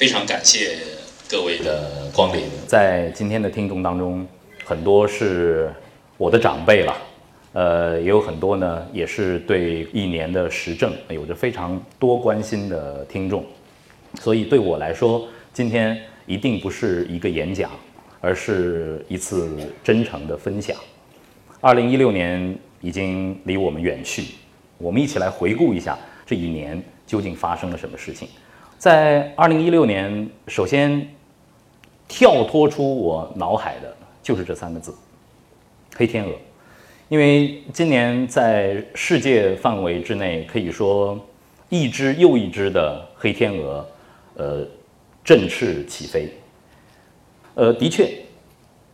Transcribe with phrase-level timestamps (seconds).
[0.00, 0.78] 非常感谢
[1.28, 2.44] 各位的光临。
[2.66, 4.26] 在今天的听众当中，
[4.64, 5.70] 很多是
[6.16, 6.96] 我的长辈了，
[7.52, 13.44] 呃，也有很多呢，也是对一年的时政有着非常多关心的听众。
[14.14, 17.70] 所以对我来说，今天一定不是一个演讲，
[18.22, 19.54] 而是一次
[19.84, 20.74] 真诚的分享。
[21.60, 24.24] 二零一六年已经离我们远去，
[24.78, 28.26] 我们一起来回顾一下这一年究竟发生了什么事情。
[28.80, 31.06] 在二零一六年，首先
[32.08, 34.94] 跳脱出我脑海的就是这三个字
[35.94, 36.32] “黑天鹅”，
[37.10, 41.20] 因为今年在世界范围之内，可以说
[41.68, 43.86] 一只又一只的黑天鹅，
[44.36, 44.66] 呃，
[45.22, 46.32] 振翅起飞。
[47.56, 48.10] 呃，的确，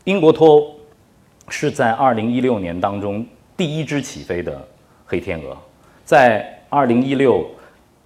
[0.02, 0.74] 英国脱欧
[1.48, 3.24] 是在二零一六年当中
[3.56, 4.66] 第一只起飞的
[5.06, 5.56] 黑天鹅，
[6.04, 7.48] 在二零一六，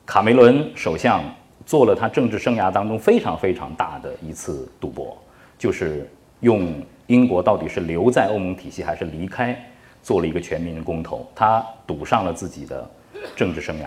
[0.05, 1.24] 卡梅伦首相。
[1.70, 5.16] 做了他政治生涯当中非常非常大的一次赌博，
[5.56, 6.05] 就是
[6.41, 6.74] 用
[7.07, 9.57] 英国到底是留在欧盟体系还是离开，
[10.02, 12.91] 做了一个全民公投，他赌上了自己的
[13.37, 13.85] 政治生涯。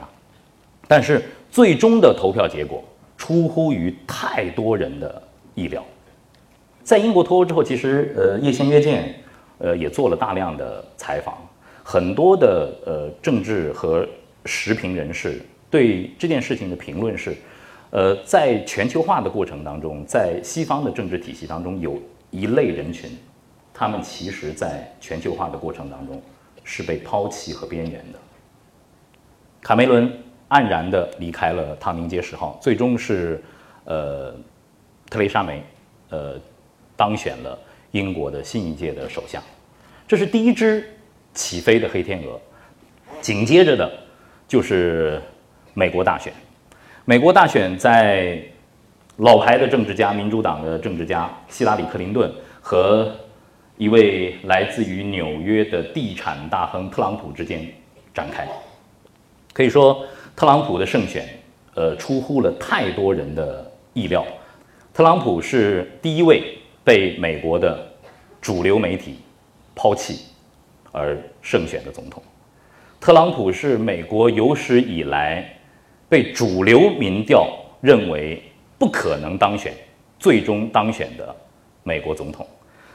[0.87, 2.81] 但是最终的投票结果
[3.17, 5.21] 出乎于太多人的
[5.53, 5.83] 意料。
[6.85, 9.13] 在英国脱欧之后，其实呃叶先约见
[9.57, 11.35] 呃也做了大量的采访，
[11.83, 14.07] 很多的呃政治和
[14.45, 17.35] 时评人士对这件事情的评论是。
[17.93, 23.07] 呃，在全球化的过程当中，在西方的政治体系当中，有一类人群，
[23.71, 26.19] 他们其实在全球化的过程当中
[26.63, 28.17] 是被抛弃和边缘的。
[29.61, 30.11] 卡梅伦
[30.49, 33.39] 黯然地离开了唐宁街十号，最终是
[33.85, 34.33] 呃
[35.07, 35.63] 特蕾莎梅
[36.09, 36.33] 呃
[36.95, 37.55] 当选了
[37.91, 39.39] 英国的新一届的首相，
[40.07, 40.83] 这是第一只
[41.35, 42.41] 起飞的黑天鹅。
[43.21, 43.87] 紧接着的
[44.47, 45.21] 就是
[45.75, 46.33] 美国大选。
[47.05, 48.41] 美国大选在
[49.17, 53.13] 老牌的政治家、民主党的政治家希拉里·克林顿和
[53.75, 57.67] 一位来自于纽约的地产大亨特朗普之间
[58.13, 58.47] 展开。
[59.51, 61.27] 可以说，特朗普的胜选，
[61.75, 64.25] 呃，出乎了太多人的意料。
[64.93, 67.85] 特朗普是第一位被美国的
[68.39, 69.17] 主流媒体
[69.75, 70.27] 抛弃
[70.93, 72.23] 而胜选的总统。
[73.01, 75.53] 特朗普是美国有史以来。
[76.13, 77.51] 被主流民调
[77.81, 78.39] 认为
[78.77, 79.73] 不可能当选，
[80.19, 81.35] 最终当选的
[81.81, 82.45] 美国总统，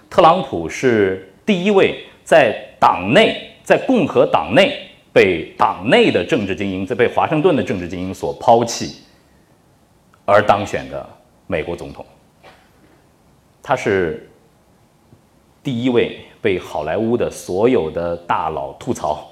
[0.08, 9.02] 特朗普是第一位在党内，在共和党内被党内的政治精英，在被华盛顿的政治精英所抛弃
[10.24, 11.04] 而当选的
[11.48, 12.06] 美国总统。
[13.60, 14.30] 他是
[15.60, 19.26] 第一位被好莱坞的所有的大佬吐槽，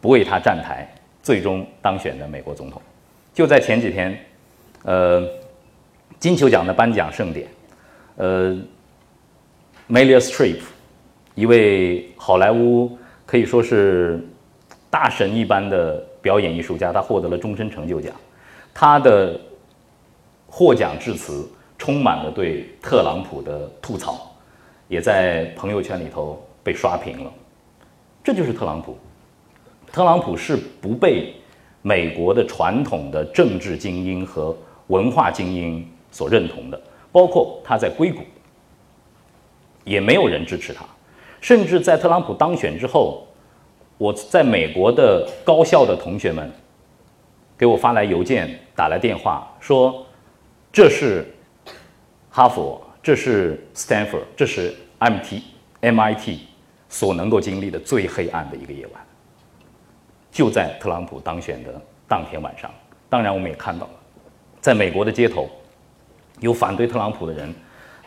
[0.00, 2.82] 不为他站台，最终当选的美国总统。
[3.34, 4.18] 就在前几天，
[4.84, 5.26] 呃，
[6.18, 7.48] 金球奖的颁奖盛典，
[8.16, 8.54] 呃
[9.88, 10.58] ，Meryl Streep，
[11.34, 14.22] 一位好莱坞可以说是
[14.90, 18.14] 大神一般的表演艺术家，他获得了终身成就奖。
[18.74, 19.40] 他的
[20.46, 24.30] 获奖致辞充满了对特朗普的吐槽，
[24.88, 27.32] 也在朋友圈里头被刷屏了。
[28.22, 28.98] 这就是特朗普，
[29.90, 31.34] 特朗普是不被。
[31.82, 34.56] 美国的传统的政治精英和
[34.86, 38.22] 文化精英所认同的，包括他在硅谷，
[39.84, 40.84] 也没有人支持他。
[41.40, 43.26] 甚至在特朗普当选之后，
[43.98, 46.48] 我在美国的高校的同学们
[47.58, 50.06] 给我发来邮件、打来电话，说
[50.72, 51.26] 这是
[52.30, 55.42] 哈佛，这是 Stanford，这是 MT
[55.80, 56.38] MIT
[56.88, 59.06] 所能够经历的最黑暗的一个夜晚。
[60.32, 62.70] 就在特朗普当选的当天晚上，
[63.10, 63.92] 当然我们也看到了，
[64.62, 65.46] 在美国的街头，
[66.40, 67.54] 有反对特朗普的人，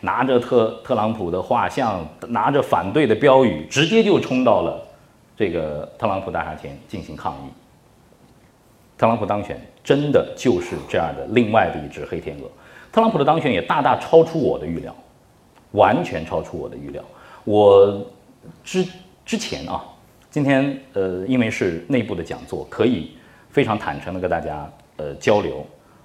[0.00, 4.84] 拿着特特朗普的画像，拿着反对的标语，直接就冲到了
[5.36, 7.50] 这个特朗普大厦前进行抗议。
[8.98, 12.50] 特朗普当选真的就是这样的另外的一只黑天鹅。
[12.90, 14.92] 特朗普的当选也大大超出我的预料，
[15.70, 17.00] 完全超出我的预料。
[17.44, 18.04] 我
[18.64, 18.84] 之
[19.24, 19.84] 之前啊。
[20.36, 23.12] 今天呃，因为是内部的讲座，可以
[23.48, 25.64] 非常坦诚的跟大家呃交流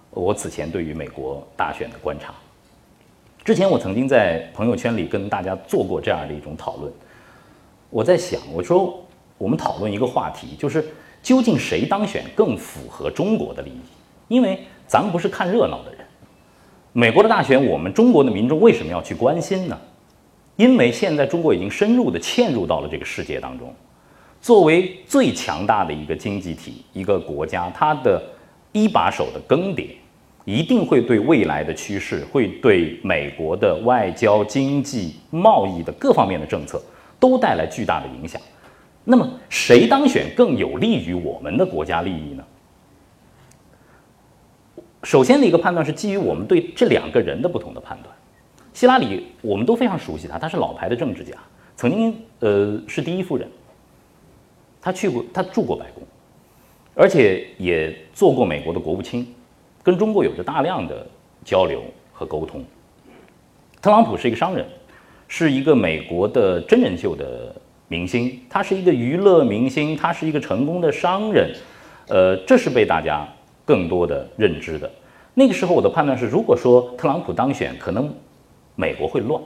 [0.10, 2.34] 我此前对于美国大选的观察。
[3.44, 6.90] 之前我曾经在朋友圈里跟大家做过这样的一种讨论。
[7.90, 9.06] 我在想，我说
[9.38, 10.82] 我们讨论一个话题，就是
[11.22, 13.82] 究竟谁当选更符合中国的利益？
[14.30, 16.00] 因为咱们不是看热闹的人。
[16.94, 19.78] 美国的大选，我们中国的民众为什么要去关心呢？
[20.56, 23.76] 因为现在中国已经深入的嵌入到了这个世界当中。
[24.42, 28.22] 作为最强大的一个经济体，一个国家，它的
[28.72, 29.90] 一把手的更迭，
[30.46, 36.82] 一定会对未来的趋势，会对美国的外交、经济、贸易的各方面的政策
[37.20, 38.42] 都带来巨大的影响。
[39.04, 42.44] 那么，谁当选更有利于我们的国家利益呢？
[45.04, 48.16] 首先的一个判断是基于我们对这两个人的不同的判断。
[48.74, 51.36] 希拉里，我们都非常熟悉他，他是老牌的政治家，
[51.76, 53.48] 曾经呃是第一夫人，
[54.82, 56.04] 他去过，他住过白宫，
[56.96, 59.28] 而且也做过美国的国务卿，
[59.84, 61.06] 跟中国有着大量的
[61.46, 62.64] 交流和沟通。
[63.82, 64.66] 特朗普是一个商人，
[65.28, 67.56] 是一个美国的真人秀的
[67.88, 71.54] 明星，他是一个娱乐明星，他是一个成功的商人，
[72.08, 73.28] 呃，这是被大家
[73.64, 74.92] 更多的认知的。
[75.34, 78.14] 那个时候我的判断是，如果说特朗普当选，可能。
[78.74, 79.40] 美国会乱，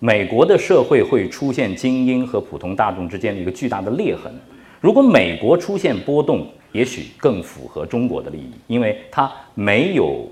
[0.00, 4.32] 美国的社会会出现精英和普通大众之间的一个巨大的裂痕。
[4.80, 10.28] 如果美国出现波动，也许更符合中国的利益，因为它没有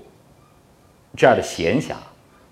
[1.17, 1.95] 这样的闲暇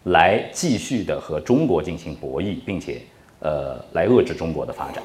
[0.03, 3.01] 来继续的和中国进行博弈，并且
[3.39, 5.01] 呃来遏制中国的发展。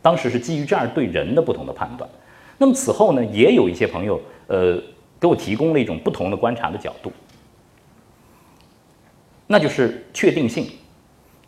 [0.00, 2.08] 当时是基于这样对人的不同的判断。
[2.56, 4.80] 那么此后呢，也有一些朋友呃
[5.20, 7.12] 给我提供了一种不同的观察的角度。
[9.46, 10.68] 那就是确定性，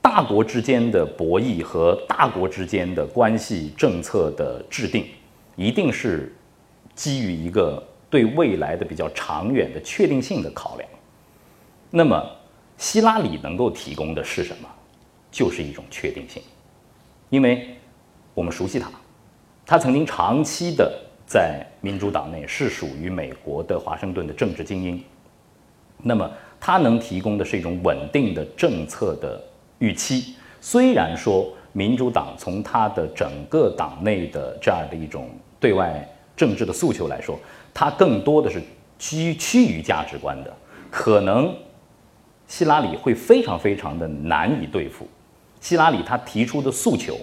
[0.09, 5.05] 大国之间的博弈和大国之间的关系政策的制定，
[5.57, 6.33] 一定是
[6.95, 10.89] 基于一个对未来的比较长远的确定性的考量。
[11.91, 12.25] 那么，
[12.79, 14.69] 希拉里能够提供的是什么？
[15.29, 16.41] 就是一种确定性，
[17.29, 17.77] 因为
[18.33, 18.89] 我们熟悉他，
[19.67, 25.03] 他曾经长期的在民主党内是属于美国的华盛顿的政治精英。
[26.01, 26.31] 那么。
[26.59, 29.41] 他能提供的是一种稳定的政策的
[29.79, 30.35] 预期。
[30.61, 35.31] 虽然说民主党从他的整个党内的这样的一种
[35.61, 36.07] 对外
[36.37, 37.39] 政治的诉求来说，
[37.73, 38.63] 它更多的是
[38.99, 40.53] 趋趋于价值观的，
[40.91, 41.55] 可能
[42.47, 45.07] 希拉里会非常非常的难以对付。
[45.61, 47.17] 希拉里他提出的诉求，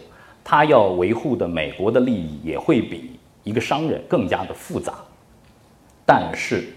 [0.43, 4.93] 他要维护的美国的利益也会比一个商人更加的复杂，
[6.05, 6.73] 但是。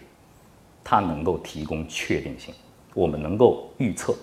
[0.88, 2.54] 他能够提供确定性，
[2.94, 4.14] 我们能够预测，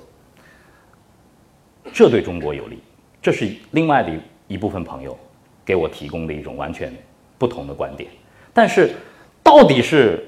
[1.91, 2.79] 这对中国有利。
[3.21, 4.11] 这是另外的
[4.47, 5.17] 一部分朋友
[5.65, 6.93] 给我提供的一种完全
[7.37, 8.09] 不同的观点。
[8.53, 8.91] 但是，
[9.41, 10.23] 到底是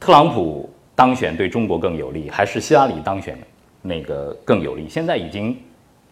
[0.00, 3.38] 特朗普当选对中国更有利，还是希拉里当选
[3.82, 4.88] 那个更有利？
[4.88, 5.56] 现在已经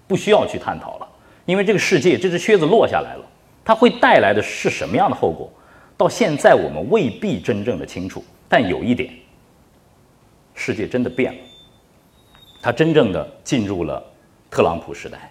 [0.06, 1.08] 不需要去探讨了，
[1.44, 3.25] 因为这个世界这只靴子落下来了，
[3.64, 5.50] 它会带来的是什么样的后果？
[5.96, 8.23] 到现在我们未必真正的清楚。
[8.49, 9.12] 但有一点，
[10.55, 11.38] 世界真的变了，
[12.66, 14.02] 它真正的进入了
[14.50, 15.30] 特朗普时代。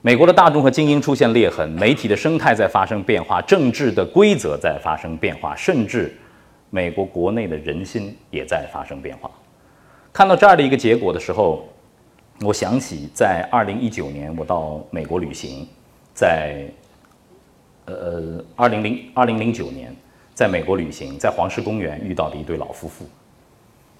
[0.00, 6.10] 美国的大众和精英出现裂痕，媒体的生态在发生变化，政治的规则在发生变化，甚至
[6.70, 9.30] 美国国内的人心也在发生变化。
[10.10, 11.68] 看到这样的一个结果的时候，
[12.40, 15.68] 我想起在二零一九年我到美国旅行，
[16.14, 16.64] 在
[17.84, 19.94] 呃二零零二零零九年。
[20.34, 23.04] 在美国旅行，在黄石公园遇到的一对老夫妇，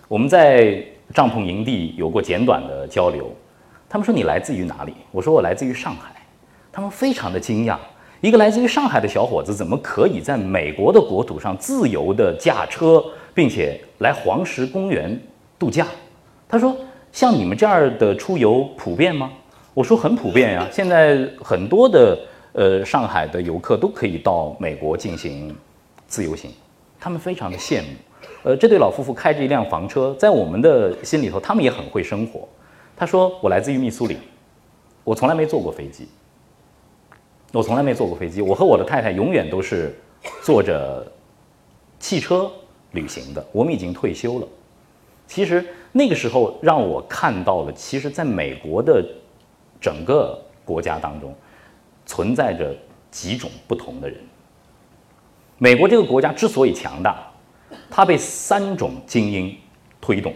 [0.08, 0.82] 我们在
[1.14, 3.30] 帐篷营地有过简短的交流。
[3.88, 6.10] 他们说：“你来自于哪里？”我说：“我来自于上海。”
[6.72, 7.76] 他们非常的惊讶，
[8.22, 13.04] 一个来自于上海的小伙子怎么可以在美国的国土上自由的驾车，
[13.34, 15.20] 并且来黄石公园
[15.58, 15.86] 度假？
[16.48, 16.74] 他说
[17.12, 19.30] ：“像你们这样的出游普遍吗？”
[19.74, 22.18] 我说：“很普遍呀，现在很多的
[22.52, 25.54] 呃上海的游客都可以到美国进行。”
[26.08, 26.50] 自由行，
[27.00, 27.88] 他们非常的羡慕。
[28.44, 32.48] 呃，这对老夫妇开着一辆房车，在我们的心里头，他们也很会生活。
[32.96, 34.18] 他说：“我来自于密苏里，
[35.04, 36.08] 我从来没坐过飞机。
[37.52, 38.42] 我从来没坐过飞机。
[38.42, 39.94] 我和我的太太永远都是
[40.42, 41.06] 坐着
[42.00, 42.50] 汽车
[42.92, 43.46] 旅行的。
[43.52, 44.48] 我们已经退休了。
[45.26, 49.04] 其实那个时候让我看到了，其实在美国的
[49.80, 51.34] 整个国家当中，
[52.06, 52.74] 存在着
[53.10, 54.18] 几种不同的人。”
[55.58, 57.24] 美国这个国家之所以强大，
[57.90, 59.54] 它被三种精英
[60.00, 60.32] 推动，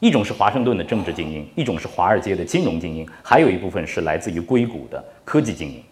[0.00, 5.82] 一种是华盛顿的政治精英，一种是华尔街的金融精英，还有一部分是来自于硅谷的科技精英。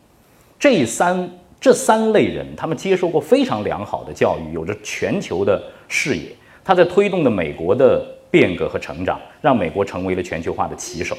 [0.58, 1.30] 这三
[1.60, 6.30] 这三类人，他们接受过非常良好的教育，有着全球的视野，
[6.64, 11.16] 他在推动的美国的变革和成长，让美国成为了全球化的旗手。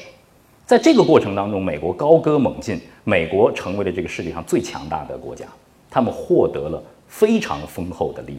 [0.66, 5.44] 在这个过程当中，美国高歌猛进，美国成为了这个世界上最强大的国家，
[5.90, 6.82] 他们获得了。
[7.10, 8.38] 非常丰厚的利益，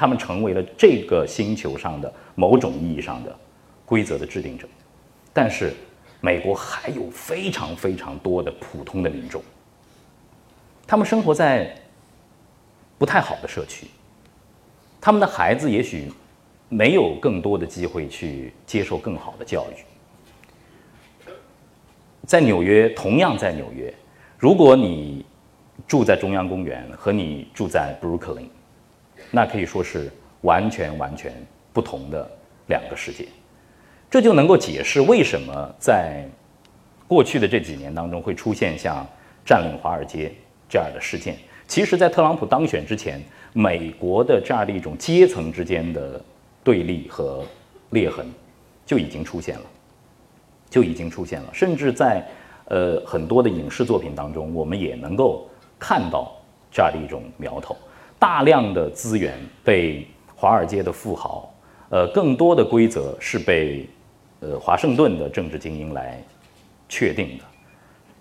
[0.00, 3.38] 他们成为了这个星球上的某种意义上的
[3.84, 4.66] 规则的制定者。
[5.30, 5.74] 但是，
[6.22, 9.42] 美国还有非常非常多的普通的民众，
[10.86, 11.76] 他们生活在
[12.96, 13.88] 不太好的社区，
[15.02, 16.10] 他们的孩子也许
[16.70, 21.34] 没有更多的机会去接受更好的教育。
[22.26, 23.92] 在纽约，同样在纽约，
[24.38, 25.26] 如果你
[25.86, 28.50] 住在中央公园和你住在布鲁克林，
[29.30, 30.10] 那可以说是
[30.42, 31.32] 完全完全
[31.72, 32.30] 不同的
[32.68, 33.26] 两个世界。
[34.10, 36.24] 这就能够解释为什么在
[37.06, 39.06] 过去的这几年当中会出现像
[39.44, 40.32] 占领华尔街
[40.68, 41.36] 这样的事件。
[41.68, 43.22] 其实，在特朗普当选之前，
[43.52, 46.20] 美国的这样的一种阶层之间的
[46.64, 47.44] 对立和
[47.90, 48.26] 裂痕
[48.84, 49.64] 就已经出现了，
[50.68, 51.50] 就已经出现了。
[51.52, 52.26] 甚至在
[52.64, 55.48] 呃很多的影视作品当中，我们也能够
[55.78, 56.32] 看到
[56.72, 57.76] 这样的一种苗头。
[58.20, 59.34] 大量的资源
[59.64, 61.52] 被华尔街的富豪，
[61.88, 63.88] 呃，更多的规则是被
[64.40, 66.22] 呃华盛顿的政治精英来
[66.88, 67.44] 确定的。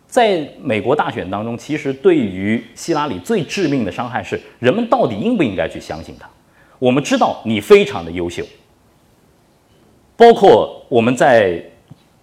[0.08, 6.27] 在美国大选当中，其实对于希拉里最致命的伤害是，人们到底应不应该去相信他？
[6.79, 8.44] 我们知道你非常的优秀，
[10.15, 11.62] 包括我们在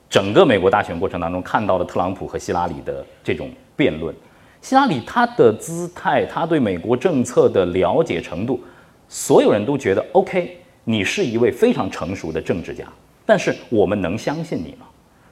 [0.09, 4.15] 整个美国大选过程当中看到的特朗普和希拉里的这种辩论，
[4.61, 8.61] 希拉里他的姿态，他对美国政策的了解程度，
[9.09, 12.85] 所有人都觉得 OK，你是一位非常成熟的政治家，
[13.25, 14.87] 但是我们能相信你吗？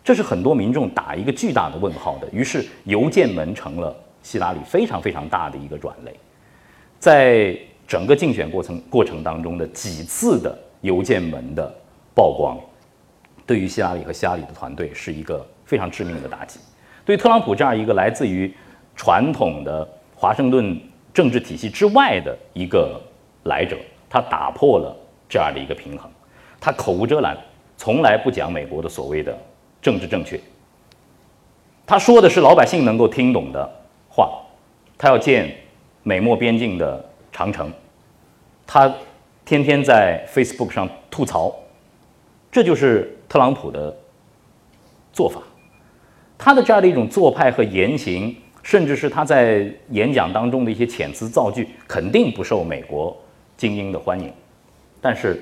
[0.04, 6.12] 这是很多民众打一个巨大的问号的，于是邮件门成了希拉里非常非常大的一个软肋，
[6.99, 11.75] 在整个竞选过程过程当中的几次的邮件门的
[12.14, 12.59] 曝光，
[13.47, 16.61] 对于希拉里和希拉里的团队是一个非常致命的打击。
[17.04, 18.52] 对特朗普这样一个来自于
[18.94, 20.80] 传统的华盛顿
[21.12, 23.00] 政治体系之外的一个
[23.44, 23.76] 来者，
[24.08, 24.96] 他打破了
[25.28, 26.10] 这样的一个平衡，
[26.60, 27.36] 他口无遮拦，
[27.76, 29.36] 从来不讲美国的所谓的。
[29.82, 30.40] 政治正确，
[31.84, 33.70] 他说的是老百姓能够听懂的
[34.08, 34.40] 话。
[34.96, 35.54] 他要建
[36.02, 37.70] 美墨边境的长城，
[38.66, 38.90] 他
[39.44, 41.54] 天天在 Facebook 上吐槽，
[42.50, 43.94] 这就是特朗普的
[45.12, 45.42] 做法。
[46.38, 48.34] 他的这样的一种做派和言行，
[48.64, 53.16] 甚至是他在演讲当中的一些遣词造句，肯定不受美国
[53.56, 54.33] 精英的欢迎。
[55.00, 55.40] 但是，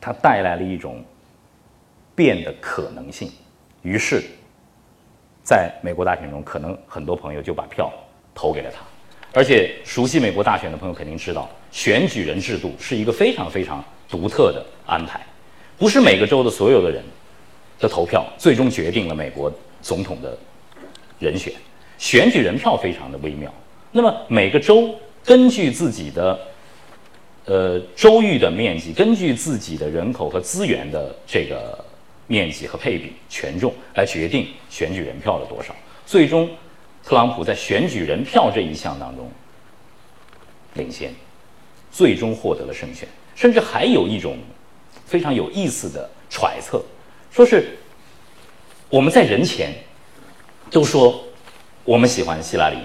[0.00, 0.12] 他。
[0.22, 1.02] 带来了一种
[2.14, 3.28] 变的可能性。
[3.82, 4.22] 于是，
[5.42, 7.92] 在美国大选中，可能很多朋友就把票
[8.32, 8.78] 投给了他。
[9.32, 15.20] 而且，熟悉美国大选的朋友肯定知道，选举人制度是一个非常非常独特的安排，
[15.76, 17.02] 不是每个州的所有的人
[17.80, 20.38] 的投票最终决定了美国总统的
[21.18, 21.52] 人选。
[21.98, 23.52] 选举人票非常的微妙。
[23.92, 26.38] 那么，每个州根据自己的
[27.44, 31.84] 呃州域的面积，根据自己的人口和资源的这个。
[32.28, 35.72] 面积和配比、权重来决定选举人票的多少。
[36.04, 36.50] 最终，
[37.04, 39.30] 特朗普在选举人票这一项当中
[40.74, 41.14] 领先，
[41.92, 43.08] 最终获得了胜选。
[43.36, 44.38] 甚至还有一种
[45.04, 46.82] 非常有意思的揣测，
[47.30, 47.76] 说是
[48.88, 49.72] 我们在人前
[50.68, 51.22] 都说
[51.86, 52.78] 我们喜欢希拉里，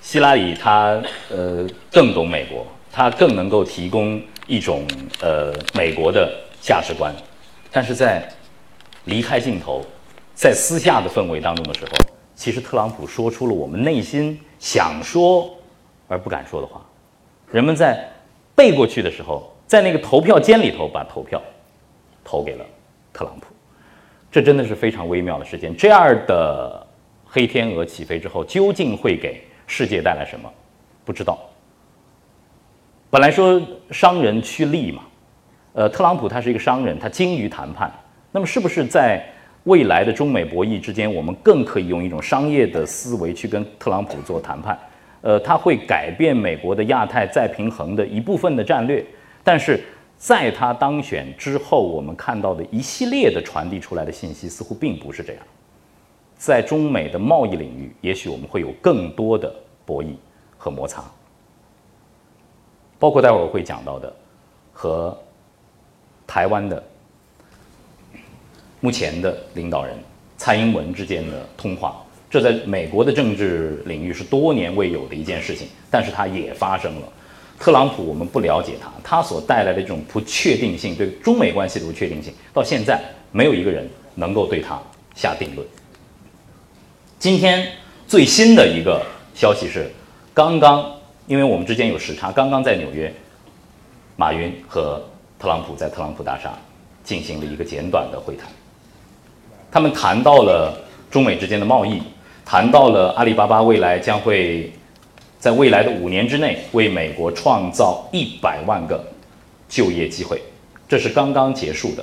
[0.00, 4.86] 希拉里她呃更懂美国，她更能够提供一种
[5.20, 7.14] 呃美国的价值观，
[7.70, 8.26] 但是在
[9.04, 9.84] 离开镜头，
[10.34, 11.90] 在私下的氛围当中的时候，
[12.34, 15.54] 其实特朗普说出了我们内心想说
[16.08, 16.80] 而不敢说的话。
[17.52, 18.10] 人们在
[18.54, 21.42] 背过去的时候，在那个投票间里头把投票
[22.24, 22.64] 投给了
[23.12, 23.48] 特朗普，
[24.32, 25.76] 这真的是非常微妙的事件。
[25.76, 26.79] 这样的
[27.32, 30.50] 黑天鹅起飞之后，究竟会给世界带来什么？
[31.04, 31.38] 不知道。
[33.08, 35.02] 本来说商人趋利嘛，
[35.74, 37.92] 呃，特朗普他是一个商人，他精于谈判。
[38.32, 39.24] 那么，是不是在
[39.64, 44.76] 未来的中美博弈之间，我们更可以用一种商业的思维去跟特朗普做谈判？
[45.22, 49.04] 呃，他会改变美国的亚太再平衡的一部分的战略。
[49.44, 49.80] 但是，
[50.16, 55.42] 在他当选之后，我们看到的一系列的传递出来的信息，似乎并不是这样。
[56.40, 59.54] 在中美的贸易领域，也许我们会有更多的
[59.84, 60.14] 博弈
[60.56, 61.04] 和摩擦，
[62.98, 64.10] 包括待会儿我会讲到的
[64.72, 65.16] 和
[66.26, 66.82] 台湾的。
[68.80, 69.94] 目前的领导人
[70.38, 77.08] 蔡英文之间的通话，这在美国的政治领域是多年未有的一件事情，但是它也发生了。
[77.58, 82.98] 特朗普，我们不了解他，他所带来的这种不确定性，对中美关系的不确定性，到现在
[83.30, 84.80] 没有一个人能够对他
[85.14, 85.66] 下定论。
[87.20, 87.70] 今天
[88.08, 89.90] 最新的一个消息是，
[90.32, 90.90] 刚刚
[91.26, 93.12] 因为我们之间有时差，刚刚在纽约，
[94.16, 95.04] 马云和
[95.38, 96.58] 特朗普在特朗普大厦
[97.04, 98.48] 进行了一个简短的会谈。
[99.70, 100.74] 他们谈到了
[101.10, 102.00] 中美之间的贸易，
[102.42, 104.72] 谈到了阿里巴巴未来将会
[105.38, 108.98] 在未来的五年之内为美国创造一百万个
[109.68, 110.40] 就业机会，
[110.88, 112.02] 这是刚刚结束的。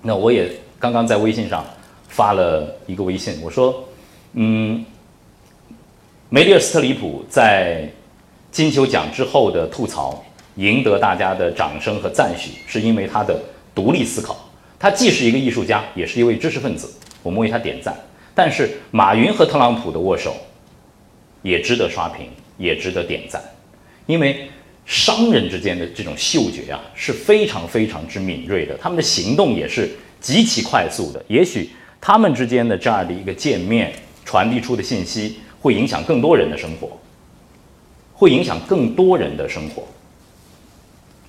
[0.00, 1.64] 那我也刚刚在微信上
[2.08, 3.88] 发了一个微信，我说，
[4.34, 4.84] 嗯，
[6.28, 7.88] 梅丽尔·斯特里普在
[8.50, 10.24] 金球奖之后的吐槽，
[10.56, 13.40] 赢得大家的掌声和赞许，是因为他的
[13.74, 14.50] 独立思考。
[14.78, 17.94] 他既是一个艺术家，也是一位知识分子，我们为他点赞。
[18.34, 20.34] 但是马云和特朗普的握手，
[21.42, 22.26] 也值得刷屏，
[22.58, 23.42] 也值得点赞，
[24.06, 24.48] 因为。
[24.84, 29.88] 商人之间的这种嗅觉啊，是非常非常之敏锐的，他们的行动也是
[30.20, 31.24] 极其快速的。
[31.28, 31.70] 也许
[32.00, 33.92] 他们之间的这样的一个见面，
[34.24, 36.90] 传递出的信息会影响更多人的生活，
[38.14, 39.84] 会影响更多人的生活。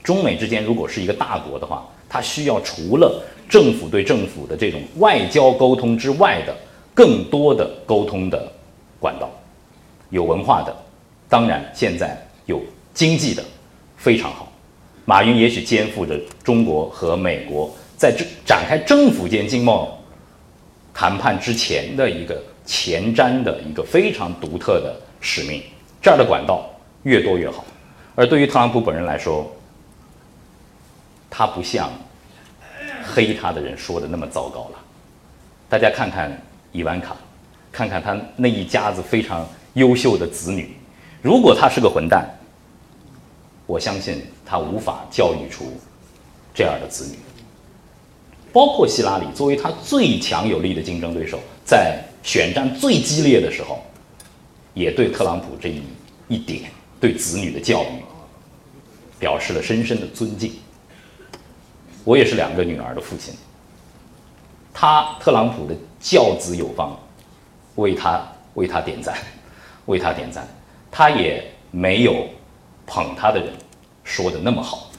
[0.04, 6.56] 中美之间如果是一个大国的话，它需要除了政府对政府的这种外交沟通之外的
[6.94, 8.52] 更多的沟通的
[9.00, 9.30] 管道，
[10.10, 10.76] 有文化的，
[11.30, 12.62] 当然现在有。
[12.94, 13.44] 经济的
[13.98, 14.54] 非常好，
[15.04, 19.98] 马云也许肩负着中国和美国在这展开政府间经贸
[20.94, 25.62] 谈判之前的一个前瞻的一个非常独特的使命。
[26.02, 26.70] 这样的管道
[27.04, 27.64] 越多越好。
[28.16, 29.52] 而对于特朗普本人来说，
[31.30, 31.90] 他不像
[33.04, 34.80] 黑他的人说的那么糟糕了。
[35.70, 36.32] 大家看看
[36.72, 37.16] 伊万卡，
[37.72, 40.76] 看看他那一家子非常优秀的子女，
[41.22, 42.30] 如果他是个混蛋。
[43.66, 45.72] 我相信他无法教育出
[46.54, 47.18] 这样的子女，
[48.52, 53.84] 包括希拉里作为他最强有力的竞争对手，在选战最激烈的时候，
[54.74, 55.84] 也对特朗普这一
[56.28, 58.04] 一点对子女的教育
[59.20, 60.54] 表示了深深的尊敬。
[62.04, 63.36] 我也是两个女儿的父亲，
[64.74, 66.98] 他特朗普的教子有方，
[67.76, 69.16] 为他为他点赞，
[69.86, 70.48] 为他点赞，
[70.90, 72.28] 他也没有。
[72.86, 73.50] 捧他的人
[74.04, 74.92] 说的那么好，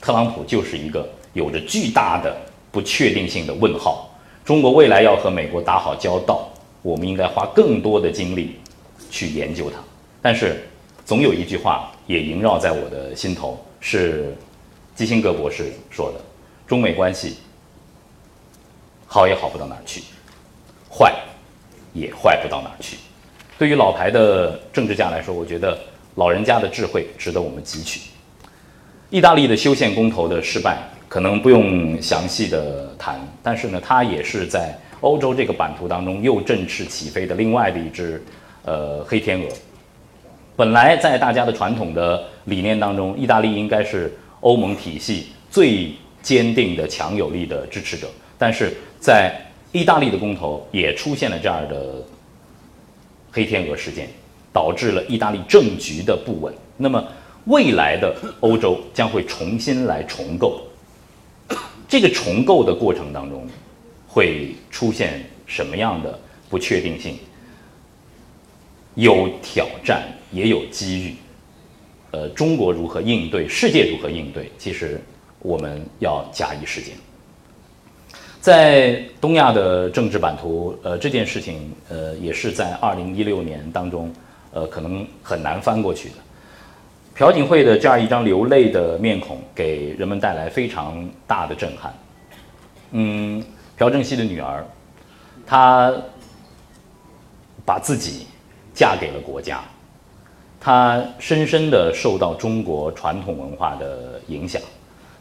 [0.00, 2.36] 特朗普就是一个有着巨大的
[2.72, 4.10] 不确定性的问号。
[4.46, 6.48] 中国未来要和美国打好交道，
[6.80, 8.60] 我们应该花更多的精力
[9.10, 9.76] 去研究它。
[10.22, 10.64] 但是，
[11.04, 14.32] 总有一句话也萦绕在我的心头，是
[14.94, 16.20] 基辛格博士说的：
[16.64, 17.38] 中美关系
[19.04, 20.00] 好也好不到哪儿去，
[20.88, 21.12] 坏
[21.92, 22.96] 也坏不到哪儿去。
[23.58, 25.76] 对于老牌的政治家来说，我觉得。
[26.14, 28.00] 老人家的智慧值得我们汲取。
[29.10, 30.78] 意大利的修宪公投的失败，
[31.08, 38.22] 可能不用详细的谈，但是呢，它也是在欧洲这个版图当中又振翅起飞的另外的一只
[38.64, 39.46] 呃黑天鹅。
[40.56, 45.92] 本来在大家的传统的理念当中，意大利应该是欧盟体系最
[46.22, 49.34] 坚定的、强有力的支持者，但是在
[49.72, 52.02] 意大利的公投也出现了这样的
[53.30, 54.08] 黑天鹅事件。
[54.52, 56.50] 导致了意大利政局的不稳。
[56.78, 57.04] 那么，
[57.44, 60.62] 未来的欧洲将会重新来重构。
[61.88, 63.46] 这个重构的过程当中，
[64.06, 66.18] 会出现什么样的
[66.48, 67.18] 不确定性？
[68.94, 71.14] 有挑战，也有机遇。
[72.12, 73.48] 呃，中国如何应对？
[73.48, 74.50] 世界如何应对？
[74.58, 75.00] 其实
[75.40, 76.94] 我们要假以时间。
[78.40, 84.12] 在东亚的政治版图，呃，这件事情，呃，也是在二零一六年当中。
[84.52, 86.14] 呃，可能很难翻过去的。
[87.18, 91.94] 朴槿惠的这样一张流泪的面孔，给人们带来非常大的震撼。
[92.90, 93.42] 嗯，
[93.78, 94.62] 朴正熙的女儿，
[95.46, 95.90] 她
[97.64, 98.26] 把自己
[98.74, 99.64] 嫁给了国家，
[100.60, 104.60] 她深深的受到中国传统文化的影响。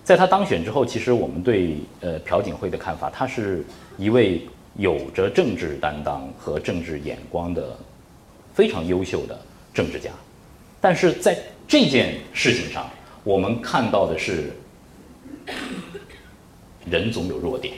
[0.03, 3.65] 在她当选之后，其实我们对呃朴槿惠的看法，她是
[3.97, 7.63] 一位有着政治担当和政治眼光的。
[8.53, 9.38] 非常优秀的
[9.73, 10.10] 政治家，
[10.79, 12.89] 但是在这件事情上，
[13.23, 14.54] 我们看到的是，
[16.89, 17.73] 人总有弱点，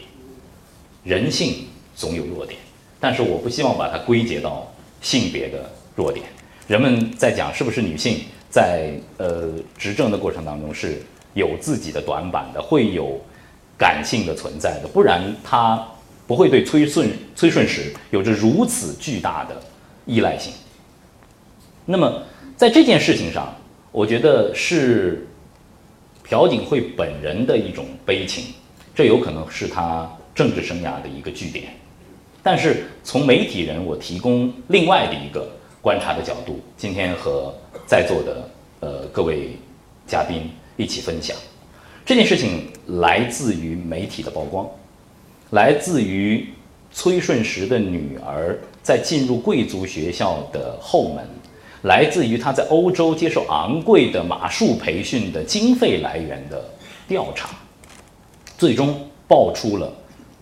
[1.04, 2.60] 人性总有弱点，
[3.00, 4.72] 但是我不希望把它归结到
[5.02, 6.26] 性别的弱点。
[6.68, 8.20] 人们在讲是不是女性
[8.50, 11.02] 在呃执政的过程当中是
[11.34, 13.20] 有自己的短板的，会有
[13.78, 15.88] 感性的存在的，不然她
[16.28, 19.56] 不会对崔顺崔顺实有着如此巨大的
[20.06, 20.52] 依赖性。
[21.86, 22.22] 那么，
[22.58, 23.56] 在这件事情上，
[23.92, 25.26] 我觉得是
[26.24, 28.54] 朴槿惠本人的一种悲情，
[28.94, 31.74] 这有可能是他政治生涯的一个据点。
[32.44, 35.50] 但是从媒体人，我提供另外的一个
[35.82, 37.54] 观察的角度，今天和
[37.86, 38.50] 在座的
[38.82, 39.52] 呃各位
[40.06, 41.36] 嘉宾一起分享。
[42.06, 44.70] 这件事情来自于媒体的曝光，
[45.52, 46.48] 来自于
[46.92, 51.28] 崔顺实的女儿在进入贵族学校的后门。
[51.88, 56.64] 来自于他在欧洲接受昂贵的马术培训的经费来源的
[57.08, 57.50] 调查，
[58.58, 59.92] 最终爆出了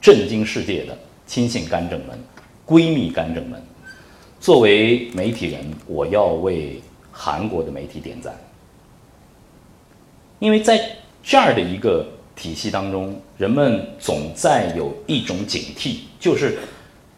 [0.01, 2.19] 震惊世界的亲信干政门、
[2.65, 3.61] 闺蜜干政门。
[4.39, 6.81] 作为媒体人，我要为
[7.11, 8.35] 韩国的媒体点赞，
[10.39, 10.79] 因为在
[11.23, 12.05] 这样的一个
[12.35, 16.57] 体系当中，人们总在有一种警惕，就是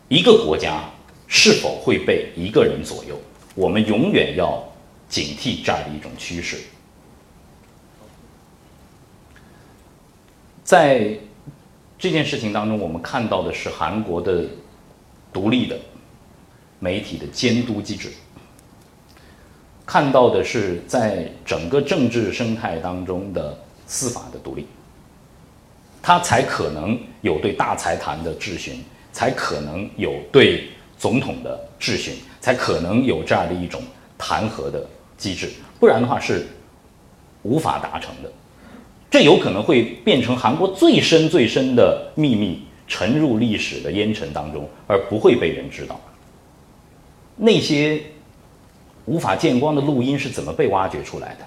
[0.09, 0.83] 一个国家
[1.27, 3.17] 是否会被一个人左右。
[3.57, 4.63] 我们永远要
[5.09, 6.57] 警惕这样的一种趋势。
[10.63, 11.17] 在
[11.97, 14.45] 这件事情当中，我们看到的是韩国的
[15.33, 15.75] 独立的
[16.77, 18.11] 媒体的监督机制，
[19.87, 24.67] 看到的是在整个政治生态当中的司法的独立，
[25.99, 32.13] 它才可能有对大财团的质询，才可能有对总统的质询。
[32.39, 33.81] 才可能有这样的一种
[34.17, 36.47] 弹劾的机制，不然的话是
[37.43, 38.31] 无法达成的。
[39.11, 45.99] 这有可能会变成韩国最深最深的秘密，沉入历史的烟尘当中，而不会被人知道。
[47.35, 48.01] 那些
[49.03, 51.45] 无法见光的录音是怎么被挖掘出来的？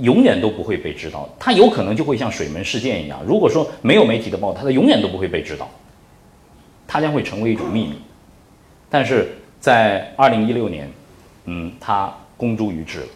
[0.00, 1.28] 永远都不会被知道。
[1.38, 5.70] 它有可能就会像水门事件一样，如果说没有媒体的报道，它永远都不会被知道，
[6.92, 7.94] 它将会成为一种秘密。
[8.88, 9.28] 但是
[9.60, 10.90] 在二零一六年，
[11.44, 13.06] 嗯，它公诸于世了。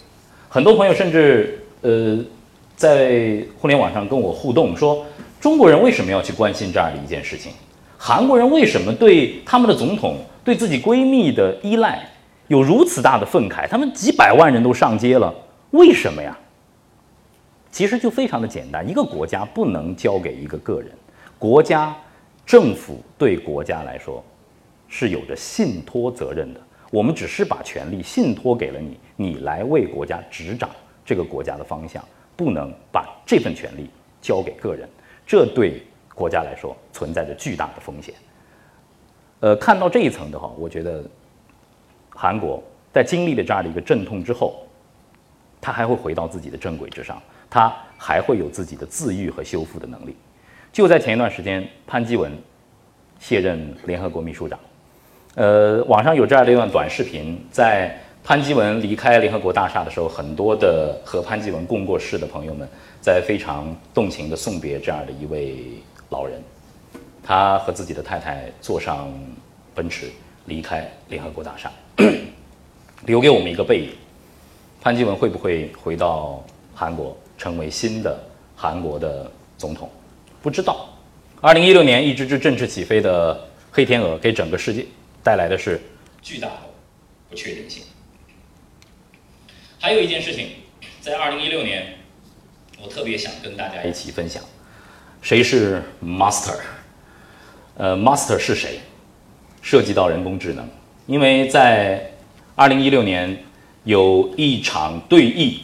[0.49, 2.25] 很多朋友甚至呃，
[2.77, 5.05] 在互联网上跟我互动说，
[5.41, 7.51] 中国人为什么要去关心这样的一件事情？
[7.99, 12.09] 韩国人为什么对他们的总统、对自己闺蜜的依赖
[12.47, 13.67] 有如此大的愤慨？
[13.67, 15.35] 他们几百万人都上街了，
[15.73, 16.39] 为什么呀？
[17.73, 20.93] 其实就非常的简单，一个国家不能交给一个个人，
[21.41, 21.93] 国家
[22.44, 24.24] 政府对国家来说。
[24.87, 26.61] 是有着信托责任的，
[26.92, 30.70] 我们只是把权力信托给了你，你来为国家执掌
[31.04, 32.04] 这个国家的方向，
[32.37, 33.90] 不能把这份权力
[34.22, 34.88] 交给个人，
[35.26, 35.83] 这对
[36.14, 38.14] 国家来说存在着巨大的风险。
[39.40, 41.02] 呃，看到这一层的话，我觉得
[42.11, 44.64] 韩国在经历了这样的一个阵痛之后，
[45.61, 50.14] 他还会回到自己的正轨之上，他还会有自己的自愈和修复的能力。
[50.75, 52.37] 就在前一段时间，潘基文
[53.21, 54.59] 卸任联合国秘书长。
[55.37, 62.69] 呃，网上有这样的一段短视频，在潘基文离开联合国大厦的时候，很多的和潘基文共过事的朋友们，
[63.01, 65.55] 在非常动情的送别这样的一位
[66.09, 66.43] 老人。
[67.23, 69.09] 他和自己的太太坐上
[69.77, 70.11] 奔驰
[70.47, 71.71] 离开联合国大厦，
[73.07, 73.91] 留给我们一个背影。
[74.81, 76.43] 潘基文会不会回到
[76.75, 78.19] 韩国，成为新的
[78.57, 79.89] 韩国的总统？
[80.44, 80.90] 不知道。
[81.40, 84.85] 二零一六年，一只只振翅起飞的黑天鹅，给整个世界。
[85.22, 85.80] 带来的是
[86.20, 86.57] 巨大的
[87.30, 87.83] 不确定性。
[89.80, 90.48] 还有一件事情，
[91.00, 91.94] 在二零一六年，
[92.83, 94.42] 我特别想跟大家一起分享，
[95.22, 96.57] 谁是 Master？
[97.78, 98.80] 呃，Master 是谁？
[99.62, 100.68] 涉及到人工智能，
[101.07, 102.12] 因为在
[102.54, 103.44] 二零一六年
[103.85, 105.57] 有一场对弈，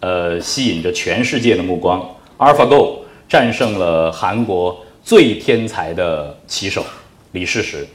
[0.00, 6.84] 呃，吸引着全世界的目光，AlphaGo 战胜了韩国最天才的棋手
[7.32, 7.86] 李世石。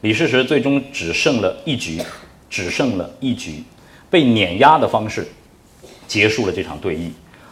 [0.00, 2.00] 李世石最终只剩了一局，
[2.48, 3.62] 只剩了一局，
[4.08, 5.26] 被碾压的方式
[6.06, 7.10] 结束了这场对弈。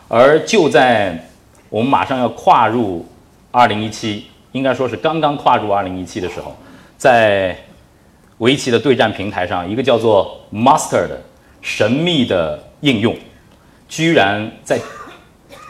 [0.09, 1.29] 而就在
[1.69, 3.05] 我们马上要跨入
[3.51, 6.57] 二零一七，应该说是刚刚跨入二零一七的时候，
[6.97, 7.59] 在
[8.39, 11.21] 围棋的对战平台上，一个叫做 Master 的
[11.61, 13.17] 神秘的应用，
[13.89, 14.79] 居然在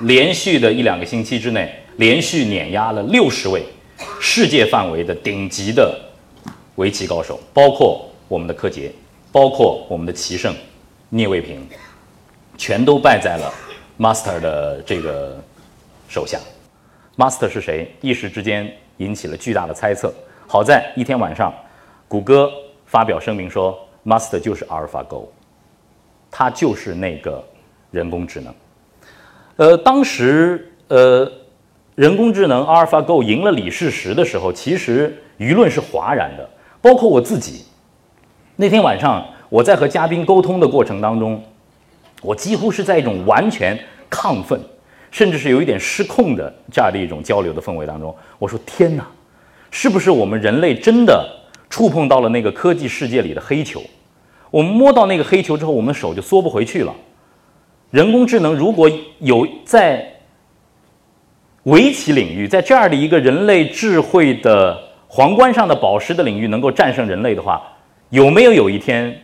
[0.01, 3.65] 连续的一两个星期之内，连续碾压了六十位
[4.21, 5.99] 世界范围的顶级的。
[6.77, 8.93] 围棋高手，包括我们的柯洁，
[9.33, 10.55] 包括我们的棋圣
[11.09, 11.67] 聂卫平，
[12.59, 13.51] 全都败在了
[13.99, 15.43] Master 的这个
[16.07, 16.39] 手下。
[17.17, 17.91] Master 是谁？
[18.03, 20.13] 一时之间引起了巨大的猜测。
[20.47, 21.51] 好在一天晚上，
[22.09, 22.53] 谷歌
[22.85, 25.29] 发表声明说，Master 就是 AlphaGo，
[26.31, 27.43] 它就是那个
[27.91, 28.55] 人工智能。
[29.57, 31.31] 呃，当时呃，
[31.95, 36.49] 人工智能 AlphaGo 赢了李世石的时候，其实舆论是哗然的。
[36.83, 37.65] 包括我自己，
[38.55, 41.43] 那天晚上我在和嘉宾沟通的过程当中，
[42.23, 43.77] 我几乎是在一种完全
[44.11, 44.61] 亢奋，
[45.11, 48.15] 甚至是有一点失控的这样的一种交流的氛围当中。
[48.39, 49.05] 我说：“天哪，
[49.71, 51.27] 是不是我们人类真的
[51.71, 53.83] 触碰到了那个科技世界里的黑球？
[54.51, 56.95] 我们摸到那个黑球之后，我们手就缩不回去了。
[57.91, 60.07] 人工智能如果有在
[61.65, 67.63] 围棋领域，在这样的一个人类智慧的。”皇冠上的宝石的领域能够战胜人类的话，
[68.11, 69.17] 有没有有一天，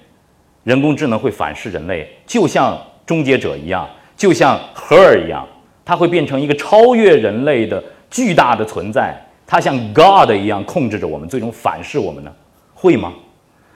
[0.62, 5.46] 人工智能会反噬人类，就像终结者一样，就像 Her 一样，
[5.85, 12.33] 它会变成一个超越人类的巨大的存在，它像 God 一样控制着我们，最终反噬我们呢？
[12.72, 13.12] 会吗？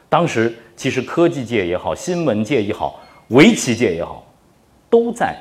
[0.09, 4.25] 当时其实科技界也好，新闻界也好，围棋界也好，
[4.89, 5.37] 都在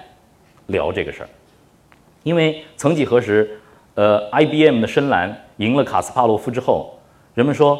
[0.68, 1.30] 聊这个事儿，
[2.24, 3.60] 因为曾几何时，
[3.94, 7.00] 呃，IBM 的深蓝赢了卡斯帕洛夫之后，
[7.34, 7.80] 人们说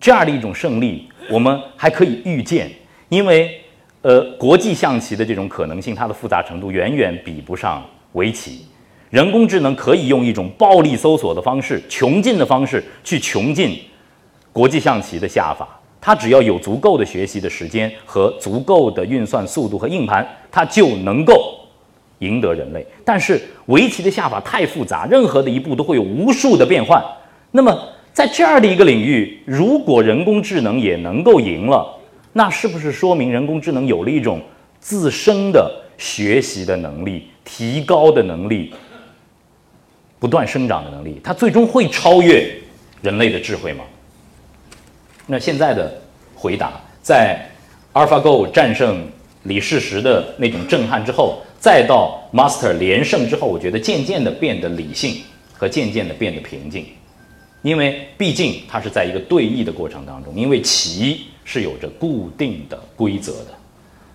[0.00, 2.70] 这样的一种胜利，我们还可以预见。
[3.08, 3.60] 因为，
[4.02, 8.66] 呃，国际象棋的这种可能性，它的复杂程度远远比不上围棋。
[9.10, 13.80] 人工智能可以用一种暴力搜索的方式、穷尽的方式去穷尽
[14.52, 15.68] 国际象棋的下法。
[16.06, 21.58] 它只要有足够的学习的时间和足够的运算速度和硬盘，它就能够
[22.20, 22.86] 赢得人类。
[23.04, 27.02] 但是围棋的下法太复杂，任何的一步都会有无数的变换。
[27.50, 27.76] 那么
[28.12, 31.84] 在这样的一个领域，如果人工智能也能够赢了，
[32.34, 34.40] 那是不是说明人工智能有了一种
[34.78, 38.72] 自身的学习的能力、提高的能力、
[40.20, 41.20] 不断生长的能力？
[41.24, 42.48] 它最终会超越
[43.02, 43.82] 人类的智慧吗？
[45.26, 45.92] 那现在的
[46.34, 47.44] 回答，在
[47.92, 49.06] AlphaGo 战胜
[49.42, 56.86] 李世石的那种震撼之后，再到 Master 连胜之后，我觉得渐渐的变得理性和渐渐的变得平静，
[57.62, 61.26] 因为毕竟它是在一个对弈的过程当中，因为棋。
[61.48, 63.54] 是有着固定的规则的，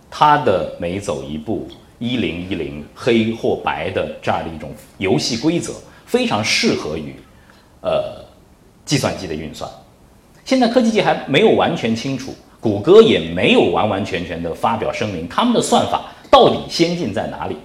[0.10, 1.66] 它的每走一步
[1.98, 5.72] 一零一零黑或白的这样的一种游戏规则，
[6.06, 7.16] 非常适合于
[7.82, 8.22] 呃
[8.84, 9.72] 计算机的运算。
[10.46, 17.56] 现在科技界还没有完全清楚，谷歌也没有完完全全的发表声明，他们的算法到底先进在哪里？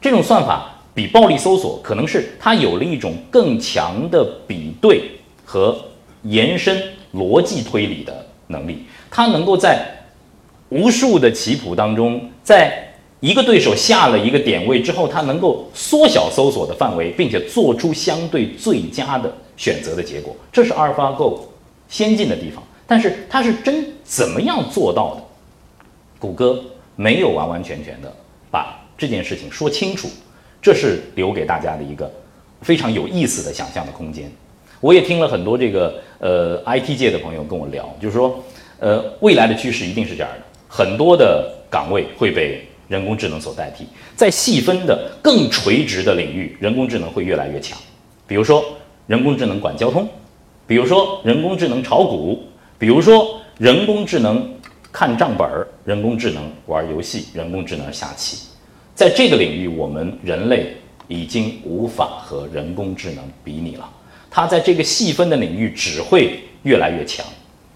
[0.00, 5.10] 这种算法比暴力搜索，可能是它有了一种更强的比对
[5.44, 5.76] 和
[6.22, 6.82] 延伸
[7.14, 8.26] 逻辑推理的。
[8.48, 9.84] 能力，它能够在
[10.68, 12.72] 无数的棋谱当中，在
[13.18, 20.32] 一个对手下了一个点位之后，它能够缩小搜索的范围，并且做出相对最佳的选择的结果。
[20.52, 21.45] 这是阿尔法狗
[21.88, 25.22] 先进的地方，但是它是真怎么样做到的？
[26.18, 26.62] 谷歌
[26.96, 28.12] 没有完完全全的
[28.50, 30.08] 把这件事情说清楚，
[30.62, 32.10] 这是留给大家的一个
[32.62, 34.30] 非常有意思的想象的空间。
[34.80, 38.42] 我也听了很多这个呃 IT 界的朋友跟我聊，就是说，
[38.78, 47.78] 呃，未来的趋势一定是这样的，很多的岗位会被人工智能所代替，在细分的更垂直的领域，人工智能会越来越强。
[48.26, 48.64] 比如说，
[49.06, 50.08] 人工智能管交通，
[50.66, 52.44] 比如说人工智能炒股，
[52.78, 54.52] 比如说人工智能
[54.90, 58.48] 看账本儿，人工智能玩游戏，人工智能下棋。
[58.94, 60.76] 在这个领域，我们人类
[61.06, 63.88] 已经无法和人工智能比拟了。
[64.30, 67.24] 它在这个细分的领域只会越来越强，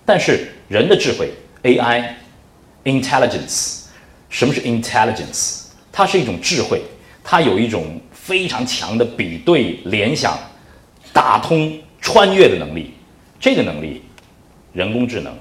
[0.05, 1.31] 但是人的智慧
[1.63, 3.85] AI，intelligence，
[4.29, 5.67] 什么是 intelligence？
[5.93, 6.83] 它是一种智慧，
[7.23, 10.39] 它有一种非常强的比对、联想、
[11.13, 12.95] 打通、穿越的能力。
[13.39, 14.03] 这个能力，
[14.73, 15.35] 人工智能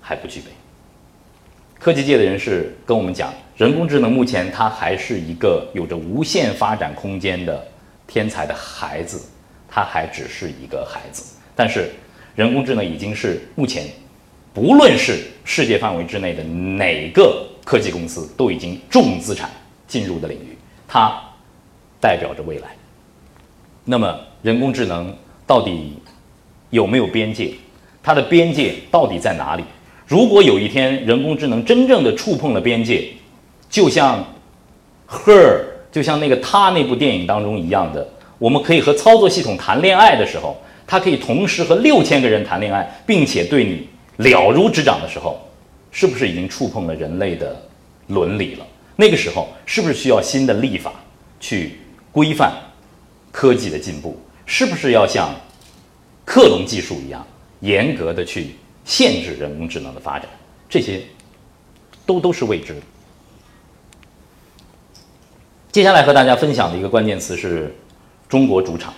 [0.00, 0.46] 还不具备。
[1.78, 7.66] 科技界的人士跟我们讲，人工智能目前它还是一个有着无限发展空间的
[8.06, 9.20] 天才的孩子。
[9.74, 11.90] 它还只是一个孩子，但是
[12.36, 13.86] 人工智能已经是目前，
[14.52, 19.50] 不论是世界范围之内的哪个科技公司都已经重资产
[19.88, 21.18] 进入的领域，它
[22.02, 22.68] 代表着未来。
[23.82, 25.16] 那么人工智能
[25.52, 25.92] 到底
[26.70, 27.52] 有没有边界？
[28.02, 29.62] 它的边界到底在哪里？
[30.06, 33.06] 如果有一天人工智能真正的触碰了边界，
[33.68, 34.24] 就像
[35.06, 35.60] Her，
[35.90, 38.08] 就像那个他那部电影当中一样的。
[38.38, 43.86] 我们可以和操作系统谈恋爱的时候，它可以同时和六千个人谈恋爱，并且对你
[44.16, 45.38] 了如指掌的时候，
[45.90, 47.54] 是不是已经触碰了人类的
[48.06, 48.66] 伦理了？
[48.96, 50.94] 那个时候是不是需要新的立法
[51.38, 51.72] 去
[52.10, 52.50] 规范
[53.30, 54.18] 科技的进步？
[54.52, 55.34] 是不是要像
[56.26, 57.26] 克隆技术一样
[57.60, 60.28] 严格的去限制人工智能的发展？
[60.68, 61.00] 这些
[62.04, 62.80] 都都是未知的。
[65.70, 67.74] 接下来和大家分享的一个关键词是。
[68.28, 68.94] 中国主场，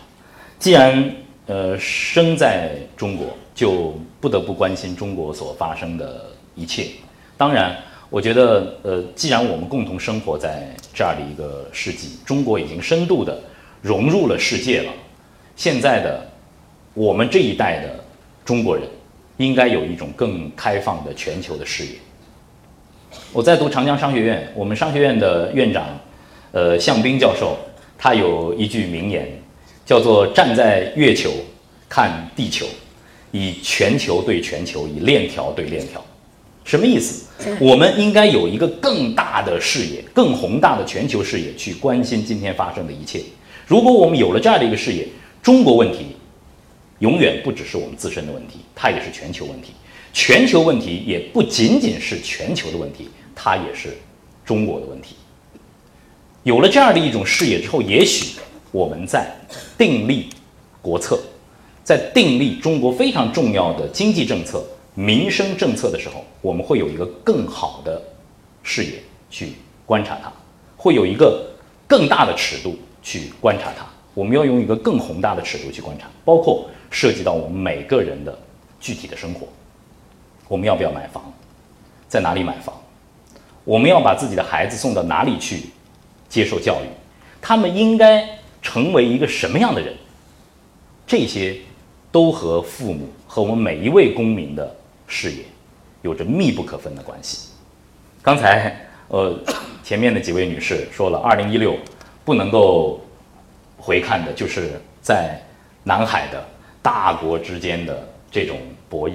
[0.61, 1.13] 既然
[1.47, 6.87] 呃生在中国，就不得不关心中国所发生的一切。
[7.37, 7.77] 当然，
[8.11, 13.43] 我觉得呃，既然我们共同生活在这样的一个世纪，中国已经深度的
[13.83, 14.93] 融入了世界了。
[15.57, 16.27] 现在的
[16.95, 18.05] 我们这一代的
[18.45, 18.85] 中国人，
[19.37, 21.93] 应该有一种更开放的全球的视野。
[23.33, 25.87] 我在读长江商学院，我们商学院的院长
[26.53, 27.57] 呃向斌教授。
[27.97, 29.27] 他有一句名言，
[29.87, 31.31] 叫做“站在月球
[31.89, 32.67] 看地球，
[33.31, 36.05] 以全球对全球，以链条对链条”。
[36.65, 37.27] 什么意思？
[37.61, 43.23] 我们应该有一个更大的视野、更宏大的全球视野去关心今天发生的一切。
[43.67, 45.07] 如果我们有了这样的一个视野，
[45.45, 46.17] 中国问题
[47.01, 49.73] 永远不只是我们自身的问题，它也是全球问题。
[50.11, 53.95] 全球问题也不仅仅是全球的问题，它也是
[54.43, 55.17] 中国的问题。
[56.45, 58.39] 有了这样的一种视野之后，也许
[58.73, 59.31] 我们在
[59.77, 60.31] 订立
[60.81, 61.21] 国策，
[61.83, 68.01] 在订立中国非常重要的经济政策、民生政策的时候，我们会有一个更好的
[68.63, 68.93] 视野
[69.31, 69.53] 去
[69.85, 70.33] 观察它，
[70.75, 71.47] 会有一个
[71.87, 73.85] 更大的尺度去观察它。
[74.15, 78.39] 我们要用一个更宏大的尺度去观察，包括涉及到我们每个人的
[78.81, 79.47] 具体的生活。
[80.49, 81.33] 我们要不要买房？
[82.09, 82.75] 在哪里买房？
[83.65, 85.65] 我们要把自己的孩子送到哪里去？
[86.27, 86.89] 接受教育，
[87.41, 88.29] 他们应该
[88.61, 89.95] 成为一个什么样的人？
[91.07, 91.57] 这些
[92.11, 94.75] 都和父母和我们每一位公民的
[95.07, 95.45] 视野
[96.03, 97.51] 有着密不可分的关系。
[98.21, 98.75] 刚才
[99.09, 99.39] 呃，
[99.85, 101.77] 前面的几位女士说了，二零一六
[102.25, 103.04] 不能够
[103.85, 105.39] 回看的，就是在
[105.83, 106.43] 南海的
[106.81, 108.57] 大国之间的这种
[108.89, 109.15] 博弈。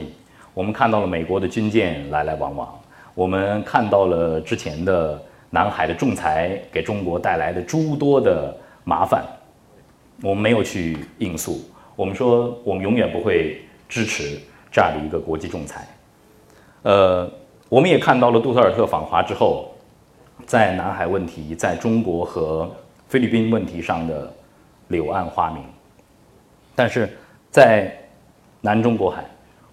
[0.54, 2.80] 我们看到了美国的军舰来来往往，
[3.16, 5.20] 我们看到了之前的。
[5.52, 9.26] 南海的仲裁给中国带来的诸多的麻烦，
[10.22, 11.68] 我们没有去应诉。
[11.96, 14.40] 我们说，我们永远不会支持
[14.72, 15.88] 这样的一个国际仲裁。
[16.84, 17.28] 呃，
[17.68, 19.72] 我们也看到了杜特尔特访华之后，
[20.46, 22.70] 在南海问题、在中国和
[23.08, 24.32] 菲律宾问题上的
[24.90, 25.64] 柳暗花明。
[26.76, 27.10] 但是
[27.50, 27.92] 在
[28.62, 29.26] 南中国海，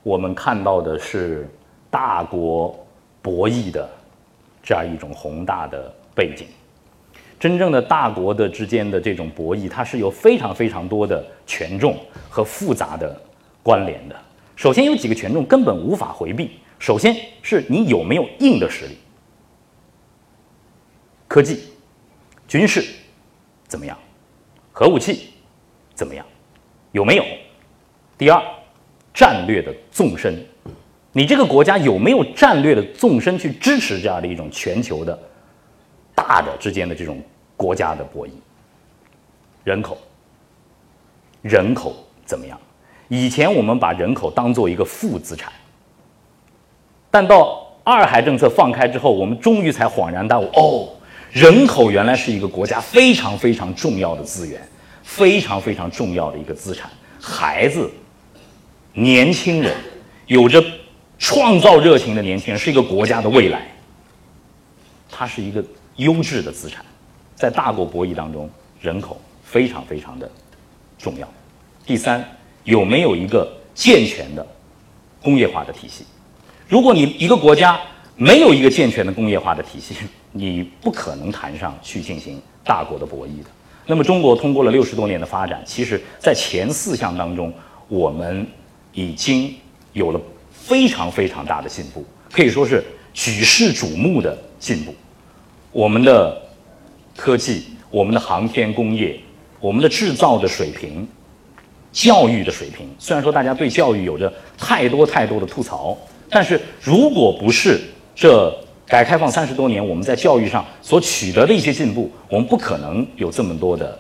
[0.03, 1.47] 我们看到的是
[1.91, 2.75] 大国
[3.21, 3.87] 博弈的。
[4.69, 6.49] 这样一种宏大的背景，
[7.39, 11.97] 真正的大国的之间的这种博弈，它是有非常非常多的权重
[12.29, 13.17] 和复杂的
[13.63, 14.17] 关联的。
[14.57, 18.99] 首先有几个权重根本无法回避，首先是你有没有硬的实力，
[21.29, 21.69] 科技、
[22.49, 22.85] 军事
[23.69, 23.97] 怎么样，
[24.79, 25.31] 核武器
[25.95, 26.23] 怎么样，
[26.93, 27.25] 有没有？
[28.19, 28.39] 第二，
[29.15, 30.39] 战略的纵深。
[31.13, 35.19] 你这个国家有没有战略的纵深去支持这样的一种全球的
[36.15, 37.19] 大的之间的这种
[37.57, 38.33] 国家的博弈？
[39.65, 39.97] 人口，
[41.41, 42.61] 人口怎么样？
[43.09, 45.51] 以前我们把人口当做一个负资产，
[47.11, 50.89] 但到二孩政策放开之后，我们终于才恍然大悟：哦，
[51.37, 54.59] 人口原来是一个国家非常非常重要的资源，
[55.03, 56.91] 非常非常重要的一个资产。
[57.21, 57.91] 孩子，
[58.95, 59.77] 年轻人，
[60.27, 60.65] 有着。
[61.19, 63.75] 创造热情的年轻人是一个国家的未来，
[65.11, 65.65] 它是一个
[65.97, 66.85] 优质的资产，
[67.35, 68.51] 在大国博弈当中，
[68.83, 70.31] 人口非常非常的
[70.99, 71.27] 重要。
[71.87, 72.23] 第三，
[72.65, 74.47] 有没有一个健全的
[75.23, 76.05] 工业化的体系？
[76.69, 77.81] 如果你一个国家
[78.15, 79.95] 没有一个健全的工业化的体系，
[80.37, 83.51] 你不可能谈上去进行大国的博弈的。
[83.87, 87.53] 那么，中国通过了六十多年的发展，其实在前四项当中，
[87.89, 88.47] 我们
[88.93, 89.55] 已经
[89.93, 90.21] 有了。
[90.51, 92.83] 非常非常大的进步，可以说是
[93.15, 94.93] 举世瞩目的进步。
[95.71, 96.37] 我们的
[97.17, 99.17] 科技、我们的航天工业、
[99.61, 101.07] 我们的制造的水平、
[101.93, 105.97] 教育的水平，虽然说大家对教育有着太多太多的吐槽，
[106.29, 107.81] 但是如果不是
[108.13, 108.53] 这
[108.87, 113.99] 改革开放三十多年我们在教育上所取得的一些进步，我们不可能有这么多的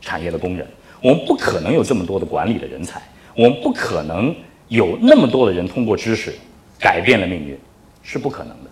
[0.00, 0.66] 产业的工人，
[1.02, 3.00] 我们不可能有这么多的管理的人才，
[3.34, 4.34] 我们不可能。
[4.68, 6.34] 有那么多的人通过知识
[6.76, 7.56] 改变了命运，
[8.02, 8.70] 是不可能的。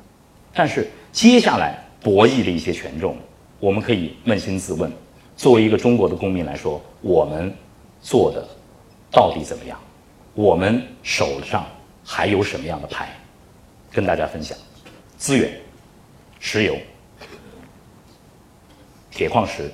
[0.53, 3.17] 但是接下来博弈的一些权重，
[3.61, 4.91] 我们可以扪心自问：
[5.37, 7.55] 作为一个中国的公民来说，我们
[8.03, 8.45] 做的
[9.09, 9.79] 到底怎么样？
[10.35, 11.65] 我们手上
[12.03, 13.11] 还有什么样的牌？
[13.93, 14.59] 跟大家分享：
[15.17, 15.53] 资源、
[16.41, 16.77] 石油、
[19.11, 19.71] 铁矿石，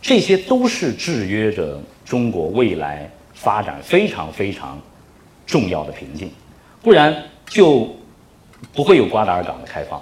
[0.00, 3.10] 这些都是制约着中国未来。
[3.34, 4.80] 发展非常非常
[5.44, 6.30] 重要的瓶颈，
[6.80, 7.92] 不然就
[8.72, 10.00] 不会有瓜达尔港的开放，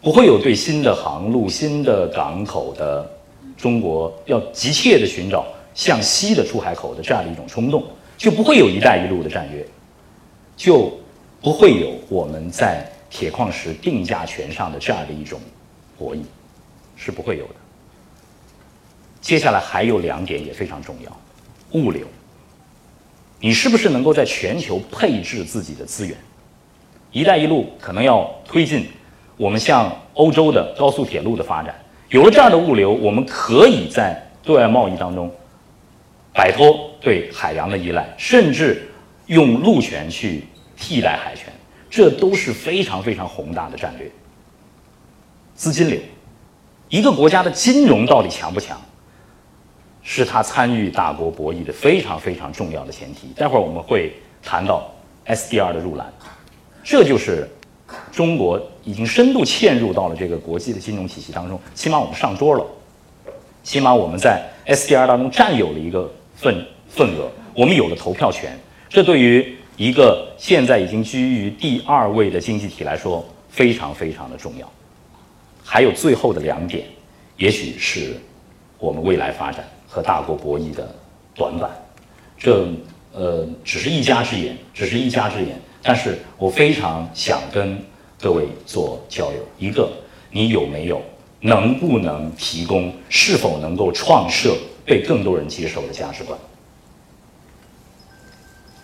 [0.00, 3.10] 不会有对新的航路、新的港口的
[3.56, 7.82] 中国要急切的寻找向西的出海口的这样的一种冲动，
[8.16, 9.66] 就不会有一带一路的战略，
[10.56, 10.96] 就
[11.46, 15.40] 不会有我们在铁矿石定价权上的这样的一种
[15.96, 16.22] 博弈，
[16.96, 17.54] 是不会有的。
[19.20, 21.20] 接下来还有两点也非常重要，
[21.80, 22.04] 物流。
[23.38, 26.16] 你是不是能够在全球配置自己的资源
[27.12, 28.88] ？“一带一路”可能要推进
[29.36, 31.72] 我们向欧洲的高速铁路的发展。
[32.08, 35.32] 有了这样的物流，我们可以在对外贸易当中
[36.34, 38.90] 摆脱对海洋的依赖，甚至
[39.26, 40.42] 用陆权去
[40.76, 41.52] 替代海权，
[41.88, 44.10] 这都是非常非常宏大的战略。
[45.54, 45.98] 资金流，
[46.88, 48.80] 一个国家的金融到底强不强，
[50.02, 53.28] 是他参与大国博弈的非常非常重要的前提。
[53.34, 54.12] 待会儿我们会
[54.42, 54.92] 谈到
[55.26, 56.12] SDR 的入篮，
[56.84, 57.48] 这就是
[58.12, 62.66] 中国已经深度嵌入到了这个国际的金融体系当中，起码我们上桌了，
[63.62, 68.56] 起码我们在 SDR 当中占有了一个份份额，我们有了投票权。
[68.88, 74.70] 这对于一个现在已经居于第二位的经济体来说，非常非常的重要。
[75.62, 76.86] 还有最后的两点，
[77.36, 78.16] 也许是
[78.78, 80.88] 我们未来发展和大国博弈的
[81.34, 81.70] 短板。
[82.38, 82.66] 这
[83.12, 85.60] 呃只是一家之言，只是一家之言。
[85.82, 87.78] 但是我非常想跟
[88.18, 89.90] 各位做交流：一个，
[90.30, 91.02] 你有没有
[91.40, 96.38] 能不能提供，是否能够创设被更多人接受的价值观？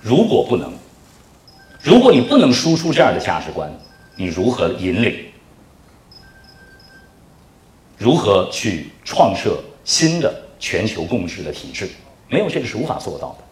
[0.00, 0.72] 如果不能，
[1.82, 3.70] 如果你不能输出这样的价值观，
[4.14, 5.26] 你如何引领？
[7.98, 11.88] 如何去创设新的全球共治的体制？
[12.28, 13.44] 没有这个是无法做到的。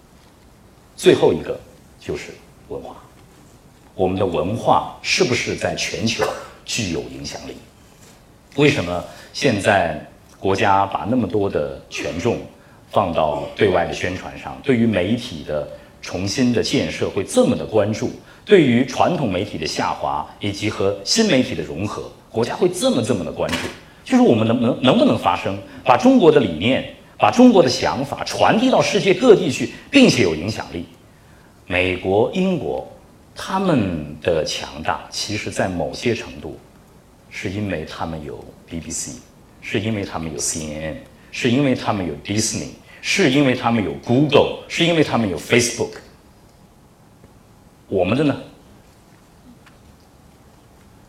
[0.96, 1.58] 最后一个
[1.98, 2.30] 就是
[2.68, 2.96] 文化，
[3.94, 6.24] 我们的文化是不是在全球
[6.64, 7.56] 具有影响力？
[8.56, 10.00] 为什么现在
[10.38, 12.38] 国家把那么多的权重
[12.90, 14.56] 放到对外的宣传上？
[14.62, 15.68] 对于媒体的
[16.00, 18.10] 重新的建设会这么的关注？
[18.44, 23.58] 对于传统媒体的下滑以及和新媒体的融合，国家会这么这么的关注？
[24.02, 26.84] 就是我们能能能不能发声，把中国的理念、
[27.16, 30.84] 把中国的想法传递到世界各地去，并且有影响力。
[31.66, 32.90] 美国、英国
[33.36, 36.58] 他们的强大，其实在某些程度，
[37.30, 39.16] 是因为他们有 BBC，
[39.60, 40.94] 是因为他们有 CNN，
[41.30, 42.70] 是因为他们有 Disney，
[43.00, 45.98] 是因为他们有 Google，是因为他们有 Facebook。
[47.88, 48.36] 我们的呢？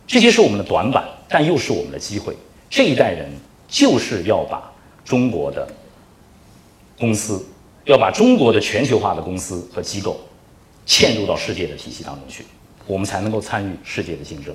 [0.07, 2.35] 这些是我们的短板，但又是我们的机会。
[2.69, 3.29] 这一代人
[3.67, 4.71] 就是要把
[5.05, 5.67] 中国的
[6.97, 7.45] 公司，
[7.85, 10.19] 要把中国的全球化的公司和机构
[10.85, 12.45] 嵌入到世界的体系当中去，
[12.87, 14.53] 我们才能够参与世界的竞争。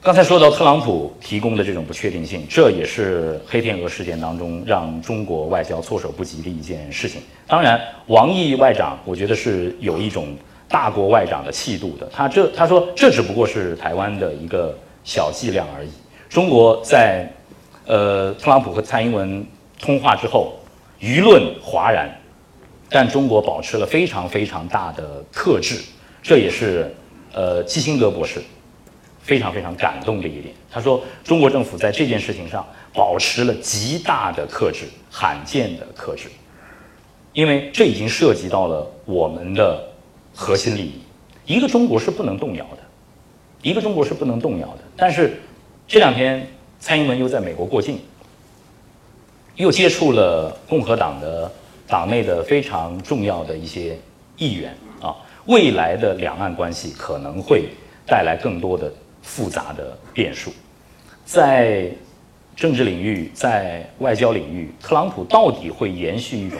[0.00, 7.20] 刚才说到特朗普提供的这种不确定性，这也是黑天鹅事件当中让中国外交措手不及的一件事情。
[7.48, 10.36] 当然，王毅外长我觉得是有一种
[10.68, 14.72] 大国外长的气度的，他这他说这只不过是台湾的一个
[15.02, 15.88] 小伎俩而已。
[16.28, 17.28] 中国在，
[17.84, 19.44] 呃，特朗普和蔡英文
[19.80, 20.54] 通话之后，
[21.00, 22.08] 舆论哗然，
[22.88, 25.74] 但中国保持了非常非常大的克制，
[26.22, 26.94] 这也是
[27.32, 28.40] 呃基辛格博士
[29.28, 30.52] 非常非常感动的一点。
[30.68, 36.28] 他说，中国政府在这件事情上保持了极大的克制，罕见的克制，
[37.32, 39.80] 因为这已经涉及到了我们的
[40.34, 41.00] 核心利益。
[41.44, 42.78] 一个中国是不能动摇的，
[43.62, 45.40] 一个中国是不能动摇的，但是。
[45.90, 46.46] 这两天，
[46.78, 47.98] 蔡英文又在美国过境，
[49.56, 51.50] 又接触了共和党的
[51.86, 53.96] 党内的非常重要的一些
[54.36, 55.16] 议员啊。
[55.46, 57.70] 未来的两岸关系可能会
[58.06, 58.92] 带来更多的
[59.28, 60.50] 复杂的变数，
[61.24, 61.88] 在
[62.56, 66.58] 政治领域，在外交领域，特朗普到底会延续一种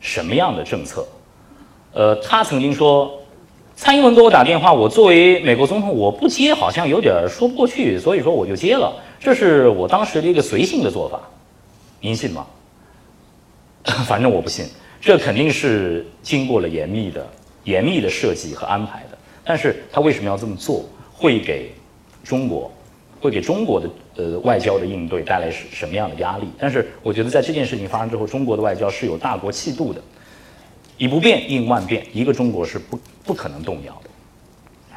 [0.00, 1.06] 什么样的政策？
[1.92, 3.14] 呃，他曾经说。
[3.80, 8.92] 蔡英文给我打电话，我作为美国总统，我不接好像有点说不过去，所以说我就接了。
[9.20, 11.20] 这是我当时的一个随性的做法，
[12.00, 12.44] 您信吗？
[14.04, 14.66] 反正我不信，
[15.00, 17.24] 这肯定是经过了严密的、
[17.62, 19.18] 严密的设计和安排的。
[19.44, 20.84] 但是他为什么要这么做？
[21.12, 21.70] 会给
[22.28, 22.70] 中国，
[23.22, 26.46] 会给中国的呃外交的应对带来什什么样的压力？
[26.58, 30.00] 但是我觉得在这件事情发生之后，中国的外交是有大国气度的。
[30.98, 34.10] 以不变应万变，一个中国是不不可能动摇的。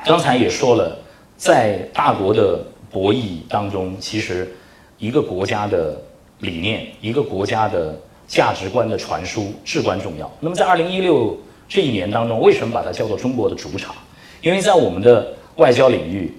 [0.03, 0.97] 刚才也说了，
[1.37, 2.59] 在大国的
[2.91, 4.51] 博弈当中，其实
[4.97, 5.95] 一个国家的
[6.39, 10.29] 理念、一个国家的价值观的传输至关重要。
[10.39, 11.37] 那么在二零一六
[11.69, 13.95] 这一年当中，为什么把它叫做中国的主场？
[14.41, 16.33] 因为在我们的外交领域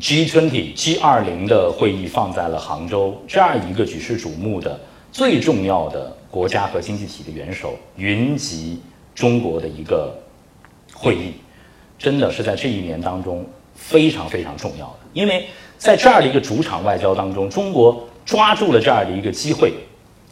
[0.00, 4.78] ，G20、G 二零的会议放在了杭州这样一个举世瞩目的。
[5.12, 8.82] 最重要的国家和经济体的元首云集
[9.14, 10.14] 中国的一个
[10.92, 11.32] 会议，
[11.98, 13.42] 真的是在这一年当中
[13.74, 14.98] 非常非常重要的。
[15.14, 15.46] 因为
[15.78, 19.72] 在这样的一个主场外交当中，中国抓住了这样的一个机会，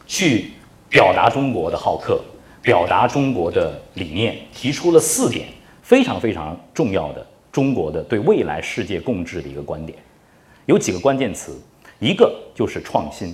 [0.07, 0.51] 去
[0.91, 2.21] 表达中国的好客，
[2.61, 5.49] 表达中国的理念，提出了四点
[5.81, 9.97] 非常非常重要的中国的对未来世界共治的一个观点。
[10.67, 11.57] 有几个关键词，
[12.01, 13.33] 一个就是创新。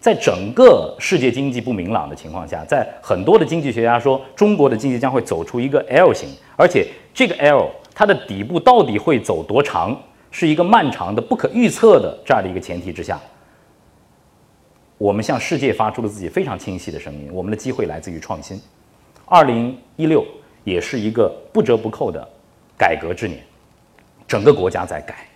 [0.00, 9.94] 在整个世界经济不明朗的情况下，在很多的经济学家说，中国的经济将会走出一个 L 型，而且这个 L 它的底部到底会走多长，
[10.30, 13.20] 是一个漫长的、不可预测的这样的一个前提之下，
[14.96, 18.58] 我们向世界发出了自己非常清晰的声音：我们的机会来自于创新。
[19.26, 20.24] 二零一六
[20.64, 22.26] 也是一个不折不扣的
[22.78, 23.42] 改革之年，
[24.26, 25.28] 整个国家在改，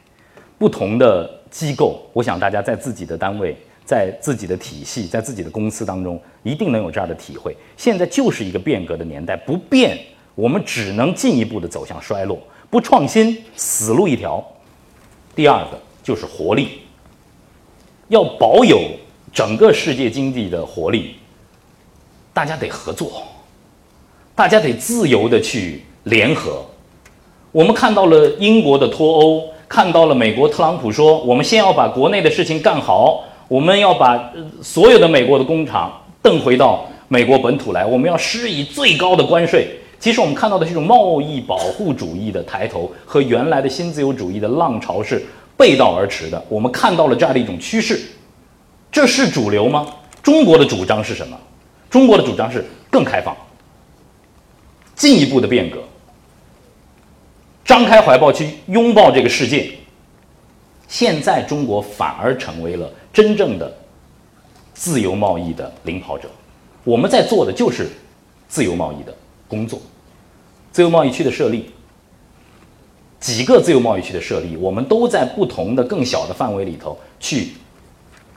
[0.59, 3.57] 不同的机构，我想大家在自己的单位。
[3.85, 7.55] 在自己的体系，在自己的公司当中，一定能有这样的体会。
[7.77, 9.99] 现在就是一个变革的年代，不变，
[10.37, 12.39] 我们只能进一步的走向衰落；
[12.71, 14.43] 不创新，死路一条。
[15.35, 16.83] 第二个就是活力，
[18.07, 18.89] 要保有
[19.33, 21.17] 整个世界经济的活力，
[22.33, 23.25] 大家得合作，
[24.33, 26.65] 大家得自由的去联合。
[27.53, 34.33] 我们看到了英国的脱欧，看到了美国特朗普说：“我们先要把国内的事情干好。”我们要把
[34.63, 35.93] 所有的美国的工厂
[36.23, 39.69] 蹬回到美国本土来，我们要施以最高的关税。
[40.01, 45.23] 其实我们看到的这种贸易保护主义的抬头和原来的新自由主义的浪潮是
[45.55, 46.43] 背道而驰的。
[46.49, 48.01] 我们看到了这样的一种趋势，
[48.91, 49.87] 这是主流吗？
[50.23, 51.37] 中国的主张是什么？
[51.91, 53.37] 中国的主张是更开放，
[54.95, 55.77] 进一步的变革，
[57.65, 59.73] 张开怀抱去拥抱这个世界。
[60.89, 62.91] 现在中国反而成为了。
[63.13, 63.71] 真正的
[64.73, 66.31] 自由贸易的领跑者，
[66.83, 67.87] 我们在做的就是
[68.49, 69.15] 自由贸易的
[69.47, 69.79] 工作。
[70.73, 71.71] 自由贸易区的设立，
[73.21, 77.49] 几个自由贸易区的设立，我们都在不同的更小的范围里头去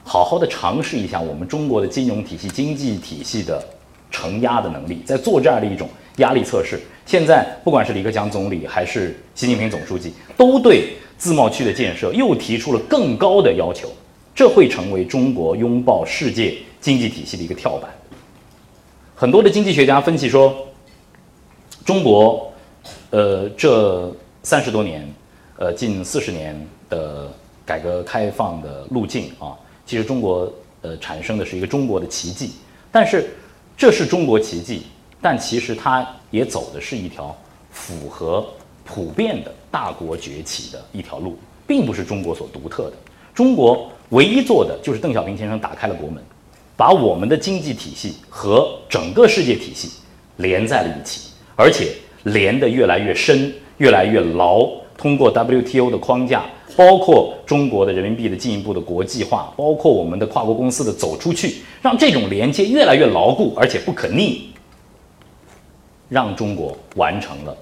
[0.03, 3.65] 好好的尝试一下我们中国的金融体系、经济体系的
[4.11, 6.81] 承压的能力，在做这样的一种压力测试。
[7.05, 13.87] 现在，不管是李克强总理还是习近平总书记，都对自贸区的建设又提出了更高的要求。
[14.33, 17.89] 这会成为中国拥抱世界经济体系的一个跳板。
[19.15, 20.53] 很多的经济学家分析说，
[21.85, 22.51] 中国，
[23.11, 25.07] 呃，这三十多年，
[25.57, 27.31] 呃，近四十年的
[27.65, 30.51] 改革开放的路径啊，其实中国
[30.81, 32.51] 呃产生的是一个中国的奇迹。
[32.91, 33.29] 但是，
[33.77, 34.83] 这是中国奇迹，
[35.25, 37.35] 但其实它也走的是一条
[37.71, 38.45] 符合
[38.83, 42.93] 普遍的大国崛起的一条路，并不是中国所独特的。
[43.33, 43.89] 中国。
[44.09, 46.23] 唯一做的就是邓小平先生打开了国门，
[46.77, 49.89] 把我们的经济体系和整个世界体系
[50.37, 51.91] 连在了一起，而且
[52.25, 54.69] 连得越来越深、越来越牢。
[54.95, 56.45] 通过 WTO 的框架，
[56.77, 64.49] 包括中国的人民币的进一步的国际化，包括我们的跨国公司的走出去，让这种连接越来越牢固，而且不可逆，
[66.09, 67.55] 让中国完成了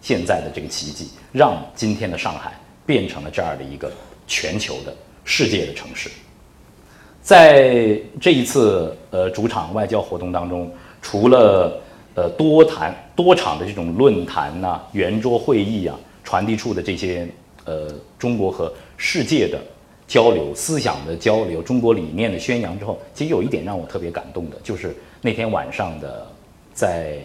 [0.00, 2.52] 现在的这个奇迹，让今天的上海
[2.84, 3.92] 变成了这样的一个
[4.26, 4.94] 全球的。
[5.30, 6.08] 世界的城市，
[7.20, 10.72] 在这一次呃主场外交活动当中，
[11.02, 11.78] 除了
[12.14, 17.28] 呃多谈多场的这种论坛呐、圆桌会议啊，传递出的这些
[17.66, 19.60] 呃中国和世界的
[20.06, 26.26] 交流、思想的交流、中国理念的宣扬之后，其实有一点让我特别感动的，就是那天晚上的
[26.72, 27.18] 在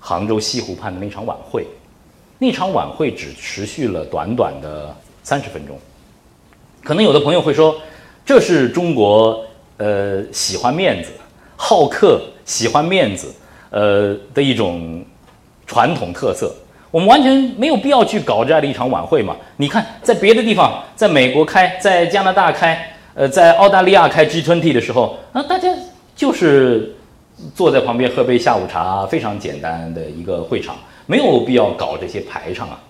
[0.00, 1.64] 杭州西湖畔的那场晚会。
[2.38, 5.78] 那场晚会只持续了短短的三十分钟。
[6.82, 7.78] 可能有的朋友会说，
[8.24, 9.44] 这是中国
[9.76, 11.10] 呃喜欢面子、
[11.54, 13.32] 好客、喜欢面子
[13.68, 15.04] 呃的一种
[15.66, 16.50] 传统特色。
[16.90, 19.36] 我们完全没有必要去搞这样的一场晚会嘛？
[19.58, 25.68] 你看，在别的地方，在美国开，在加拿大开，呃，在澳大利亚开 G20 的时候，那大家
[26.16, 26.92] 就是
[27.54, 30.76] 坐在旁边喝杯下午茶，非常简单的一个会场，
[31.06, 32.80] 没有必要搞这些排场啊。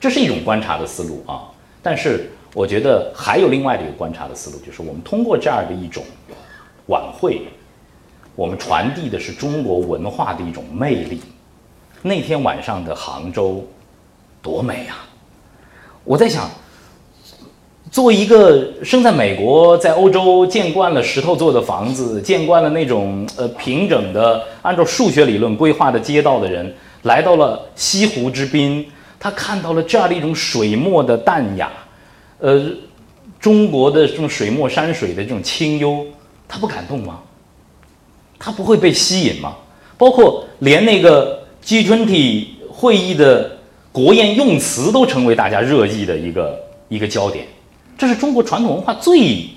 [0.00, 1.42] 这是一种观察的思路啊，
[1.82, 2.30] 但是。
[2.54, 6.02] 我觉得还有另外的一个观察的思路，就是我们通过这样的一种
[6.86, 7.42] 晚会，
[8.34, 11.20] 我们传递的是中国文化的一种魅力。
[12.00, 13.64] 那天晚上的杭州
[14.40, 15.06] 多美啊！
[16.04, 16.50] 我在想，
[17.90, 28.84] 作为一个生在美国、在欧洲见惯了石头做的房子、见惯了那种呃平整的按照数学理论规划的街道的人，来到了西湖之滨，
[29.18, 31.70] 他看到了这样的一种水墨的淡雅。
[32.40, 32.70] 呃，
[33.40, 36.04] 中国的这种水墨山水的这种清幽，
[36.46, 37.20] 他不感动吗？
[38.38, 39.56] 他不会被吸引吗？
[39.96, 43.58] 包括连那个 G20 会议的
[43.90, 47.46] 国宴用词都成为大家热议的一个一个焦点，
[47.98, 49.50] 这是中国传统文化最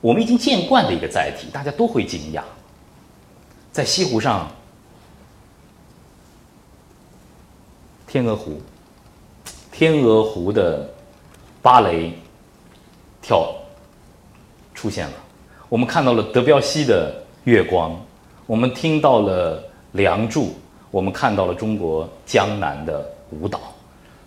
[0.00, 2.42] 我们已经见惯的一个载体，大家都会惊讶。
[3.72, 4.48] 在西湖上，
[8.06, 8.60] 天鹅湖，
[9.72, 10.88] 天鹅湖的。
[11.62, 12.12] 芭蕾
[13.22, 13.50] 跳
[14.74, 15.14] 出现了，
[15.70, 17.98] 我们看到了德彪西的月光，
[18.44, 19.58] 我们听到了
[19.92, 20.48] 《梁祝》，
[20.90, 23.58] 我们看到了中国江南的舞蹈，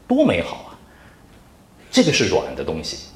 [0.08, 0.74] 多美好啊！
[1.92, 3.07] 这个是软的东西。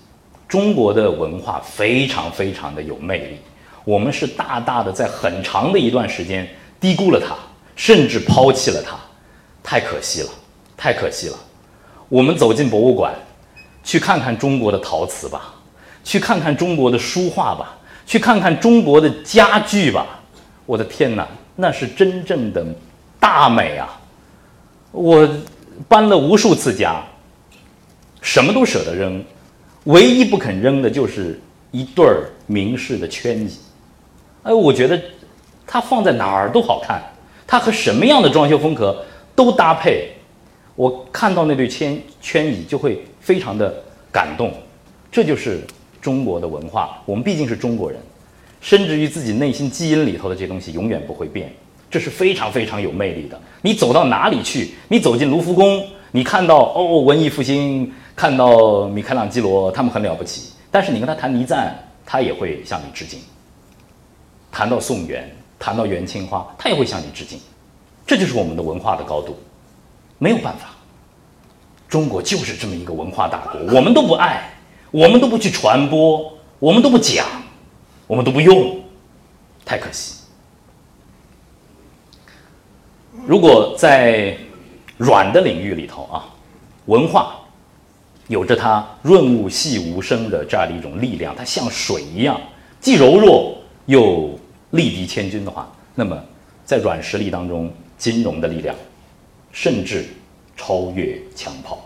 [0.51, 3.37] 中国的文化非常非常的有魅力，
[3.85, 6.45] 我们是大大的在很长的一段时间
[6.77, 7.33] 低估了它，
[7.73, 8.97] 甚至抛弃了它，
[9.63, 10.29] 太可惜了，
[10.75, 11.37] 太可惜了。
[12.09, 13.13] 我们走进博物馆，
[13.81, 15.53] 去看看中国的陶瓷吧，
[16.03, 20.05] 去看看中国的书画吧，去看看中国的家具吧。
[20.65, 21.25] 我的天哪，
[21.55, 22.65] 那是真正的
[23.21, 23.97] 大美啊！
[24.91, 25.25] 我
[25.87, 27.01] 搬了无数次家，
[28.21, 29.23] 什么都舍得扔。
[29.85, 31.39] 唯一不肯扔的就是
[31.71, 33.49] 一对儿明式的圈椅，
[34.43, 35.01] 哎，我觉得
[35.65, 37.01] 它放在哪儿都好看，
[37.47, 39.03] 它和什么样的装修风格
[39.35, 40.09] 都搭配。
[40.75, 43.73] 我看到那对圈圈椅就会非常的
[44.11, 44.53] 感动，
[45.11, 45.61] 这就是
[45.99, 47.01] 中国的文化。
[47.05, 47.99] 我们毕竟是中国人，
[48.61, 51.51] 甚至于自己内心基因里头的这些东西永远不会变，
[51.89, 53.39] 这是非常非常有魅力的。
[53.63, 57.91] 你走到哪里去，你走进卢浮宫，你看到哦，文艺复兴。
[58.21, 61.73] 看到米开朗基罗，他们很了不起，但是你跟他谈倪瓒，
[62.05, 63.19] 他也会向你致敬；
[64.51, 67.39] 谈到宋元，谈到元青花，他也会向你致敬。
[68.05, 69.35] 这就是我们的文化的高度，
[70.19, 70.67] 没有办法。
[71.89, 74.53] 中国就是这么一个文化大国，我们都不爱，
[74.91, 77.25] 我们都不去传播，我们都不讲，
[78.05, 78.79] 我们都不用，
[79.65, 80.21] 太可惜。
[83.25, 84.37] 如果在
[84.99, 86.29] 软的领域里头啊，
[86.85, 87.35] 文化。
[88.31, 92.39] 有着它润物细无声的这样的一种力量，它像水一样，
[92.79, 93.57] 既柔弱
[93.87, 96.17] 又力敌千钧的话，那么
[96.63, 98.73] 在软实力当中，金融的力量
[99.51, 100.05] 甚至
[100.55, 101.85] 超越枪炮，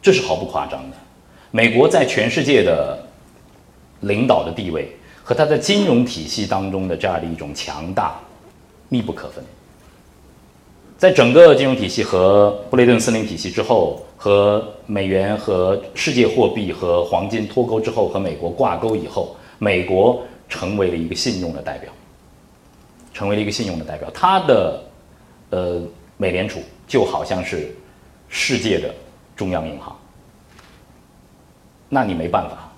[0.00, 0.96] 这是毫不夸张的。
[1.50, 2.98] 美国在全世界的
[4.00, 8.18] 领导的地位和它在金融体系当中的这样的一种强大，
[8.88, 9.44] 密不可分。
[10.98, 21.92] 在整个金融体系和布雷顿森林体系之后，和美元和世界货币和黄金脱钩之后，和美国挂钩以后，美国成为了一个信用的代表，
[23.12, 24.10] 成为了一个信用的代表。
[24.14, 24.82] 它的
[25.50, 25.82] 呃，
[26.16, 27.76] 美联储就好像是
[28.30, 28.94] 世界的
[29.36, 29.94] 中央银行。
[31.90, 32.72] 那你没办法，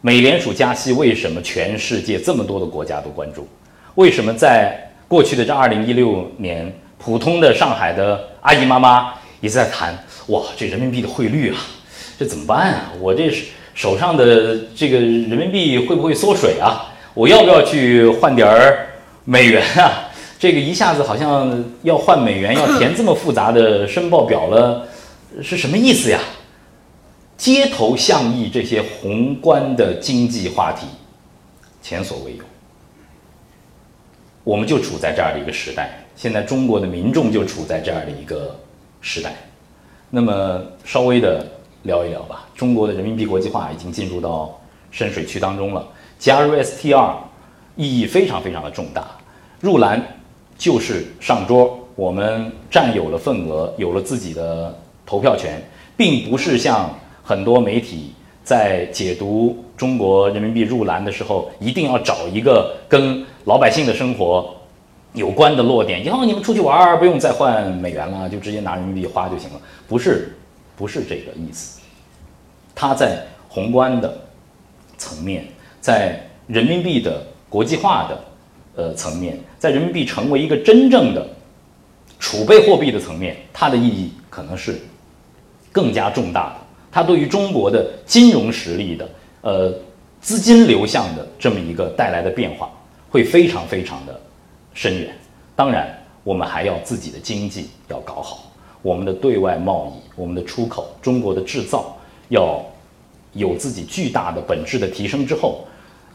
[0.00, 3.44] 美联储加息，为什么全世界这么多的国家都关注？
[3.96, 6.72] 为什么在过去的这二零一六年？
[7.02, 9.96] 普通的上海的阿姨妈妈一直在谈，
[10.26, 11.58] 哇，这人民币的汇率啊，
[12.18, 12.92] 这怎么办啊？
[13.00, 13.32] 我这
[13.74, 16.92] 手上的这个人民币会不会缩水啊？
[17.14, 18.86] 我要不要去换点儿
[19.24, 20.10] 美元啊？
[20.38, 24.86] 这个一下子好像要换美元，要填这么复杂的申报表了，
[25.42, 26.20] 是什么意思呀？
[27.36, 30.86] 街头巷议这些宏观的经济话题，
[31.82, 32.44] 前所未有。
[34.44, 35.99] 我们就处在这样的一个时代。
[36.20, 38.54] 现在中国的民众就处在这样的一个
[39.00, 39.34] 时代，
[40.10, 41.46] 那么稍微的
[41.84, 42.46] 聊一聊吧。
[42.54, 44.60] 中国的人民币国际化已经进入到
[44.90, 45.82] 深水区当中了，
[46.18, 47.14] 加入 STR
[47.74, 49.06] 意义非常非常的重大。
[49.60, 49.98] 入篮
[50.58, 55.58] 就是上桌，我们占有了份额，有了自己的投票权，
[55.96, 58.12] 并不是像很多媒体
[58.44, 64.54] 在解读中国人民币入篮的时候，一定要找一个跟老百姓的生活。
[65.12, 69.60] 有关的落点，以后你们出去玩不用再换美元了，就直接拿人民币花就行了。
[69.88, 70.36] 不是，
[70.76, 71.80] 不是这个意思。
[72.74, 74.16] 它在宏观的
[74.96, 75.44] 层面，
[75.80, 78.24] 在人民币的国际化的
[78.76, 81.26] 呃层面，在人民币成为一个真正的
[82.20, 84.80] 储备货币的层面，它的意义可能是
[85.72, 86.56] 更加重大的。
[86.92, 89.08] 它对于中国的金融实力的
[89.40, 89.74] 呃
[90.20, 92.70] 资金流向的这么一个带来的变化，
[93.10, 94.20] 会非常非常的。
[94.72, 95.14] 深远，
[95.56, 98.50] 当然，我们还要自己的经济要搞好，
[98.82, 101.96] 我们的对外贸易、我们的出口、中国的制造
[102.28, 102.64] 要
[103.32, 105.66] 有自己巨大的本质的提升之后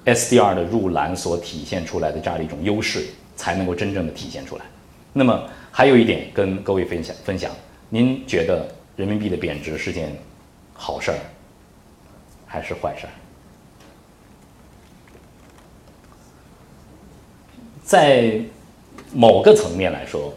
[0.05, 4.65] ，SDR 的入篮所体现出来的这样的一种优势，才能够真正的体现出来。
[5.13, 7.51] 那么，还有一点跟各位分享分享，
[7.89, 10.15] 您觉得人民币的贬值是件
[10.73, 11.17] 好事儿，
[12.45, 13.13] 还是坏事儿？
[17.85, 18.33] 在
[19.13, 20.33] 某个层面来说，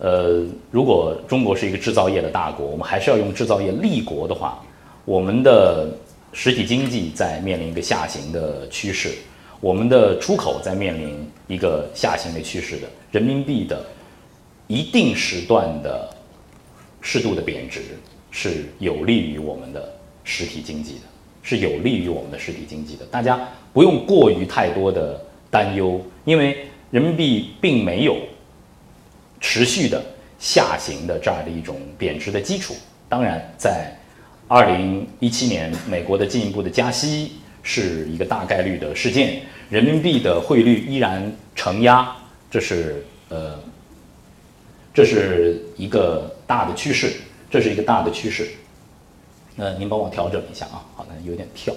[0.00, 4.60] 呃，如果中国是一个制造业的大国，我们还是要用制造业立国的话，
[5.04, 5.96] 我们的
[6.32, 9.10] 实体经济在面临一个下行的趋势，
[9.60, 13.86] 我们的出口在面临一个下行的趋势的，人民币的
[14.66, 16.10] 一定时段的
[17.00, 17.80] 适度的贬值
[18.32, 19.88] 是有利于我们的
[20.24, 21.02] 实体经济的，
[21.44, 26.56] 是有利于我们的实体经济的，大家不用过于太多的担忧，因为。
[26.92, 28.18] 人民币并没有
[29.40, 30.00] 持续的
[30.38, 32.74] 下行的这样的一种贬值的基础。
[33.08, 33.90] 当然，在
[34.46, 37.32] 二零一七年，美国的进一步的加息
[37.62, 39.40] 是一个大概率的事件，
[39.70, 42.14] 人民币的汇率依然承压，
[42.50, 43.58] 这是呃，
[44.92, 47.14] 这是一个大的趋势，
[47.50, 48.48] 这是一个大的趋势。
[49.56, 51.74] 那您帮我调整一下啊，好的，有点跳，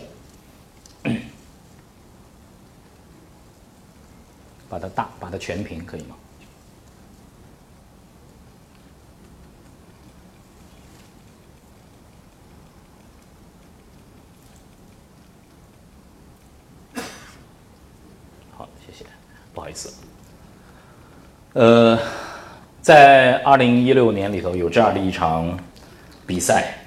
[4.76, 6.17] 把它大，把它全屏可以吗？
[18.51, 19.05] 好，谢谢，
[19.53, 19.93] 不好意思。
[21.53, 21.97] 呃，
[22.82, 25.57] 在二零一六年里头有这样的一场
[26.28, 26.80] 比赛。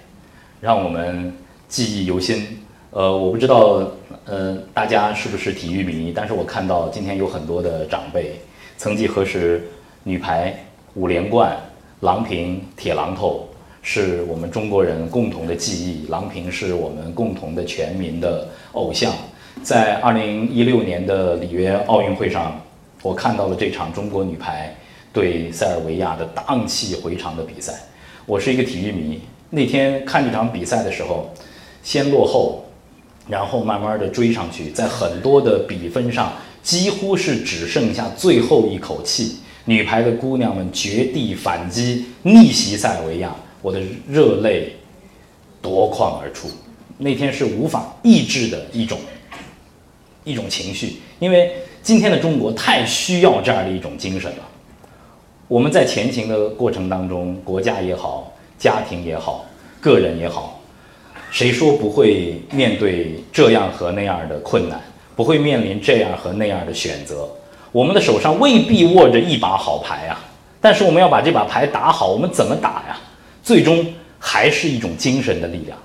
[0.60, 1.32] 让我们
[1.68, 2.67] 记忆犹新。
[2.90, 3.82] 呃，我不知道，
[4.24, 6.10] 呃，大家是不是体育迷？
[6.14, 8.40] 但是我看到今天有很多的长辈，
[8.78, 9.68] 曾几何时，
[10.04, 10.54] 女排
[10.94, 11.54] 五连冠，
[12.00, 13.46] 郎平、铁榔头
[13.82, 16.06] 是我们中国人共同的记忆。
[16.08, 19.12] 郎平是我们共同的全民的偶像。
[19.62, 22.58] 在二零一六年的里约奥运会上，
[23.02, 24.74] 我看到了这场中国女排
[25.12, 27.74] 对塞尔维亚的荡气回肠的比赛。
[28.24, 29.20] 我是一个体育迷。
[29.50, 31.28] 那天看这场比赛的时候，
[31.82, 32.64] 先落后，
[33.28, 39.36] 然后慢慢的追上去，在很多的比分上，几乎是只剩下最后一口气。
[39.64, 44.76] 女排的姑娘们绝地反击，逆袭塞尔维亚，我的热泪
[45.60, 46.48] 夺眶而出。
[46.96, 48.98] 那天是无法抑制的一种
[50.24, 51.52] 一种情绪，因为
[51.82, 54.48] 今天的中国太需要这样的一种精神了。
[55.46, 58.32] 我们在前行的过程当中，国家也好。
[58.58, 59.46] 家庭也好，
[59.80, 60.57] 个人也好，
[61.30, 64.80] 谁说不会面对这样和那样的困难，
[65.14, 67.28] 不会面临这样和那样的选择？
[67.70, 70.18] 我们的手上未必握着一把好牌啊，
[70.60, 72.98] 但是我们要把这把牌打好，我们怎么打呀？
[73.42, 73.86] 最终
[74.18, 75.76] 还是一种精神的力量。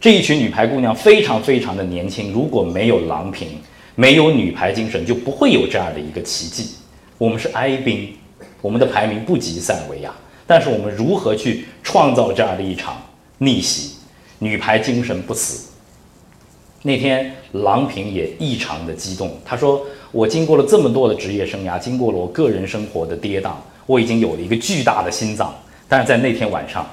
[0.00, 3.48] 这一群女排姑娘非常非常的年轻，如果没有郎平，
[3.94, 6.74] 没有女排精神，就不会有这样的一个奇迹。
[7.16, 8.12] 我们是哀兵，
[8.60, 10.10] 我们的排名不及塞尔维亚。
[10.46, 13.00] 但是我们如何去创造这样的一场
[13.38, 13.99] 逆袭？
[14.40, 15.68] 女排精神不死。
[16.82, 23.52] 那天郎平也异常的激动，她说：“我经过了这么多的职业生涯，经过了我个人生活的跌宕，
[23.84, 25.54] 我已经有了一个巨大的心脏。
[25.86, 26.88] 但是在那天晚上，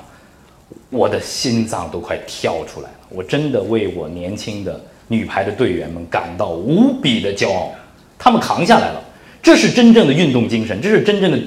[0.89, 2.95] 我的心脏都快跳出来了。
[3.09, 7.71] 我真的为我年轻的女排的队员们感到无比的骄傲，
[8.19, 9.01] 他们扛下来了。
[9.41, 11.39] 这是真正的运动精神，这是真正的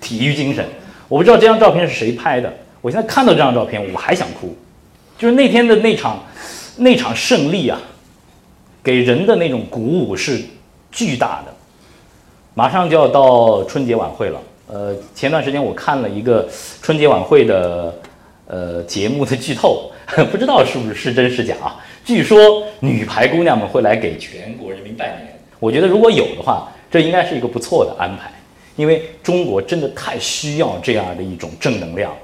[0.00, 0.66] 体育精神。”
[1.08, 2.52] 我不知道这张照片是谁拍的。
[2.80, 4.52] 我现在看到这张照片，我还想哭。
[5.18, 6.22] 就是那天的那场，
[6.76, 7.80] 那场胜利啊，
[8.82, 10.40] 给人的那种鼓舞是
[10.92, 11.54] 巨大的。
[12.54, 14.40] 马上就要到春节晚会了。
[14.68, 16.48] 呃，前段时间我看了一个
[16.82, 17.94] 春节晚会的
[18.46, 19.90] 呃节目的剧透，
[20.30, 21.76] 不知道是不是是真是假啊？
[22.04, 25.38] 据说女排姑娘们会来给全国人民拜年。
[25.58, 28.30] 我觉得如果有的话，这应该是一个不错的安排。
[28.76, 32.14] 因为中国真的太需要这样的一种正能量，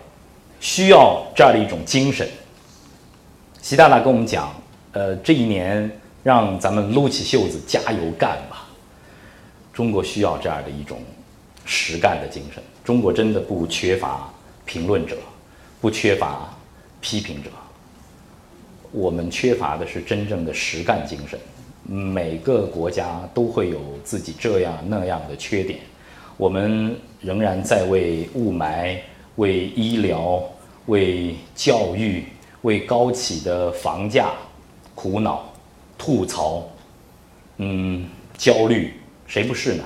[0.61, 2.28] 需要这样的一种精神。
[3.62, 4.52] 习大大跟我们讲，
[4.90, 5.88] 呃，这一年
[6.24, 8.68] 让咱们撸起袖子加油干吧。
[9.72, 10.98] 中国需要这样的一种
[11.64, 12.60] 实干的精神。
[12.82, 14.28] 中国真的不缺乏
[14.64, 15.16] 评论者，
[15.80, 16.52] 不缺乏
[17.00, 17.50] 批评者。
[18.90, 21.38] 我们缺乏的是真正的实干精神。
[21.84, 25.78] 每个国家都会有自己这样那样的缺点。
[26.36, 28.98] 我们仍然在为雾霾、
[29.36, 30.42] 为医疗、
[30.86, 32.24] 为教育、
[32.62, 34.32] 为高企的房价
[34.94, 35.44] 苦恼、
[35.96, 36.66] 吐槽，
[37.58, 38.94] 嗯，焦虑，
[39.26, 39.84] 谁不是呢？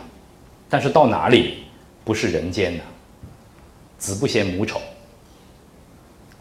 [0.68, 1.64] 但是到哪里
[2.04, 2.82] 不是人间呢？
[3.98, 4.80] 子不嫌母丑。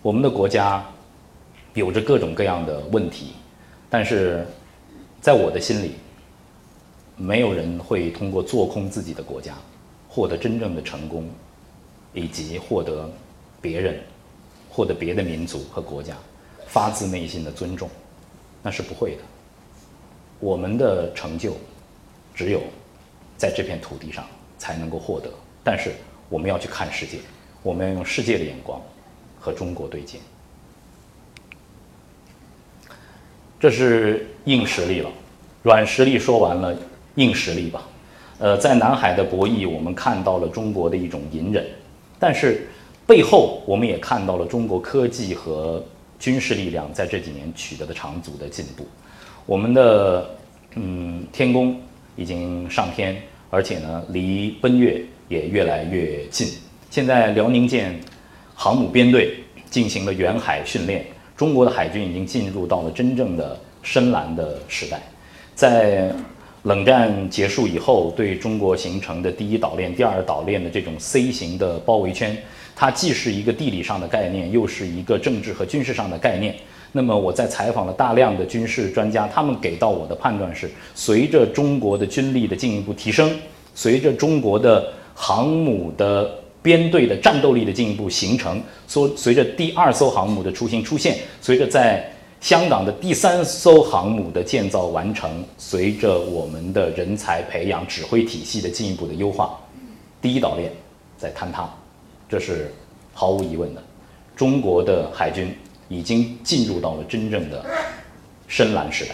[0.02, 0.86] 我们的国家
[1.74, 3.34] 有着各种各样的问题，
[3.90, 4.46] 但是
[5.20, 5.96] 在我的心里，
[7.18, 9.54] 没有人会通过做空自己的国家。
[10.08, 11.30] 获得真正的成功，
[12.14, 13.12] 以及获得
[13.60, 14.00] 别人、
[14.76, 16.14] 获得别的民族和国家
[16.68, 17.90] 发自内心的尊重，
[18.62, 19.22] 那是不会的。
[20.42, 21.56] 我们的成就，
[22.34, 22.62] 只有
[23.38, 24.26] 在这片土地上
[24.58, 25.30] 才能够获得。
[25.64, 25.94] 但是
[26.28, 27.20] 我们要去看世界，
[27.64, 28.82] 我们要用世界的眼光
[29.40, 30.18] 和中国对接。
[33.58, 35.10] 这是硬实力了，
[35.64, 36.78] 软实力说完了，
[37.16, 37.82] 硬实力吧。
[38.40, 41.66] 呃，在南海的博弈，我们看到了中国的一种隐忍，
[42.20, 42.68] 但是
[43.08, 45.84] 背后我们也看到了中国科技和
[46.20, 48.86] 军事力量在这几年取得的长足的进步。
[49.46, 50.30] 我们的
[50.76, 51.80] 嗯天宫
[52.16, 53.16] 已经上天，
[53.50, 56.48] 而且呢离奔月也越来越近。
[56.90, 58.00] 现在辽宁舰
[58.56, 59.36] 航母编队
[59.70, 65.02] 进行了远海训练，中国的海军已经进入到了真正的深蓝的时代。
[65.54, 66.12] 在
[66.64, 72.36] 冷战结束以后，对中国形成的第一岛链、第二岛链的这种 C 型的包围圈，
[72.76, 76.56] 它既是一个地理上的概念，又是一个政治和军事上的概念。
[76.92, 83.38] 那么我在采访了大量的军事专家，他们给到我的判断是：随着中国的军力的进一步提升，
[83.74, 86.30] 随着中国的航母的
[86.62, 92.10] 编队的战斗力的进一步形成，说随着第二艘航母的雏形出现，随着在
[92.40, 99.60] 香港的第三艘航母的建造完成，随着我们的人才培养、指挥体系的进一步的优化，
[100.22, 100.72] 第一岛链
[101.18, 101.70] 在坍塌，
[102.30, 102.72] 这是
[103.14, 103.84] 毫无疑问的。
[104.36, 105.56] 中国的海军。
[105.88, 107.64] 已经进入到了真正的
[108.48, 109.14] 深蓝时代。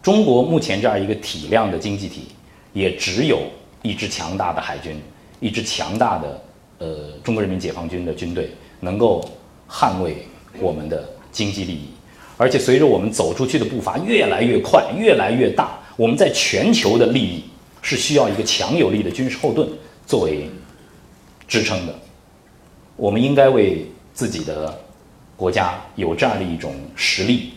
[0.00, 2.28] 中国目前这样一个体量的经济体，
[2.72, 3.40] 也只有
[3.82, 4.96] 一支强大的海军，
[5.40, 6.42] 一支强大的
[6.78, 9.28] 呃中国人民解放军的军队，能够
[9.68, 10.24] 捍卫
[10.60, 11.88] 我们的经济利益。
[12.36, 17.42] 而且随着我们走出去的步伐越来越快、越来越大，我们在全球的利益
[17.80, 19.68] 是需要一个强有力的军事后盾
[20.06, 20.48] 作为
[21.52, 21.94] 支撑的。
[22.96, 23.84] 我们应该为
[24.14, 24.74] 自己的。
[25.34, 27.50] 国家有这样的一种实力，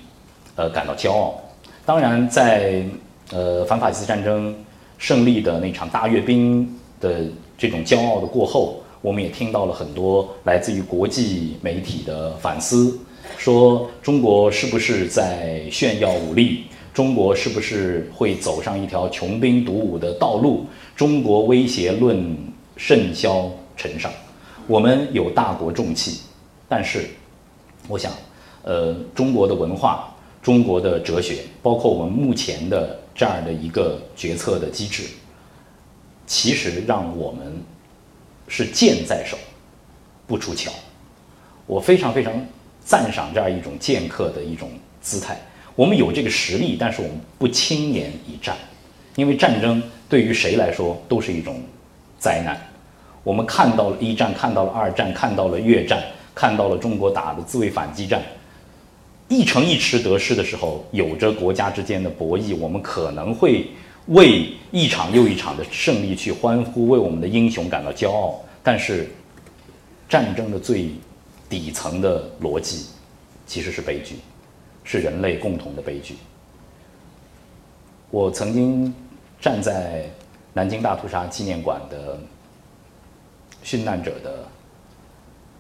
[0.56, 1.40] 呃，感到骄傲。
[1.86, 2.84] 当然，在
[3.32, 4.56] 呃反法西斯战争
[4.98, 6.68] 胜利的那场大阅兵
[7.00, 12.98] 的这种骄傲的过后，我们也听到了很多来自于国际媒体的反思，
[13.38, 16.64] 说中国是不是在炫耀武力？
[16.92, 20.66] 中国是不是会走上一条穷兵黩武的道路？
[20.96, 22.36] 中国威胁论
[22.78, 24.12] 甚嚣尘上。
[24.68, 26.22] 我们有大国重器，
[26.70, 27.08] 但是。
[27.88, 28.12] 我想，
[28.64, 30.12] 呃，中国的文化、
[30.42, 35.04] 中国的哲学，包括我们目前的这样的一个决策的机制，
[36.26, 37.62] 其实让我们
[38.48, 39.38] 是剑在手，
[40.26, 40.72] 不出鞘。
[41.68, 42.34] 我非常非常
[42.84, 45.40] 赞赏这样一种剑客的一种姿态。
[45.76, 48.58] 我们有这个实力，但是我们不轻言一战，
[49.16, 51.62] 因为战争对于谁来说都是一种
[52.18, 52.60] 灾难。
[53.26, 56.02] 我们看到了一战，看到了二战，看到了越战。
[56.38, 58.22] 看到了中国打的自卫反击战，
[59.30, 63.66] 一城一池得失的时候，有着国家之间的博弈，我们可能会
[64.08, 68.44] 为一场又一场的胜利去欢呼，为我们的英雄感到骄傲。
[68.62, 69.08] 但是，
[70.10, 70.90] 战争的最
[71.48, 72.88] 底层的逻辑
[73.48, 74.18] 其实是悲剧，
[74.84, 76.18] 是人类共同的悲剧。
[78.12, 78.94] 我曾经
[79.40, 80.04] 站在
[80.52, 82.20] 南京大屠杀纪念馆的
[83.66, 84.48] 殉难者的。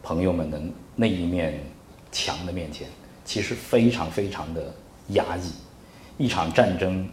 [0.03, 0.61] 朋友们的
[0.95, 1.59] 那一面
[2.11, 2.87] 墙的面前，
[3.25, 4.71] 其实非常非常的
[5.07, 5.51] 压抑。
[6.19, 7.09] 一场战争，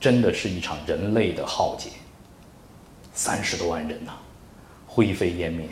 [0.00, 1.90] 真的是一场人类的浩劫。
[3.14, 4.10] 三十多万人呐，
[4.84, 5.68] 灰飞烟灭。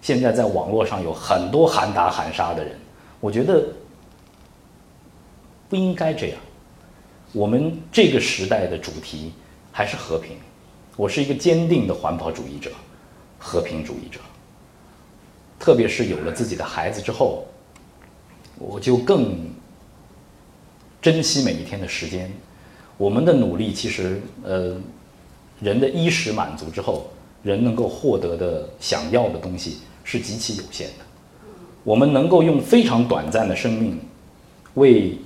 [0.00, 2.78] 现在在网络上有很多喊打喊杀的人，
[3.18, 3.66] 我觉得
[5.68, 6.38] 不应该这样。
[7.32, 9.32] 我们这个时代的主题
[9.72, 10.36] 还是和平。
[10.96, 12.70] 我是一个坚定的环保主义者，
[13.42, 14.20] 和平主义者。
[15.58, 17.44] 特别是有了自己的孩子之后，
[18.58, 19.50] 我就更
[21.00, 22.30] 珍惜每一天的时间。
[22.96, 24.76] 我们的努力其实，呃，
[25.60, 27.10] 人的衣食满足之后，
[27.42, 31.04] 人能够获得的想要的东西是极其有限的。
[31.84, 34.00] 我们能够用非常短暂的生命，
[34.74, 35.16] 为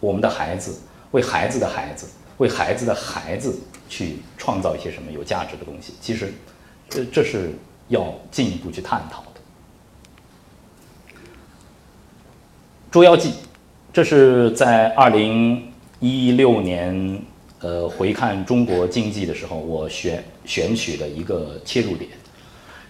[0.00, 2.06] 我们的孩子、为孩子的孩子、
[2.38, 3.58] 为孩子的孩子
[3.88, 5.94] 去创造一些什么有价值的东西。
[6.00, 6.32] 其实，
[6.88, 7.52] 这这是
[7.88, 9.40] 要进一步去探讨的。
[12.90, 13.30] 《捉妖记》，
[13.92, 17.22] 这是在二零一六年，
[17.60, 22.10] 呃，回看中国经济的时候，我选选取的一个切入点。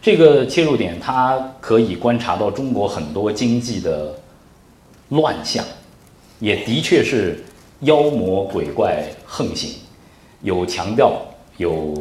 [0.02, 4.14] 这个切入点，它可以观察到中国很多经济的
[5.08, 5.64] 乱象，
[6.40, 7.42] 也的确是
[7.80, 9.74] 妖魔鬼怪横行，
[10.42, 11.22] 有强调
[11.56, 11.94] 有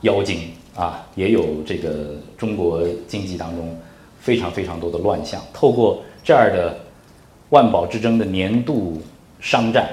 [0.00, 0.50] 妖精
[0.80, 3.76] 啊，也有这个中国经济当中
[4.18, 5.40] 非常非常多的乱象。
[5.52, 6.74] 透过这样的。
[7.50, 9.02] 万宝之争的年度
[9.40, 9.90] 商战，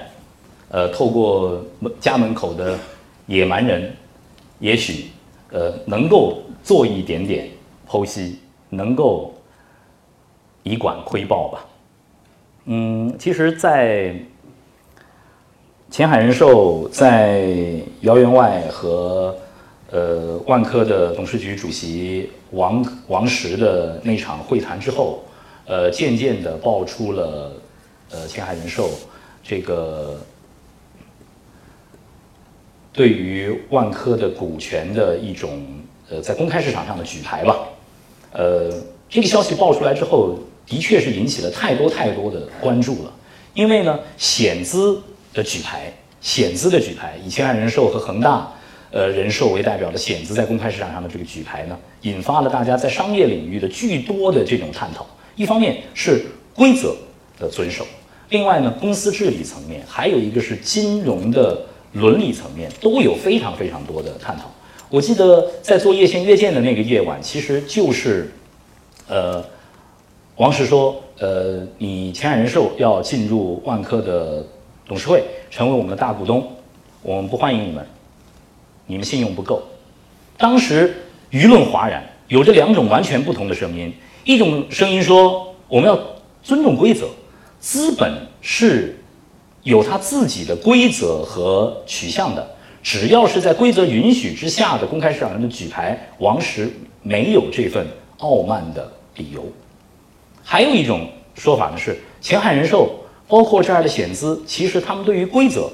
[0.70, 2.78] 呃，透过门家门口的
[3.26, 3.92] 野蛮人，
[4.60, 5.08] 也许
[5.50, 7.50] 呃能够做一点点
[7.90, 8.38] 剖析，
[8.70, 9.34] 能够
[10.62, 11.66] 以管窥豹吧。
[12.66, 14.14] 嗯，其实，在
[15.90, 17.42] 前海人寿在
[18.02, 19.36] 姚员外和
[19.92, 25.24] 呃万科的董事局主席王王石的那场会谈之后。
[25.70, 27.52] 呃，渐渐的爆出了，
[28.12, 28.90] 呃，前海人寿
[29.44, 30.18] 这个
[32.94, 35.62] 对于万科的股权的一种
[36.10, 37.68] 呃在公开市场上的举牌吧。
[38.32, 38.72] 呃，
[39.10, 43.14] 这个消息爆出来之后，的确是引起了太多太多的关注了。
[43.54, 45.02] 因为呢，险资
[45.34, 48.50] 的举牌，险资的举牌，以前海人寿和恒大，
[48.92, 55.06] 呃，人寿为代表的险资在公开市场上的这个举牌呢，引发了大家在商业领域的巨多的这种探讨。
[55.36, 56.26] 一方面是
[56.56, 56.96] 规则
[57.40, 57.86] 的遵守，
[58.30, 61.62] 另外呢，公司治理层面，还有一个是金融的
[61.94, 64.50] 伦理层面，都有非常非常多的探讨。
[64.90, 68.32] 我记得在做叶县约见的那个夜晚，其实就是，
[69.08, 69.44] 呃，
[70.38, 74.46] 王石说，呃，你前海人寿要进入万科的
[74.88, 75.22] 董事会，
[75.52, 76.48] 成为我们的大股东，
[77.04, 77.86] 我们不欢迎你们，
[78.88, 79.62] 你们信用不够。
[80.38, 80.96] 当时
[81.30, 86.00] 舆论哗然，有着两种完全不同的声音，一种声音说我们要
[86.42, 87.08] 尊重规则，
[87.60, 88.12] 资本
[88.42, 88.98] 是
[89.64, 92.56] 有它自己的规则和取向的。
[92.82, 96.72] 只要是在规则允许之下的公开市场上的举牌，王石
[97.02, 97.86] 没有这份
[98.20, 99.44] 傲慢的理由。
[100.42, 105.70] 还有一种说法呢是，前海人寿包括这儿的险资，其实他们对于规则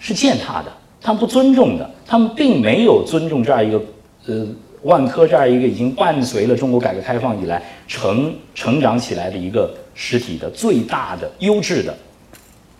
[0.00, 3.82] 是践踏的，他们不尊重的，他们并没有尊重这样一个
[4.26, 4.46] 呃
[4.82, 11.96] 万科这样一个已经伴随了中国改革开放以来成成长起来的一个实体的最大的优质的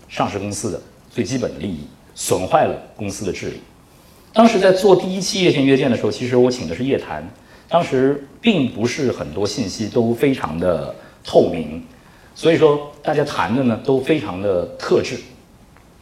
[0.08, 1.80] 上市公司的最基本的利益。
[2.12, 3.60] 损坏了公司的治理。
[4.34, 7.26] 当时在做第一期夜线约见的时候，其实我请的是叶檀，
[7.66, 10.94] 当时并不是很多信息都非常的
[11.24, 11.82] 透明，
[12.34, 15.16] 所以说大家谈的呢都非常的克制。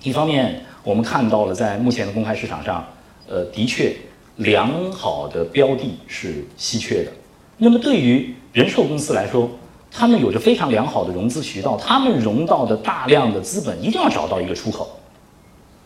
[0.03, 2.83] 一方面，我们看到了在目前的公开市场上，
[3.29, 3.95] 呃，的确
[4.37, 7.13] 良好的标的是稀缺的。
[7.59, 9.51] 那么对于人寿公司来说，
[9.91, 14.89] 他们有着非常良好的融资渠道，他们融到的大量的资本一定要找到一个出口。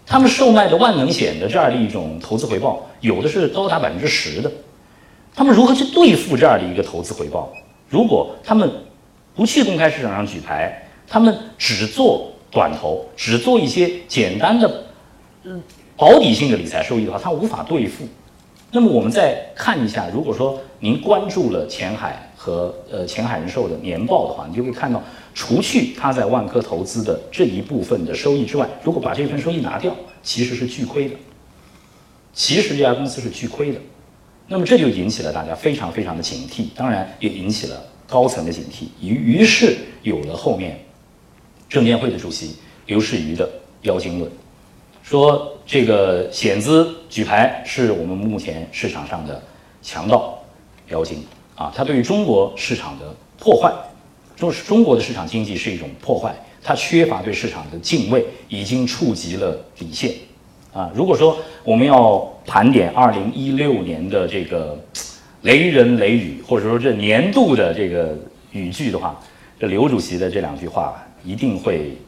[0.07, 4.48] 他们售卖的万能险的这样的一种投资回报，有的是高达百分之十的。
[5.34, 7.53] 他们如何去对付这样的一个投资回报？
[7.88, 8.70] 如果他们
[9.34, 14.84] 不去公开市场上举牌，他们只做短投，只做一些简单的
[15.97, 18.05] 保底性的理财收益的话，它无法兑付。
[18.70, 25.03] 那么我们再看一下，如果说您关注了前海和呃前海人寿的年报的话，你就会看到。
[25.34, 31.14] 除去他在万科投资的这一部分的收益之外，如果把这份收益拿掉，其实是巨亏的。
[32.34, 33.80] 其实这家公司是巨亏的，
[34.49, 40.78] 那么这就引起了大家非常非常的警惕，当然也引起了高层的警惕，于于是有了后面
[41.66, 43.49] 证监会的主席刘士余的
[43.82, 44.30] 妖精论，
[45.12, 49.42] 说这个险资举牌是我们目前市场上的
[49.82, 50.42] 强盗
[50.88, 51.22] 妖精
[51.54, 53.70] 啊，它对于中国市场的破坏。
[54.34, 60.14] 就是中国的市场经济是一种破坏，它缺乏对市场的敬畏，已经触及了底线。
[60.72, 64.82] 啊，如果说我们要盘点二零一六年的这个
[65.42, 68.16] 雷人雷语，或者说这年度的这个
[68.52, 69.20] 语句的话，
[69.60, 71.98] 这刘主席的这两句话一定会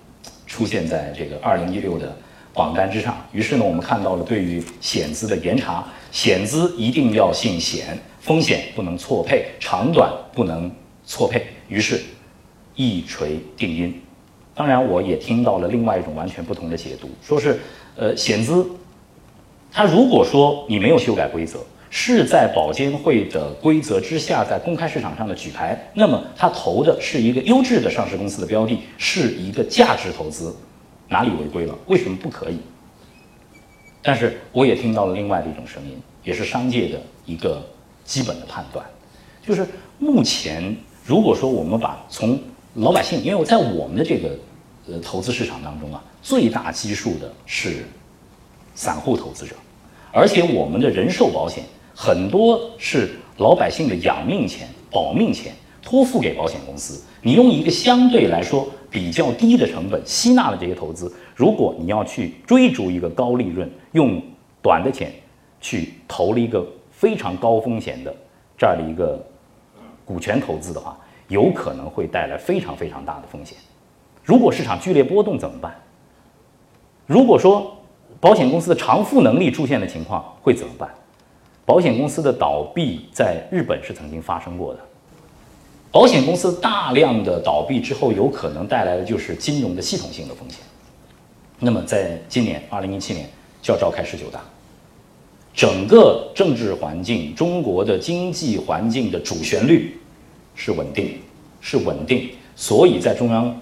[0.47, 2.17] 出现在这个二零一六的
[2.55, 3.15] 榜单之上。
[3.33, 10.71] 于是呢，我们看到了对于险资的严查，险资一定要姓险，风险不能错配，长短不能
[11.05, 11.45] 错配。
[11.69, 12.01] 于是。
[12.77, 14.03] 一锤定音，
[14.53, 17.61] 当然我也听到了另外一种完全不同的解读，说是，
[17.95, 18.67] 呃，险资，
[19.71, 30.53] 他如果说你没有修改规则，是在保监会的规则之下，在公开市场上的举牌，那么他投的是一个优质的上市公司的标的，是一个价值投资，
[31.09, 31.75] 哪里违规了？
[31.87, 32.59] 为什么不可以？
[34.03, 37.63] 但是我也听到了另外的一种声音，也是商界的一个
[38.05, 38.85] 基本的判断，
[39.43, 39.67] 就是
[39.99, 40.77] 目前
[41.07, 42.39] 如果说我们把从
[42.75, 44.39] 老百姓，因为我在我们的这个
[44.89, 47.87] 呃投资市场当中啊，最大基数的是
[48.75, 49.55] 散户投资者，
[50.13, 55.55] 而且我们的人寿保险很多是老百姓的养命钱、保命钱
[55.85, 57.05] 托付给保险公司。
[57.23, 64.21] 你用一个相对来说比较低的成本吸纳了这些投资，如果你要去追逐一个高利润，用
[64.63, 65.13] 短的钱
[65.61, 68.15] 去投了一个非常高风险的
[68.57, 69.25] 这样的一个
[70.05, 70.99] 股权投资的话。
[71.29, 73.57] 有可能会带来非常非常大的风险。
[74.23, 75.75] 如果市场剧烈波动怎么办？
[77.07, 77.75] 如果说
[78.21, 80.87] 保险公司的偿付能力出现的情况会怎么办？
[81.65, 84.81] 保险公司的倒闭在日本是曾经发生过的。
[85.95, 90.59] 保险公司大量的倒闭之后，有可能带来的就是金融的系统性的风险。
[91.61, 93.31] 那么在今年二零一七年
[93.63, 94.43] 就要召开十九大，
[95.55, 99.97] 整个政治环境、中国的经济环境的主旋律。
[100.57, 101.21] 是稳定，
[101.61, 103.61] 是稳定，所以在中央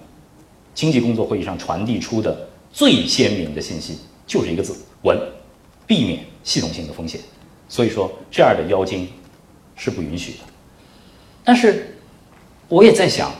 [0.74, 5.18] 经济工作会议上传递出的最鲜明的信息就是一个字：稳，
[5.87, 7.20] 避免系统性的风险。
[7.68, 9.07] 所以说这样的妖精
[9.76, 10.39] 是不允许的。
[11.45, 11.91] 但是
[12.73, 13.31] 我也在想，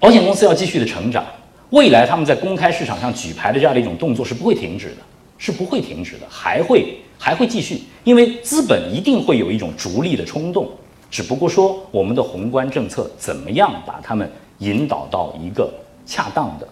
[0.00, 1.22] 保险公司要继续的成长，
[1.68, 5.02] 未来他们在公开市场上举牌的这样的一种动作是不会停止的，
[5.36, 10.70] 是不会停止的，还会还会继续，因为资本一定会有一种逐利的冲动，
[11.10, 15.70] 只不过说我们的宏观政策怎么样把他们引导到一个
[16.06, 16.66] 恰当的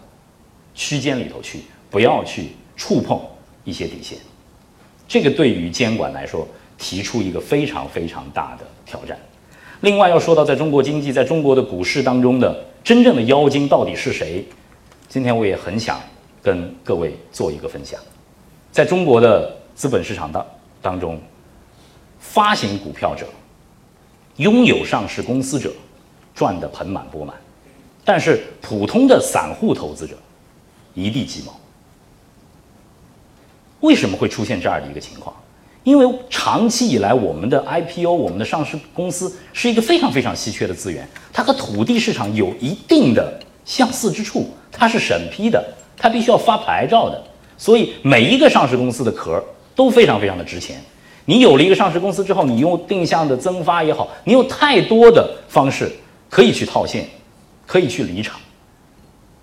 [0.75, 3.21] 区间里头去，不要去触碰
[3.63, 4.17] 一些底线，
[5.07, 9.19] 这个对于监管来说提出一个非常非常大的挑战。
[9.85, 14.43] 另外要说到，在中国经济、在中国的股市当中的真正的妖精到底是谁？
[15.11, 16.01] 今天我也很想
[16.43, 18.01] 跟各位做一个分享。
[18.73, 20.47] 在中国的资本市场当
[20.81, 21.21] 当中，
[22.19, 23.27] 发行股票者、
[24.37, 25.71] 拥有上市公司者
[26.35, 27.37] 赚得盆满钵满，
[28.07, 30.17] 但是普通的散户投资者
[30.95, 31.55] 一地鸡毛。
[33.81, 35.37] 为什么会出现这样的一个情况？
[35.85, 45.63] 因为长期以来，我们的 IPO，我们的上市公司是一个非常非常稀缺的资源，它和土地市场有一定的相似之处，它是审批的，
[45.95, 47.23] 它必须要发牌照的，
[47.59, 50.81] 所以每一个上市公司的壳都非常非常的值钱。
[51.27, 55.93] 你有了一个上市公司之后，你用定向的增发也好，你有太多的方式
[56.31, 57.07] 可以去套现，
[57.67, 58.41] 可以去离场。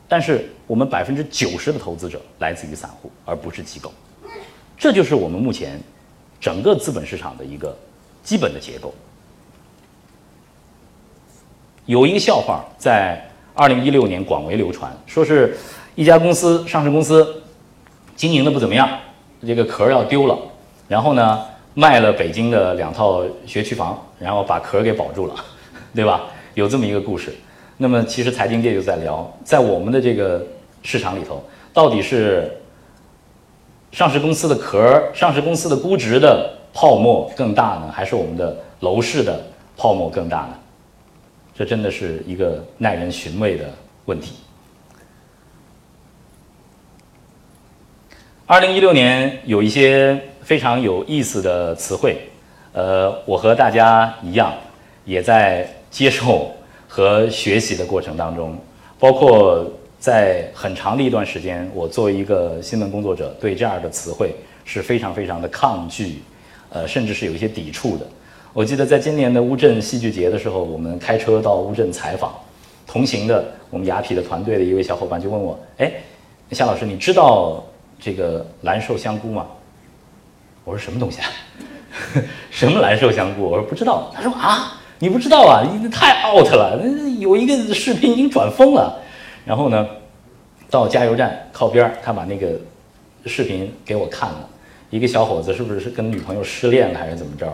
[0.07, 3.93] 但是我们百分之九十的投资者来自于散户，而不是机构，
[4.75, 5.79] 这就是我们目前。
[6.41, 7.77] 整个资本市场的一个
[8.23, 8.91] 基本的结构，
[11.85, 13.23] 有一个笑话在
[13.53, 15.55] 二零一六年广为流传，说是
[15.93, 17.43] 一家公司上市公司
[18.15, 18.89] 经营的不怎么样，
[19.45, 20.35] 这个壳要丢了，
[20.87, 25.35] 然后呢卖了北京的两套学区房，然后把壳给保住了，
[25.93, 26.23] 对吧？
[26.55, 27.31] 有这么一个故事。
[27.77, 30.43] 那么其实财经界就在聊，在我们的这个
[30.81, 32.51] 市场里头，到底是。
[33.91, 39.43] 上市公司的壳，上市公司的估值的泡沫更大呢，还是我们的楼市的
[39.75, 40.53] 泡沫更大呢？
[41.53, 43.65] 这真的是一个耐人寻味的
[44.05, 44.35] 问题。
[48.45, 52.17] 二零一六年有一些非常有意思的词汇，
[52.71, 54.53] 呃，我和大家一样，
[55.03, 56.49] 也在接受
[56.87, 58.57] 和学习的过程当中，
[58.97, 59.69] 包括。
[60.01, 64.33] 在很长的一段时间，我作为一个新闻工作者，对这样的词汇
[64.65, 66.23] 是非常非常的抗拒，
[66.71, 68.07] 呃，甚至是有一些抵触的。
[68.51, 72.33] 我记得在今年的乌镇戏剧节的时候，我们开车到乌镇采访，
[72.87, 75.91] 同行的我们雅痞的团队的一位小伙伴就问我：“哎，
[76.49, 77.63] 夏老师，你知道
[77.99, 79.45] 这个蓝瘦香菇吗？”
[80.65, 81.27] 我说：“什么东西啊？
[82.49, 85.61] 什么蓝瘦香菇？”我说：“不知道。”他说：“啊，你不知道啊？
[85.61, 86.81] 你太 out 了！
[87.19, 88.97] 有一个视频已经转疯了。”
[89.43, 89.87] 然后呢，
[90.69, 92.59] 到加油站靠边儿，他把那个
[93.25, 94.47] 视频给我看了。
[94.89, 97.47] 一个小伙子是不是是跟女朋友失恋了还是怎么着？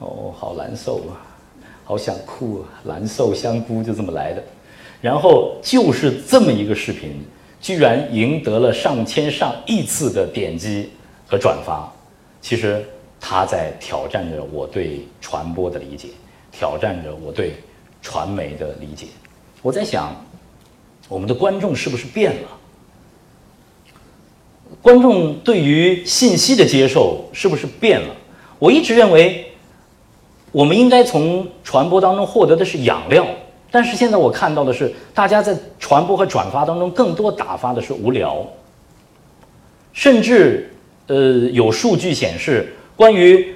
[0.00, 1.22] 哦，好难受啊，
[1.84, 2.68] 好想哭啊！
[2.84, 4.42] 蓝瘦香菇就这么来的。
[5.00, 7.24] 然后就是这么一个视频，
[7.60, 10.90] 居然赢得了上千上亿次的点击
[11.28, 11.88] 和转发。
[12.42, 12.84] 其实
[13.20, 16.08] 他在挑战着我对传播的理解，
[16.50, 17.54] 挑战着我对
[18.02, 19.06] 传媒的理解。
[19.62, 20.14] 我在想。
[21.08, 22.48] 我们的观众是不是变了？
[24.82, 28.08] 观众对于信息的接受是不是变了？
[28.58, 29.46] 我一直认为，
[30.50, 33.26] 我们应该从传播当中获得的是养料，
[33.70, 38.44] 但是现在我看到的是，大家在传播和转发当中更多打发的是无聊，
[39.92, 40.72] 甚至
[41.06, 41.16] 呃
[41.52, 43.54] 有数据显示，关于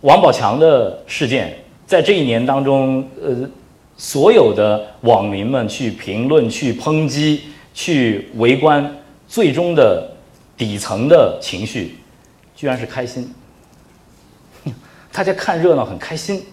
[0.00, 1.56] 王宝强的事件，
[1.86, 3.48] 在这一年当中，呃。
[3.96, 8.94] 所有的网民们去评论、去抨击、去围观，
[9.26, 10.10] 最终的
[10.56, 11.96] 底层的情绪，
[12.54, 13.32] 居然是开心。
[15.10, 16.44] 大家看热闹很开心。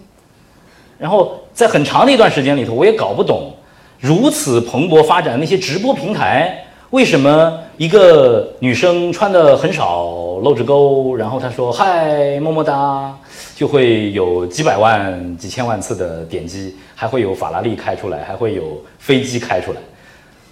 [0.96, 3.52] 然后在很长的一段时间里头，我也搞不懂，
[3.98, 13.18] 如此蓬勃发展那些直播平台，为什么一个女生穿的很少，露着沟，然后她说嗨么么哒。
[13.54, 19.80] 就会有几百万、几千万次的点击，还会有法拉利开出来，还会有飞机开出来，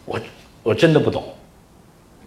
[0.04, 0.20] 我
[0.62, 1.24] 我真的不懂。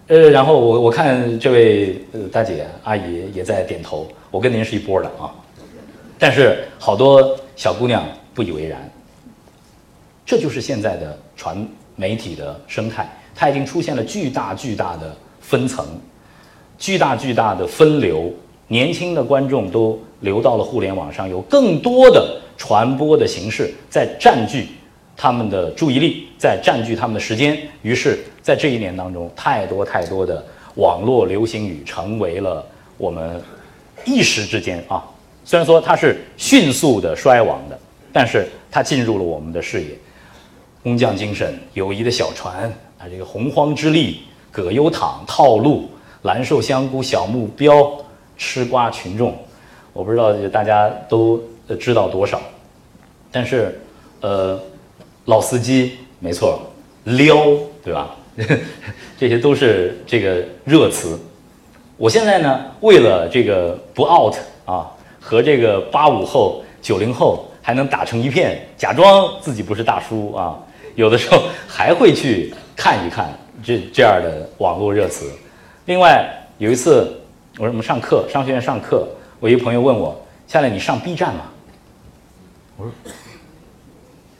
[0.08, 5.34] 呃，然后我我看这位呃大姐阿姨也在点头，我跟您是一波的啊。
[6.18, 8.88] 但是好多小姑娘不以为然。
[10.24, 15.86] 这就是现在的传媒体的生态，它已经出现了巨大巨大的分层，
[16.76, 18.32] 巨大巨大的分流。
[18.68, 24.68] 年轻的观众都流到了互联网上，有更多的传播的形式在占据
[25.16, 27.58] 他们的注意力，在占据他们的时间。
[27.82, 30.44] 于是，在这一年当中，太多太多的
[30.76, 32.64] 网络流行语成为了
[32.96, 33.40] 我们
[34.04, 35.04] 一时之间啊
[35.44, 37.78] 虽然说它是迅速的衰亡的，
[38.12, 39.88] 但是它进入了我们的视野。
[40.82, 42.64] 工匠精神、友谊的小船
[42.98, 45.88] 啊，这个洪荒之力、葛优躺、套路、
[46.22, 47.92] 蓝瘦香菇、小目标、
[48.36, 49.36] 吃瓜群众，
[49.96, 51.42] 我不知道大家都
[51.80, 52.38] 知道多少，
[53.32, 53.80] 但是，
[54.20, 54.60] 呃，
[55.24, 56.60] 老司机没错，
[57.04, 57.34] 撩
[57.82, 58.14] 对吧？
[59.18, 61.18] 这些都是这个热词。
[61.96, 64.34] 我现在呢，为了这个不 out
[64.66, 64.86] 啊，
[65.18, 70.58] 和这个八五后、九零后还能打成一片，假装自己不是大叔啊，
[70.94, 73.30] 有的时候还会去看一看
[73.64, 75.32] 这这样的网络热词。
[75.86, 76.28] 另外
[76.58, 77.18] 有一次，
[77.54, 79.08] 我说我们上课，商学院上课，
[79.40, 81.42] 我一朋友问我：“夏磊，你上 B 站吗？”
[82.76, 82.92] 我说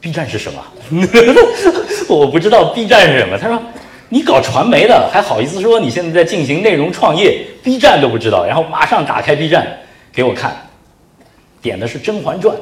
[0.00, 0.62] ：“B 站是什么？”
[2.08, 3.38] 我不知道 B 站是什么。
[3.38, 3.60] 他说。
[4.08, 9.66] 你搞传媒的还好意思说你现在在进行内容创业？B 站都不知道，然后马上打开 B 站
[10.12, 10.56] 给我看，
[11.60, 12.56] 点的是《甄嬛传》，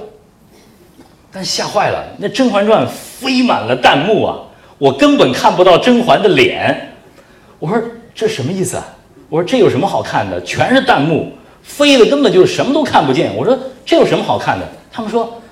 [1.30, 4.38] 但吓坏了，那《甄嬛传》飞满了弹幕啊，
[4.78, 6.94] 我根本看不到甄嬛的脸。
[7.58, 7.78] 我说
[8.14, 8.84] 这什么意思啊？
[9.28, 10.42] 我说这有什么好看的？
[10.44, 11.30] 全是弹幕，
[11.64, 13.34] 飞的根本就是什么都看不见。
[13.34, 14.64] 我说这有什么好看的？
[14.92, 15.42] 他们说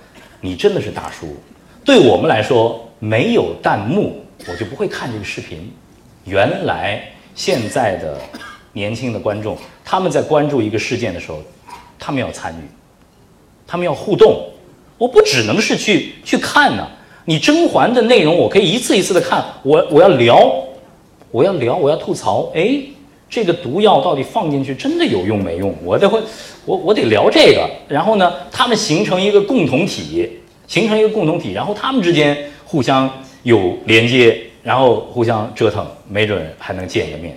[0.41, 1.37] 你真的是大叔。
[1.85, 5.69] 对我们来说，没有弹幕，我就不会看这个视频。
[6.25, 7.03] 原来
[7.35, 8.17] 现在的
[8.73, 11.43] 年轻的观众，他们在关注一个事件的时候，
[11.99, 12.63] 他们要参与，
[13.67, 14.49] 他们要互动。
[14.97, 16.87] 我不只能是去去看呢，
[17.25, 20.53] 你甄嬛的内容我可以一次一次的看，我我要聊，
[21.33, 22.49] 我要聊，我要吐槽。
[22.55, 22.81] 哎，
[23.33, 25.75] 这个毒药到底放进去真的有用没用？
[25.83, 26.21] 我得会，
[26.67, 27.67] 我我得聊这个。
[27.89, 30.31] 然后呢，他们形成一个共同体，
[30.67, 32.37] 形成一个共同体，然后他们之间
[32.67, 33.11] 互相
[33.43, 34.39] 有连接。
[34.63, 37.37] 然后互相折腾，没准还能见个面，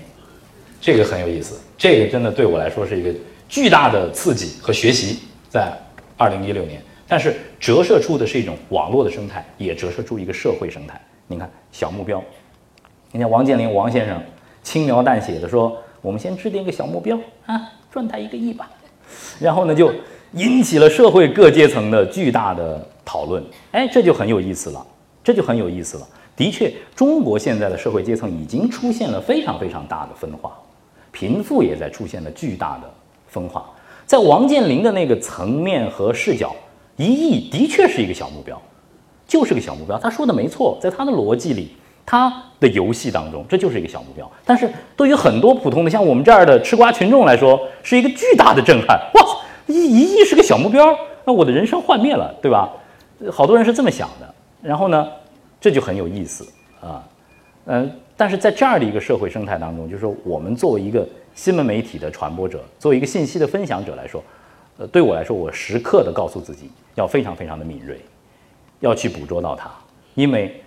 [0.79, 1.59] 这个很有意思。
[1.75, 3.11] 这个真的对我来说是一个
[3.49, 5.17] 巨大的刺激和学习，
[5.49, 5.73] 在
[6.17, 6.79] 二零一六年。
[7.07, 11.01] 但是折射出的是一种网络的生态，也折射出一个社会生态。
[11.25, 12.23] 你看小目标，
[13.11, 14.21] 你看王健林王先生
[14.61, 15.75] 轻描淡写的说
[16.05, 17.17] ：“我们先制定一个小目标
[17.47, 17.59] 啊，
[17.91, 18.69] 赚他一个亿吧。”
[19.41, 19.91] 然后呢，就
[20.33, 23.43] 引起了社会各阶层的巨大的讨论。
[23.71, 24.85] 哎，这就很有意思了，
[25.23, 26.07] 这就很有意思了。
[26.35, 30.55] 的确，中国现在的社会阶层已经出现了非常非常大的分化，
[31.11, 32.91] 贫富也在出现了巨大的
[33.27, 33.65] 分化。
[34.05, 36.55] 在王健林的那个层面和视角，
[36.97, 38.61] 一亿的确是一个小目标，
[39.25, 39.97] 就是个小目标。
[39.97, 41.75] 他说的没错，在他的逻辑里，
[42.05, 44.29] 他的游戏当中，这就是一个小目标。
[44.45, 48.99] 但是对于很多普通的像我们这样的吃瓜群众来说，是一个巨大的震撼。
[49.15, 49.21] 哇，
[49.67, 50.95] 一一亿是个小目标，
[51.25, 52.71] 那我的人生幻灭了，对吧？
[53.31, 54.33] 好多人是这么想的。
[54.61, 55.07] 然后呢？
[55.61, 56.47] 这就很有意思
[56.79, 57.01] 啊，
[57.65, 64.23] 嗯，但是在这样的一个社会生态当中，就是说，我们作为一个新闻媒体的传播者，作为一个信息的分享者来说，
[64.77, 67.99] 呃，对我来说，我时刻的告诉自己要非常非常的敏锐，
[68.79, 69.71] 要去捕捉到它，
[70.13, 70.61] 因为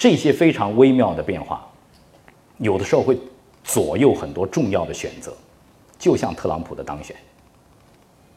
[0.00, 1.62] 这些非常微妙的变化，
[2.56, 3.18] 有的时候会
[3.62, 5.30] 左右很多重要的选择，
[5.98, 7.14] 就像特朗普的当选，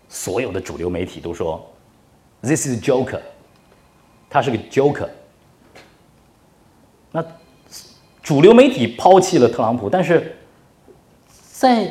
[0.09, 1.65] 所有的主流媒体都说
[2.41, 3.21] ，This is Joker，
[4.29, 5.07] 他是个 Joker。
[7.13, 7.23] 那
[8.21, 10.35] 主流媒体抛弃了特朗普，但是
[11.53, 11.89] 在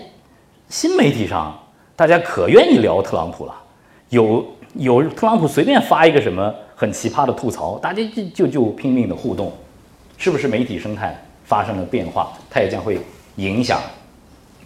[0.68, 1.58] 新媒体上，
[1.96, 3.54] 大家可愿意聊特朗普了。
[4.10, 9.50] 有有特朗普随便发一个什么很奇葩的吐槽，大家就就就拼命的互动，
[10.22, 12.32] 是不是媒体生态发生了变化？
[12.48, 12.96] 它也将会
[13.36, 13.82] 影响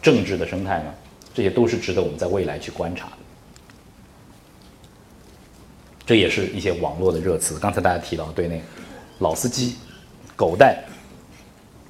[0.03, 0.93] 政治的生态呢？
[1.33, 3.09] 这些都是值得我们在未来去观察。
[6.05, 7.59] 这也是一些网络的热词。
[7.59, 8.61] 刚才大家提到对那
[9.20, 9.77] 老司机。
[10.37, 10.85] 狗带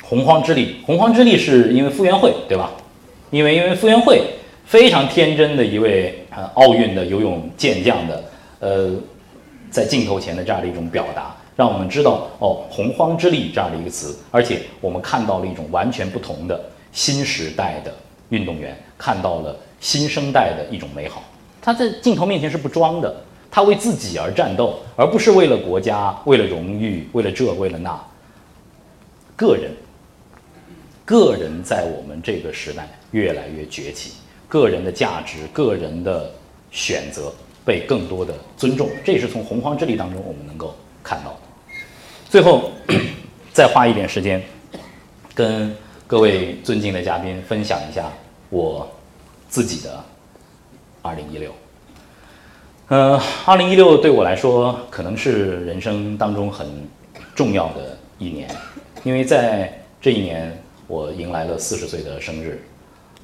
[0.01, 2.70] 洪荒之力，洪荒之力是因为傅园慧，对吧？
[3.32, 4.22] 因为因为傅园慧
[4.64, 8.24] 非常天真的一位呃奥运的游泳健将的
[8.60, 8.94] 呃，
[9.68, 16.60] 在镜头前的这样的一种表达，让我们知道哦，洪荒之力这样的一个词，而且我们看到了一种完全不同的
[16.92, 17.92] 新时代的
[18.28, 21.22] 运动员，看到了新生代的一种美好。
[21.62, 23.16] 他在镜头面前是不装的，
[23.50, 27.98] 他为自己而战斗，而不是为了国家，为了荣誉，为了这，为了那。
[29.34, 29.70] 个人，
[31.04, 34.12] 个人在我们这个时代越来越崛起，
[34.46, 36.30] 个人的价值、个人的
[36.70, 37.32] 选择
[37.64, 41.38] 被更多的尊重，这也是从洪荒之力当中我们能够看到的。
[42.36, 42.70] 最后，
[43.50, 44.42] 再花一点时间，
[45.34, 45.74] 跟
[46.06, 48.12] 各位尊敬的嘉宾分享一下
[48.50, 48.86] 我
[49.48, 50.04] 自己的
[51.00, 51.50] 二零一六。
[52.88, 56.68] 呃，二零一六对我来说可能是人生当中很
[57.34, 58.50] 重要的一年。
[59.02, 62.60] 因为在这一年，我迎来了四十岁的生日，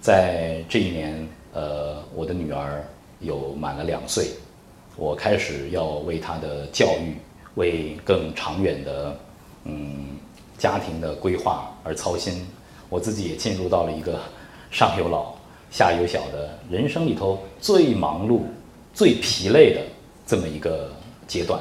[0.00, 2.82] 在这一年，呃，我的女儿
[3.20, 4.28] 有满了两岁，
[4.96, 7.14] 我开始要为她的教育、
[7.54, 9.16] 为更长远的
[9.64, 10.16] 嗯
[10.58, 12.46] 家庭的规划而操心。
[12.88, 14.20] 我自己也进入到了一个
[14.70, 15.34] 上有老
[15.70, 18.40] 下有小的人生里头最忙碌、
[18.92, 19.80] 最疲累的
[20.26, 20.92] 这么一个
[21.26, 21.58] 阶段。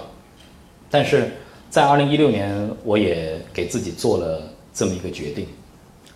[0.90, 1.32] 但是
[1.70, 4.44] 在二零一六年，我也给自己做了
[4.74, 5.48] 这么一个决定，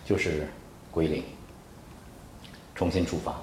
[0.04, 0.46] 就是
[0.90, 1.22] 归零，
[2.74, 3.34] 重新出发。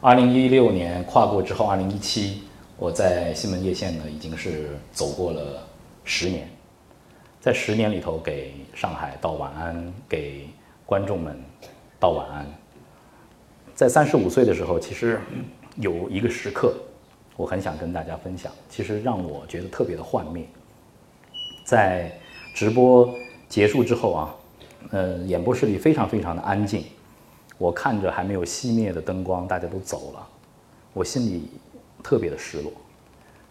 [0.00, 2.42] 二零一六年跨过之后，二零一七，
[2.80, 5.68] 我在新闻叶县呢，已经是走过了
[6.02, 6.48] 十年，
[7.38, 10.48] 在十年里头，给上海道晚安，给
[10.86, 11.38] 观众们
[11.98, 12.46] 道晚安。
[13.74, 15.20] 在三十五岁的时候，其实
[15.76, 16.74] 有一个时刻，
[17.36, 20.46] 我很想跟大家分享，其实让我觉得特别的幻灭。
[21.66, 22.10] 在
[22.54, 23.14] 直播
[23.46, 24.34] 结束之后啊，
[24.92, 26.82] 呃，演播室里非常非常的安静。
[27.58, 30.26] 我看着还没有熄灭的灯光，大家都走了，
[30.94, 31.50] 我心里
[32.02, 32.72] 特别的失落。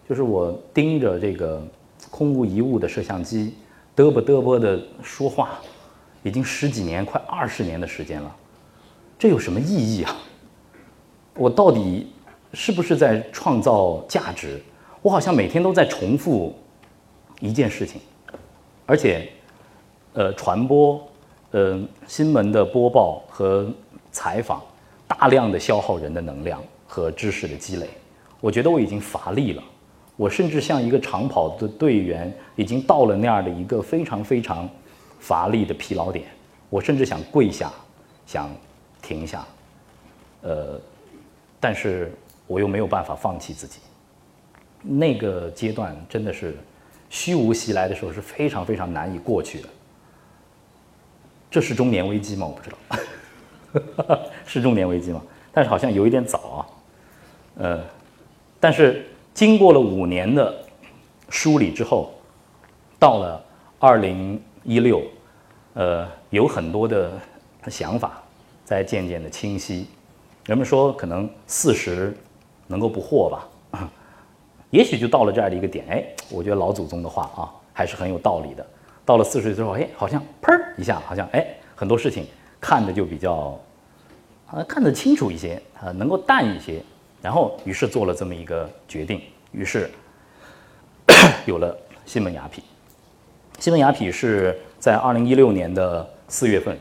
[0.08, 1.62] 就是我盯着这个
[2.10, 3.54] 空无一物的摄像机，
[3.96, 5.60] 嘚啵嘚啵的说话，
[6.22, 8.36] 已经十几年，快二十年的时间了，
[9.18, 10.16] 这有什么意义啊？
[11.34, 12.12] 我到底
[12.52, 14.60] 是不是在创造价值？
[15.00, 16.54] 我好像每天都在重复
[17.38, 18.00] 一件事情。
[18.84, 19.30] 而且，
[20.14, 21.00] 呃，传播，
[21.52, 23.72] 呃，新闻的播报和
[24.10, 24.60] 采访，
[25.06, 27.88] 大量的消耗人的能量和知识的积累，
[28.40, 29.62] 我觉得我已经乏力了。
[30.16, 34.68] 我甚至像一个长跑的队员，已经到了那样的一个非常非常
[35.18, 36.26] 乏力的疲劳点。
[36.68, 37.72] 我甚至想跪下，
[38.26, 38.50] 想
[39.00, 39.46] 停下，
[40.42, 40.80] 呃，
[41.58, 42.12] 但是
[42.46, 43.80] 我又没有办法放弃自己。
[44.82, 46.56] 那个阶段真的是。
[47.12, 49.68] 虚无袭来的时候是非常非常难以过去的，
[51.50, 52.46] 这是中年危机吗？
[52.46, 52.70] 我不知
[54.06, 55.20] 道， 是中年危机吗？
[55.50, 56.66] 但是好像有一点早啊，
[57.56, 57.84] 呃，
[58.60, 60.54] 但是经过了五年的
[61.30, 62.12] 梳理之后，
[62.98, 63.42] 到了
[63.78, 65.02] 二零一六，
[65.72, 67.10] 呃，有很多的
[67.68, 68.22] 想法
[68.64, 69.88] 在渐渐的清晰。
[70.44, 72.14] 人们说可能四十
[72.66, 73.48] 能够不惑吧。
[74.70, 78.66] 也许就到了这样的一个点，哎，我觉得老祖宗的话啊，还是很有道理的。
[79.04, 82.26] 到了四十岁之后，哎，好像砰一下，好像哎，很多事情
[82.60, 83.58] 看着就比较
[84.46, 86.82] 啊看得清楚一些啊，能够淡一些。
[87.22, 89.20] 然后，于是做了这么一个决定，
[89.52, 89.90] 于是
[91.46, 91.76] 有了
[92.06, 92.60] 新闻雅痞。
[93.58, 96.78] 新闻雅痞是在二零一六年的四月份，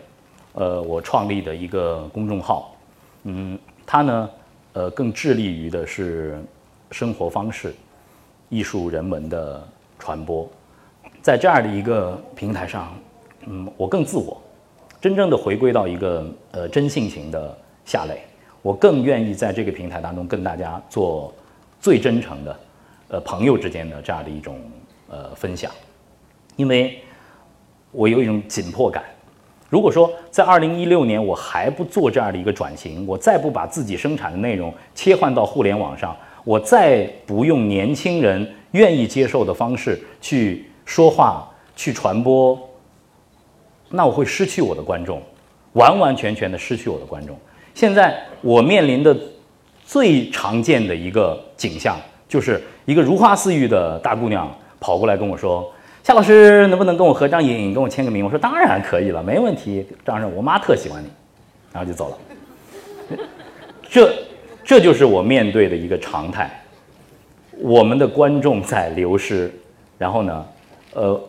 [0.53, 2.75] 呃，我创立的一个公众号。
[3.23, 4.29] 嗯，它呢，
[4.73, 6.41] 呃，更致力于的是。
[6.91, 7.75] 生活方式、
[8.49, 9.63] 艺术人文的
[9.99, 10.49] 传播，
[11.21, 12.91] 在这样的一个平台上，
[13.45, 14.41] 嗯，我更自我，
[14.99, 17.55] 真正的回归到一个呃真性情的
[17.85, 18.23] 下磊，
[18.61, 21.33] 我更愿意在这个平台当中跟大家做
[21.79, 22.59] 最真诚的，
[23.07, 24.59] 呃朋友之间的这样的一种
[25.09, 25.71] 呃分享，
[26.55, 26.99] 因为
[27.91, 29.03] 我有一种紧迫感。
[29.69, 36.15] 如果说在二零一六年我还不做这样的一个转型，我再不把自己生产的内容切换到互联网上。
[36.43, 42.57] 我再不用年轻人愿意接受的方式去说话、去传播，
[43.89, 45.21] 那我会失去我的观众，
[45.73, 47.37] 完完全全的失去我的观众。
[47.79, 49.15] 现在我面临的
[49.85, 51.97] 最常见的一个景象，
[52.27, 55.65] 就是一个如花似玉的大姑娘跑过来跟我说
[56.03, 61.07] ：“夏老师，能不能跟我合张影，跟我签个名？”我说：“当然可以了，没问题。”张生，我妈特喜欢你，
[61.71, 63.17] 然后就走了。
[63.89, 64.13] 这。
[64.65, 66.61] 这就是我面对的一个常态，
[67.59, 69.49] 我们的观众在流失，
[69.97, 70.45] 然后呢，
[70.95, 71.19] 呃，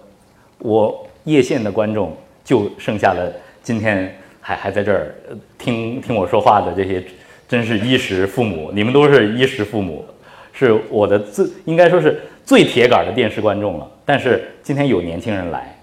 [0.58, 2.12] 我叶县的观众
[2.44, 3.32] 就剩下了
[3.62, 5.14] 今天还还在这儿
[5.58, 7.04] 听听我说话的这些，
[7.48, 10.04] 真是衣食父母，你们都是衣食父母，
[10.52, 13.90] 是我的最应该说是最铁杆的电视观众了。
[14.04, 15.76] 但是今天有年轻人来，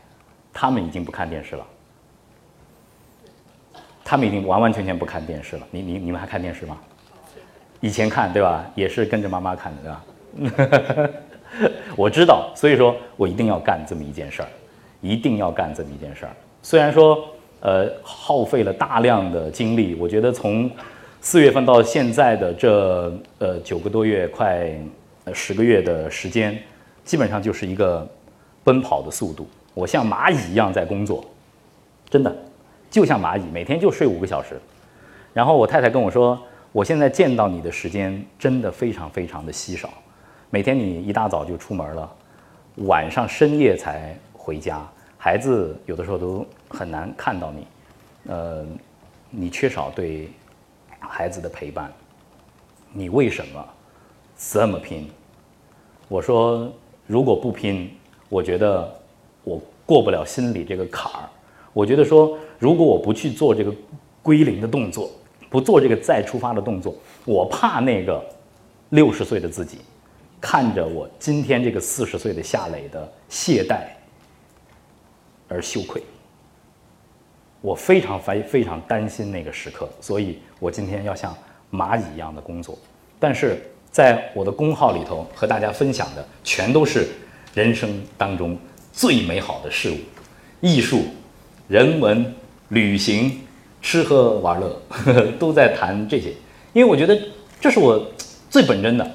[0.52, 1.66] 他们已经不看电视了，
[4.04, 5.68] 他们已经完完全全不看电视了。
[5.72, 6.78] 你你你们还看电视吗？
[7.80, 11.10] 以前看对吧，也是跟着妈妈看的对吧？
[11.96, 14.50] 我知道，所以说我一定要干这么一件事儿，
[15.00, 16.32] 一定要干这么一件事儿。
[16.62, 17.28] 虽然说，
[17.60, 20.70] 呃，耗费了大量的精力，我觉得从
[21.22, 24.72] 四月份到现在的这呃九个多月，快
[25.34, 26.58] 十个月的时间，
[27.04, 28.08] 基本上就是一个
[28.64, 29.48] 奔跑的速度。
[29.74, 31.26] 我像蚂蚁一样在工作，
[32.10, 32.36] 真的，
[32.90, 34.60] 就像蚂蚁，每天就睡五个小时。
[35.34, 36.40] 然后我太太跟我说。
[36.74, 39.90] 我现在见到你的时间真的非常非常的稀少，
[40.52, 42.14] 每天你一大早就出门了，
[42.86, 44.86] 晚上深夜才回家，
[45.18, 47.68] 孩子有的时候都很难看到你，
[48.28, 48.66] 呃，
[49.30, 50.30] 你缺少对
[51.00, 51.92] 孩子的陪伴，
[52.94, 53.66] 你为什么
[54.38, 55.10] 这么拼。
[56.08, 56.72] 我说
[57.06, 57.92] 如果不拼，
[58.30, 58.96] 我觉得
[59.44, 61.28] 我过不了心里这个坎儿。
[61.74, 63.74] 我觉得说，如果我不去做这个
[64.22, 65.10] 归零的动作，
[65.50, 66.96] 不做这个再出发的动作，
[67.26, 68.24] 我怕那个
[68.90, 69.80] 六十岁的自己
[70.40, 73.88] 看着我今天这个四十岁的夏磊的懈怠
[75.48, 76.02] 而羞愧。
[77.62, 81.36] 我非常非非常担心那个时刻，所以我今天要像
[81.72, 82.78] 蚂蚁一样的工作。
[83.20, 83.60] 但是
[83.92, 87.08] 在我的公号里头和大家分享的，全都是
[87.56, 88.56] 人生当中
[88.94, 89.96] 最美好的事物，
[90.62, 91.06] 艺术、
[91.68, 92.34] 人文、
[92.70, 93.42] 旅行、
[93.82, 96.30] 吃喝玩乐，呵 呵都在谈这些。
[96.74, 97.20] 因为我觉得
[97.60, 98.00] 这是我
[98.52, 99.12] 最本真的。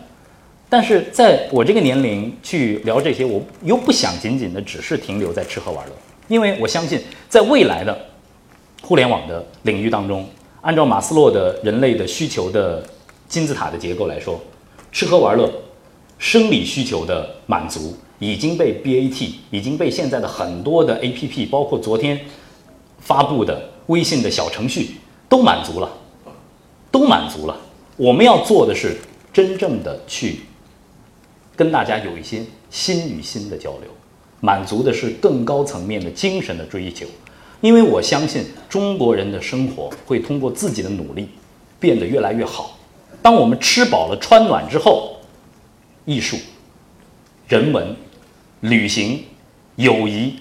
[0.68, 5.92] 但是在我这个年龄去聊这些，我又不想仅仅的只是停留在吃喝玩乐，
[6.28, 8.06] 因为我相信在未来的。
[8.84, 10.28] 互联网的领域当中，
[10.60, 12.84] 按照马斯洛的人类的需求的
[13.28, 14.40] 金字塔的结构来说，
[14.90, 15.48] 吃喝玩乐、
[16.18, 22.20] 生理需求的满足已经被 BAT，已经被现在的很多的 APP，包括昨天
[22.98, 24.96] 发布的微信的小程序
[25.28, 25.88] 都满足了，
[26.90, 27.56] 都满足了。
[27.96, 28.96] 我们要做的是
[29.32, 30.40] 真正的去
[31.54, 33.88] 跟大家有一些心与心的交流，
[34.44, 37.06] 满足的是更高层面的精神的追求。
[37.60, 41.28] 因为我相信中国人的生活会通过自己的努力
[41.78, 42.76] 变得越来越好。
[43.22, 45.16] 当我们吃饱了穿暖之后，
[46.04, 46.36] 艺术、
[47.46, 47.94] 人文、
[48.62, 49.22] 旅行、
[49.76, 50.34] 友谊、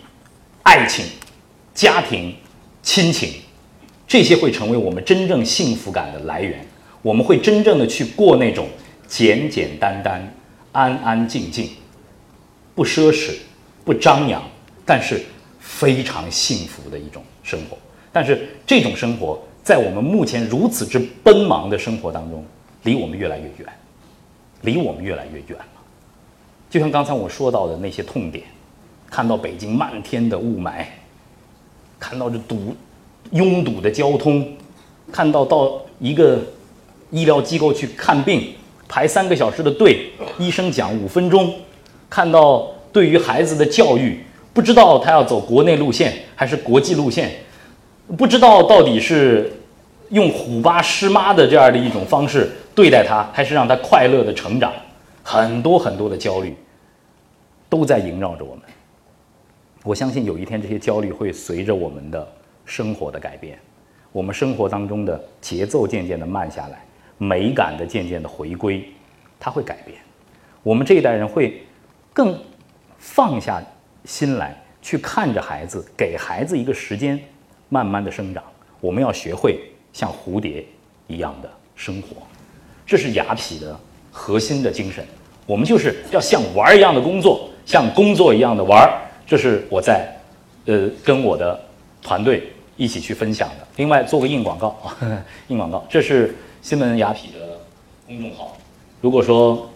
[0.64, 1.06] 爱情、
[1.76, 2.36] 家庭、
[2.82, 3.36] 亲情，
[4.08, 6.66] 这些会成为我们真正幸福感的来源。
[7.04, 8.68] 我们会真正的去过那种
[9.08, 10.34] 简简单单、
[10.72, 11.70] 安安静静、
[12.74, 13.34] 不奢侈、
[13.84, 14.42] 不张扬，
[14.86, 15.22] 但是。
[15.64, 17.78] 非常幸福的一种生活，
[18.12, 22.44] 但是这种生活在我们目前如此之奔忙的生活当中，
[22.84, 23.68] 离我们越来越远，
[24.62, 25.66] 离我们越来越远了。
[26.70, 28.44] 就像刚才我说到的那些痛点，
[29.10, 30.84] 看到北京漫天的雾霾，
[32.00, 32.76] 看到这堵
[33.32, 34.52] 拥堵的交通，
[35.12, 36.40] 看到到一个
[37.12, 38.54] 医疗机构去看病
[38.88, 41.54] 排三个小时的队，医生讲五分钟，
[42.10, 44.20] 看到对于孩子的教育。
[44.54, 47.32] 不知道他要走国内路线还是国际路线，
[48.18, 49.50] 不知道到底是
[50.10, 54.74] 用虎爸狮妈的这样的一种方式对待他，还是让他快乐的成长，
[55.24, 56.54] 很多很多的焦虑
[57.70, 58.64] 都在萦绕着我们。
[59.84, 62.28] 我相信有一天这些焦虑会随着我们的
[62.66, 63.58] 生活的改变，
[64.12, 66.84] 我们生活当中的节奏渐渐的慢下来，
[67.18, 68.84] 美感的渐渐的回归，
[69.40, 69.98] 它会改变。
[70.62, 71.64] 我们这一代人会
[72.12, 72.38] 更
[73.02, 73.62] 放下。
[74.04, 77.20] 心来去看着孩子，给孩子一个时间，
[77.70, 78.44] 慢慢的生长。
[78.80, 79.60] 我们要学会
[79.94, 80.66] 像蝴蝶
[81.06, 82.18] 一样的生活，
[82.84, 83.80] 这是雅痞的
[84.12, 85.06] 核心的精神。
[85.46, 89.00] 我们就是要像玩儿一样的工作，像工作一样的玩儿。
[89.28, 90.20] 这是我在，
[90.66, 91.64] 呃，跟我的
[92.02, 93.68] 团队一起去分享的。
[93.76, 94.76] 另外做个硬广告，
[95.50, 97.60] 硬广告，这是新闻雅痞的
[98.08, 98.58] 公众号。
[99.00, 99.71] 如果说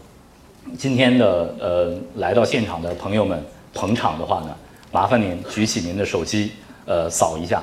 [0.78, 3.42] 今天的呃来到现场的朋友们。
[3.78, 4.56] 捧场的话呢，
[4.90, 6.54] 麻烦您举起您的手机，
[6.86, 7.62] 呃，扫一下。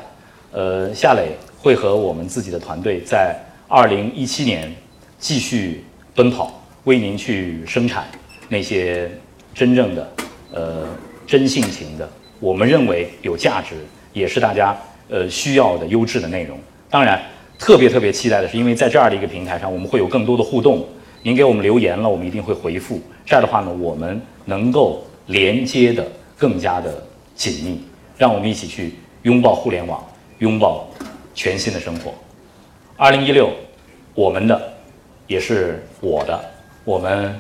[0.53, 3.35] 呃，夏磊会和我们自己的团队在
[3.67, 4.71] 二零一七年
[5.19, 5.83] 继续
[6.15, 6.53] 奔跑，
[6.85, 8.05] 为您去生产
[8.51, 9.11] 那些
[9.55, 10.13] 真正的、
[10.53, 10.87] 呃
[11.27, 12.07] 真性情的，
[12.39, 13.77] 我们认为有价值，
[14.13, 14.77] 也是大家
[15.09, 16.59] 呃需要的优质的内容。
[16.91, 17.23] 当然，
[17.59, 20.87] 特别特别期待的是，因为在这样的一个平台上，我们会有更多的互动。
[21.23, 23.01] 您给我们留言了，我们一定会回复。
[23.25, 25.05] 这样的话呢，我们能够。
[25.27, 26.05] 连接的
[26.37, 27.01] 更加的
[27.37, 27.81] 紧密，
[28.19, 28.93] 让我们一起去
[29.23, 30.05] 拥抱互联网，
[30.41, 30.85] 拥抱
[31.33, 32.13] 全新的生活。
[32.97, 33.49] 二零一六，
[34.15, 34.61] 我们的
[35.29, 36.39] 也是我的，
[36.85, 37.39] 我们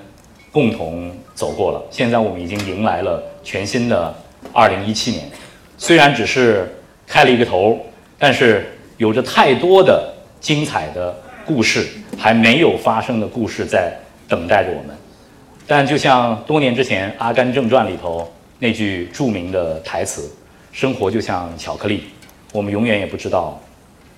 [0.52, 1.82] 共同走过了。
[1.90, 4.14] 现在我们已经迎来了全新的
[4.52, 5.28] 二零一七年，
[5.76, 6.72] 虽然只是
[7.04, 7.76] 开了一个头，
[8.16, 11.86] 但是有着太多的精彩的故事，
[12.18, 13.92] 还没有发生的故事在
[14.28, 14.96] 等待着我们。
[15.66, 20.30] 但就像多年之前《阿甘正传》里头那句著名的台词
[20.72, 22.04] ：“生活就像巧克力，
[22.52, 23.60] 我们永远也不知道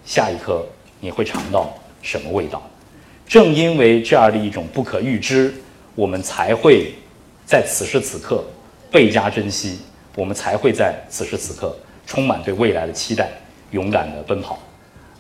[0.05, 0.66] 下一刻
[1.01, 1.72] 你会尝到
[2.02, 2.62] 什么味道。”
[3.26, 5.52] 正因为这样的一种不可预知，
[5.94, 6.92] 我们才会
[7.46, 8.44] 在此时此刻
[8.90, 9.78] 倍加珍惜，
[10.14, 11.74] 我们才会在此时此刻
[12.06, 13.30] 充满对未来的期待，
[13.70, 14.59] 勇敢的奔跑。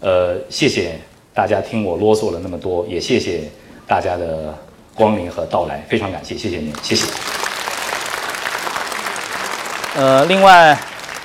[0.00, 0.98] 呃，谢谢
[1.34, 3.40] 大家听我啰嗦了那么多，也谢谢
[3.86, 4.56] 大家的。
[4.96, 7.04] 光临和到来，非常感谢，谢谢您，谢谢。
[9.96, 10.78] 呃，另外，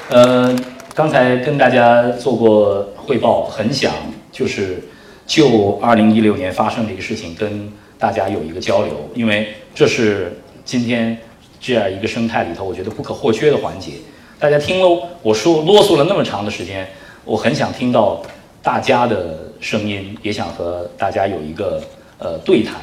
[0.10, 0.56] 呃，
[0.96, 3.94] 刚才跟大家做过汇报，很想
[4.32, 4.84] 就是
[5.28, 11.16] 就二零一六年发生的一个事情跟大家有一个交流，因为这是今天
[11.62, 13.92] 这样一个生态里头，我觉得不可或缺的环节。
[14.40, 16.90] 大家听喽，我说啰嗦了那么长的时间，
[17.24, 18.20] 我很想听到
[18.64, 21.84] 大家的声音，也想和大家有一个
[22.18, 22.82] 呃对谈。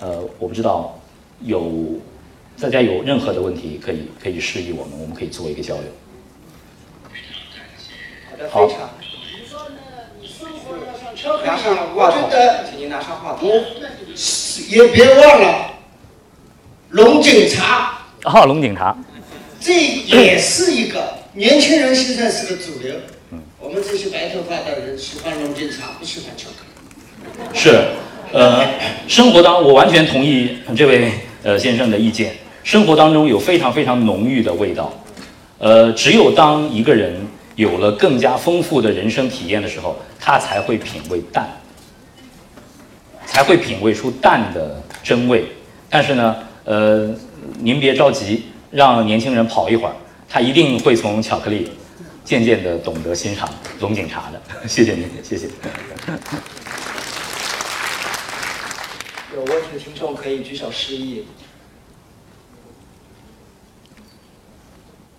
[0.00, 0.98] 呃，我不知道
[1.40, 1.98] 有
[2.60, 5.84] 大家有任何的问题，可以可以示意我们，我们可以做一个交流。
[8.50, 8.90] 好的，非常。
[11.44, 12.30] 拿上话筒，
[12.68, 13.50] 请您拿上话筒。
[14.68, 15.70] 也别忘了
[16.90, 18.02] 龙井茶。
[18.24, 18.96] 啊，龙井茶。
[19.58, 22.94] 这也是一个年轻人现在是个主流。
[23.66, 27.52] 我们这些白头发的人喜欢龙井茶，不喜欢巧克力。
[27.52, 27.80] 是，
[28.32, 28.64] 呃，
[29.08, 31.10] 生活当我完全同意这位
[31.42, 32.32] 呃先生的意见。
[32.62, 34.94] 生活当中有非常非常浓郁的味道，
[35.58, 37.16] 呃，只有当一个人
[37.56, 41.48] 有了更加丰富的人生体验的时候，他才会品味淡，
[43.26, 45.44] 才会品味出淡的真味。
[45.90, 47.12] 但是呢，呃，
[47.58, 49.94] 您别着急，让年轻人跑一会儿，
[50.28, 51.68] 他一定会从巧克力
[52.26, 53.48] 渐渐的懂得欣赏
[53.78, 54.42] 龙井茶的。
[54.66, 55.46] 谢谢您，谢谢。
[59.32, 61.24] 有问题的听众可以举手示意。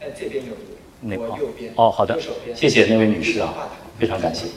[0.02, 1.72] 哎，这边有一位，我右边。
[1.78, 2.20] 哦，好的，
[2.54, 4.48] 谢谢那位女士啊，非常感谢。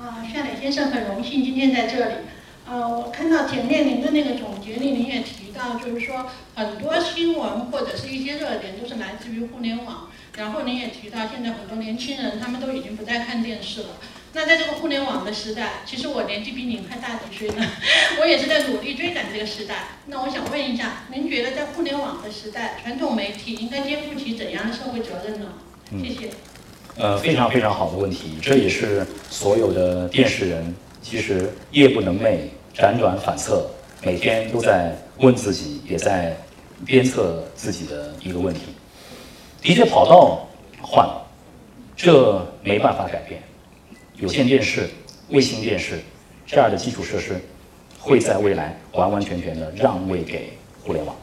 [0.00, 2.14] 啊，夏磊先生很荣幸今天在这里。
[2.66, 10.08] 啊，我看到前面您的那个总结里，您也提到，就是说很多新闻或者是一些热点都是来自于互联网。
[10.36, 13.88] 然后您也提到，现在很多年轻人他们都已经不再看电视了。
[14.32, 17.66] 那在这个互联网的时代，其实我年纪比您还大几岁呢，
[18.20, 19.88] 我也是在努力追赶这个时代。
[20.06, 25.46] 那我想问一下，您觉得在互联网的时代，传统媒体应该肩负起怎样的社会责任呢？
[26.00, 26.30] 谢谢。
[26.96, 32.38] 呃，非常非常好的问题，这也是所有的电视人其实夜不能寐、
[32.76, 33.68] 辗转反侧，
[34.02, 36.34] 每天都在问自己，也在
[36.86, 38.60] 鞭策自己的一个问题。
[39.60, 40.48] 的确，跑道
[40.80, 41.26] 换了，
[41.94, 43.42] 这没办法改变。
[44.16, 44.88] 有线电视、
[45.28, 46.00] 卫星电视
[46.46, 47.38] 这样的基础设施，
[47.98, 50.50] 会在未来完完全全的让位给
[50.82, 51.14] 互联网。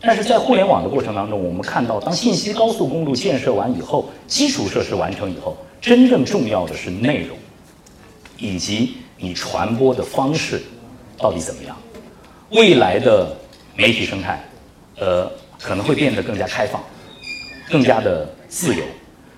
[0.00, 7.36] 但是在互联网的过程当中，我们看到，当信息高速公路建设完以后，基础设施完成以后，真正重要的是内容，
[8.38, 10.62] 以及你传播的方式
[11.18, 11.76] 到底怎么样。
[12.50, 13.36] 未来的
[13.76, 14.42] 媒体生态，
[14.98, 15.30] 呃，
[15.60, 16.82] 可能会变得更加开放，
[17.68, 18.82] 更加的自由，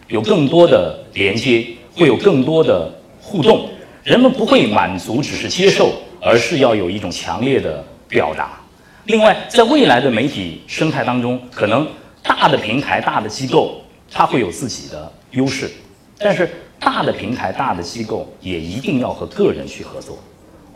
[0.09, 1.67] 有更多的连接。
[1.99, 2.93] 会有更多的
[3.23, 3.71] 互动，
[4.05, 8.61] 人们不会满足只是接受，而是要有一种强烈的表达。
[9.05, 11.89] 另外，在未来的媒体生态当中，可能
[12.23, 13.81] 大的平台、大的机构，
[14.13, 15.71] 它会有自己的优势，
[16.19, 16.47] 但是
[16.79, 20.19] 大的平台、大的机构也一定要和个人去合作。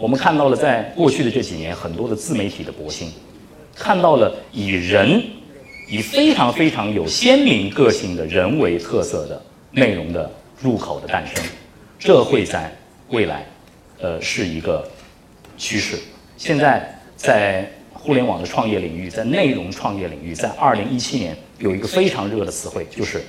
[0.01, 3.13] 我们看到了，在过去的这几年，很多的自媒体的博兴，
[3.77, 5.23] 看到了以人、
[5.89, 9.41] 以非常非常有鲜明个性的人为特色的
[9.71, 10.31] 内容的。
[10.63, 11.43] 入口的诞生，
[11.99, 12.71] 这会在
[13.09, 13.47] 未来，
[13.99, 14.87] 呃，是一个
[15.57, 15.99] 趋势。
[16.37, 23.23] 现在在互联网的创业领域，在内容创业领域，在二零一七年有一个非常热的词汇，就是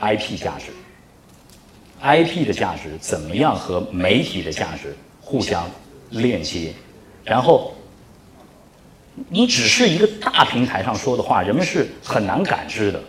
[0.00, 0.72] IP 价值。
[2.02, 5.68] IP 的价值怎么样和媒体的价值互相
[6.10, 6.72] 链接？
[7.24, 7.74] 然后，
[9.28, 13.02] 你只是一个大平台上说的话，人们是很难感知的。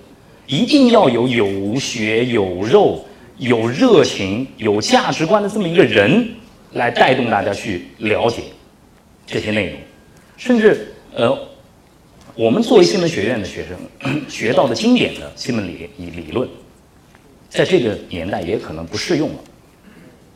[0.48, 3.06] 一定要有有血有肉。
[3.38, 6.30] 有热情、有价值观的这么一个人，
[6.74, 8.44] 来带动大家去了解
[9.26, 9.80] 这些内容，
[10.38, 11.36] 甚至呃，
[12.36, 16.48] 我们作为新闻学院的学生 学到的经典的新闻理理论，
[17.50, 19.40] 在这个年代也可能不适用了。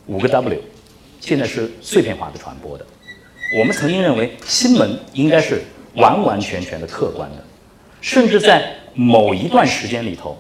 [0.08, 0.60] 五个 W，
[1.26, 2.86] 现在是碎片化的传播的。
[3.58, 5.64] 我们曾经认为新闻应该是
[5.96, 7.44] 完完全全的客观的，
[8.00, 10.38] 甚至在某一段时间里头。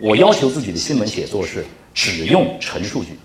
[0.00, 1.62] 我要求自己的新闻写作是
[1.92, 3.18] 只用陈述句，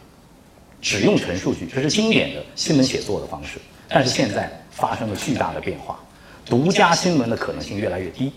[0.81, 3.59] 只用陈述句，这是经典的新闻写作的方式。
[3.87, 5.97] 但是现在发生了巨大的变化，
[6.45, 8.33] 独家新闻的可能性越来越低，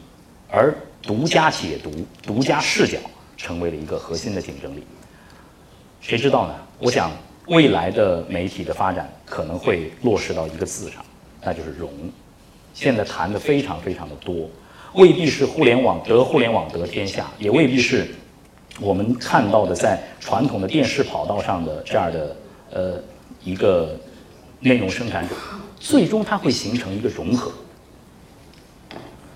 [0.48, 2.96] 而独家解读、独家视角
[3.36, 4.86] 成为了一个核心的竞争力。
[6.00, 6.54] 谁知道呢？
[6.78, 7.10] 我想
[7.50, 11.04] 未来的媒体的发展可能会落实到一个字上，
[11.42, 11.90] 那就是融。
[12.72, 14.48] 现在谈的非常非常的多，
[14.94, 18.06] 未必是互联网得互联网得天下，也未必是。
[18.78, 22.36] 我们看到的在传统的电视跑道上的这样的
[22.70, 22.94] 呃
[23.42, 23.96] 一个
[24.60, 25.34] 内容生产者，
[25.80, 27.50] 最终它会形成一个融合。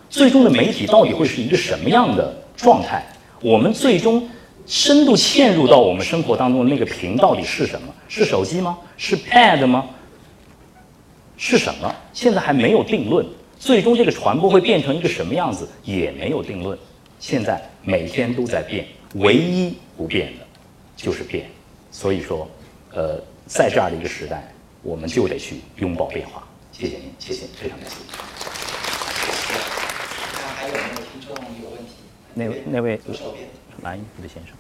[0.08, 3.04] 最终的媒体到底会是一个什么样的状态？
[3.42, 4.26] 我们最终
[4.66, 7.94] 深度嵌入到我们生活当中的那个屏到底是什么？
[8.08, 8.78] 是手机吗？
[8.96, 9.86] 是 Pad 吗？
[11.36, 11.94] 是什么？
[12.12, 13.26] 现在还没有定论。
[13.58, 16.78] 最终这个传播会变成一个什么样子，也没有定论。
[17.18, 20.44] 现在每天都在变，唯一不变的，
[20.96, 21.46] 就是变。
[21.90, 22.48] 所以说，
[22.92, 26.46] 呃，在这样的一个时代，我们就得去拥抱变化。
[26.72, 27.96] 谢谢您，谢谢，非常感谢。
[30.34, 31.92] 那还有没有听众有问题？
[32.34, 33.48] 那位那位右手边。
[33.82, 34.56] 蓝衣服的先生。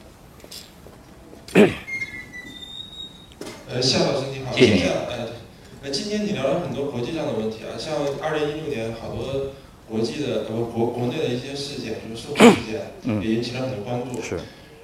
[3.68, 5.28] 呃，夏老师你好，谢谢呃，
[5.82, 9.52] 呃，今天你聊了很多国际上的问题啊，像二零一六年好多
[9.88, 14.20] 国际的呃国国内的一些事件，就是社会事件，嗯也引起了很多关注。
[14.20, 14.36] 是。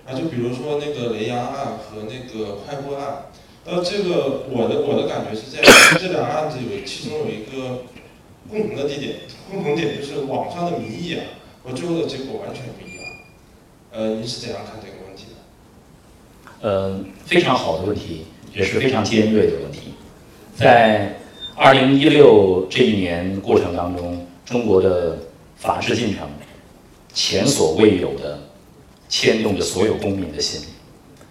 [0.07, 3.27] 啊，就比如说那个雷洋案和那个快播案，
[3.65, 5.67] 呃，这个我的我的感觉是这样，
[6.01, 7.85] 这两个案子有其中有一个
[8.49, 9.21] 共同的地点，
[9.51, 11.23] 共同点就是网上的民意啊
[11.63, 12.90] 和最后的结果完全不一样。
[13.93, 16.69] 呃，您是怎样看这个问题的？
[16.69, 19.95] 呃，非常好的问题，也是非常尖锐的问题。
[20.55, 21.19] 在
[21.57, 25.19] 二零一六这一年过程当中，中国的
[25.57, 26.29] 法治进程
[27.13, 28.39] 前所未有的
[29.09, 30.61] 牵动着所有公民的心，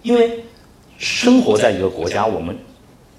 [0.02, 0.44] 因为
[0.98, 2.58] 生活在一个国家，我们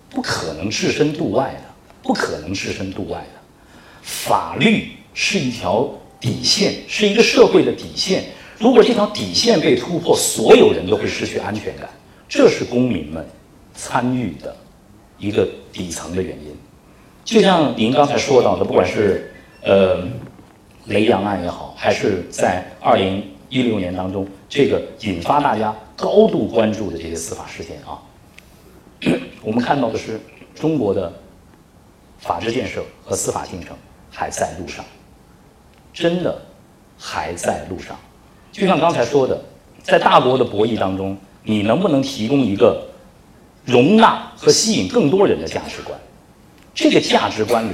[0.08, 1.74] 不可能置身度外的，
[2.04, 3.42] 不可能置身度外的。
[4.04, 5.90] 法律是一条
[6.20, 8.26] 底线，是一个社会的底线。
[8.62, 11.90] 如果这条底线被突破，所有人都会失去安全感，
[12.30, 13.26] 这是公民们
[13.74, 14.56] 参与的
[15.18, 16.56] 一个底层的原因。
[17.26, 19.34] 就像您刚才说到的，不管是
[19.64, 20.08] 呃
[20.86, 27.98] 雷洋案也好，还是在二零一六年当中这个引发大家高度关注的这些司法事件啊，
[29.42, 30.20] 我们看到的是
[30.54, 31.12] 中国的
[32.20, 33.76] 法治建设和司法进程
[34.12, 34.86] 还在路上，
[35.92, 36.40] 真的
[36.96, 37.98] 还在路上。
[38.52, 39.40] 就像刚才说的，
[39.82, 42.86] 在大国的博弈当中，你能不能提供一个
[43.66, 45.98] 容纳和吸引更多人的价值观？
[46.74, 47.74] 这个价值观里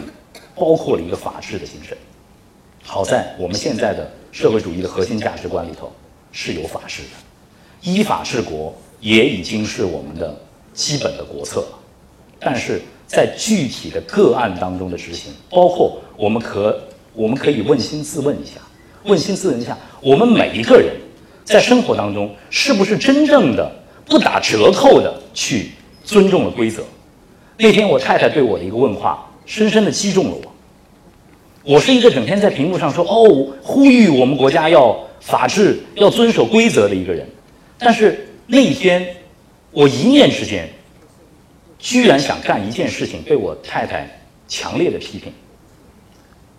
[0.55, 1.97] 包括了一个法治的精神。
[2.83, 5.91] 好在我们现在的社会主义的核心价值观里头
[6.31, 7.09] 是有法治的，
[7.81, 10.35] 依法治国也已经是我们的
[10.73, 11.79] 基本的国策了。
[12.39, 16.79] 但是在具体的个案当中的执行，包括我们可
[17.13, 18.61] 我们可以问心自问一下，
[19.07, 20.93] 问心自问一下，我们每一个人
[21.43, 23.71] 在生活当中是不是真正的
[24.05, 25.71] 不打折扣的去
[26.03, 26.83] 尊重了规则？
[27.57, 30.53] 那天我太太对我的一个问话，深深的击中了我。
[31.63, 37.27] 我是一个整天在屏幕上说哦，呼吁我们国家要法治、要遵守规则的一个人，
[37.77, 39.05] 但是那一天，
[39.71, 40.69] 我一念之间，
[41.79, 45.33] 居然想干一件事情，被我太太强烈的批评。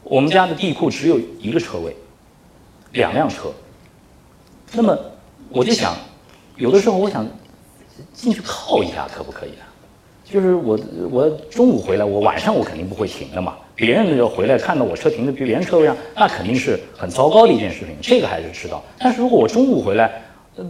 [0.03, 1.95] 我们家的地库只有一个车位，
[2.93, 3.51] 两辆车。
[4.73, 4.99] 那么
[5.51, 5.95] 我就想，
[6.57, 7.27] 有的时候我想
[8.13, 9.65] 进去靠一下，可不可以啊？
[10.25, 10.79] 就是我
[11.11, 13.57] 我中午回来，我晚上我肯定不会停的嘛。
[13.75, 17.97] 别人要回来看到我车停在 别人车位上，那肯定是很糟糕的一件事情。
[18.03, 18.83] 这个还是知道。
[18.99, 20.21] 但是如果我中午回来，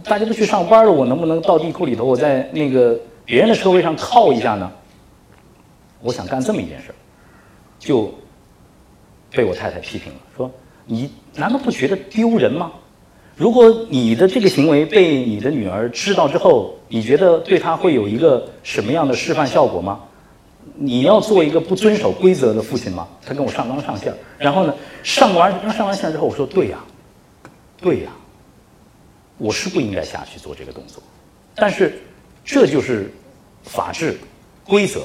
[0.03, 4.71] 大家都去上班了，我能不能到地库里头，我在那个别人的车位上靠一下呢？
[6.01, 6.95] 我想干这么一件事儿，
[7.77, 8.13] 就
[9.31, 10.49] 被我太太批评了，说
[10.91, 12.71] 你难道不觉得丢人吗？
[13.35, 19.99] 如果你的这个行为被你的女儿知道之后，你觉得对她会有一个什么样的示范效果吗？
[20.73, 23.07] 你要做一个不遵守规则的父亲吗？
[23.23, 26.79] 他跟我上纲上线，然后呢，上完上完线之后，我说对呀，
[27.79, 28.09] 对呀，
[29.37, 31.03] 我是不应该下去做这个动作，
[31.53, 32.01] 但是
[32.43, 33.11] 这就是
[33.61, 34.17] 法治
[34.65, 35.01] 规则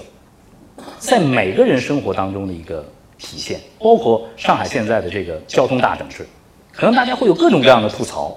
[0.98, 2.84] 在每个人生活当中的一个
[3.18, 6.26] 体现，包括上海现在的这个交通大整治，
[6.72, 8.36] 可能大家会有各种各样的吐槽，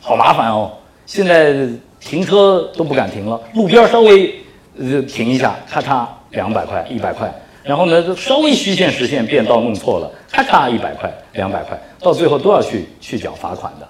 [0.00, 0.72] 好麻烦哦，
[1.06, 1.68] 现在
[2.00, 4.34] 停车都不敢停了，路边稍微
[4.78, 7.32] 呃停一下，咔嚓两百块一百块，
[7.62, 13.88] 然后呢稍微虚线实线变道弄错了，咔嚓一百块两百块，到最后都要去去缴罚款的。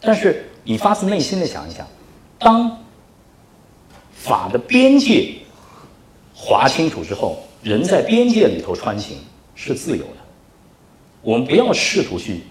[0.00, 1.86] 但是你发自内心的想一想，
[2.38, 2.78] 当
[4.12, 5.34] 法的边界
[6.34, 9.16] 划清楚之后，人在边界里头穿行
[9.54, 10.16] 是自由的。
[11.22, 12.42] 我们不要试图去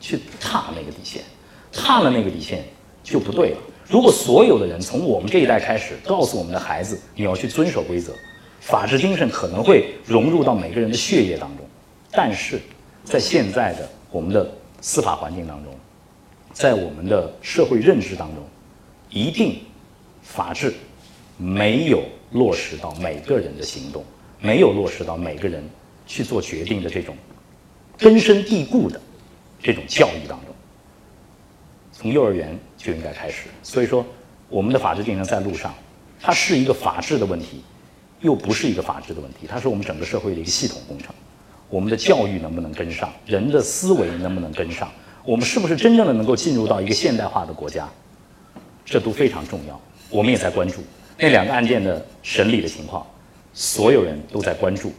[0.00, 1.22] 去踏那个底线，
[1.70, 2.64] 踏了那个底线
[3.04, 3.58] 就不对了。
[3.86, 8.14] 如果所有的人从我们这一代开始告诉我们的孩子，你要去遵守规则，
[8.58, 11.66] 法治精神可能会融入到每个人的血液当中。
[12.10, 12.58] 但是
[13.04, 14.50] 在现在的我们的
[14.80, 15.74] 司法环境当中，
[16.54, 18.42] 在我们的社会认知当中，
[19.10, 19.58] 一定
[20.22, 20.72] 法治
[21.36, 22.02] 没有
[22.32, 24.02] 落实到每个人的行动，
[24.46, 25.62] 没有落实到每个人
[26.06, 27.16] 去做决定的这种
[27.98, 29.00] 根深蒂固的
[29.60, 30.54] 这种教育当中。
[31.92, 33.48] 从幼儿园就应该开始。
[33.62, 34.06] 所以说，
[34.48, 35.74] 我们的法治进程在路上，
[36.20, 37.64] 它是一个法治的问题，
[38.20, 41.08] 又不是一个法治的问题，它是我们整个社会的一个系统工程。
[41.68, 43.12] 我们的教育能不能跟上？
[43.26, 44.88] 人的思维能不能跟上？
[45.24, 47.88] 我们是不是真正的能够进入到一个现代化的国家？
[48.84, 49.80] 这都非常重要。
[50.10, 50.80] 我们也在关注
[51.18, 53.04] 那两个案件的审理的情况，
[53.58, 54.92] 所有人都在关注。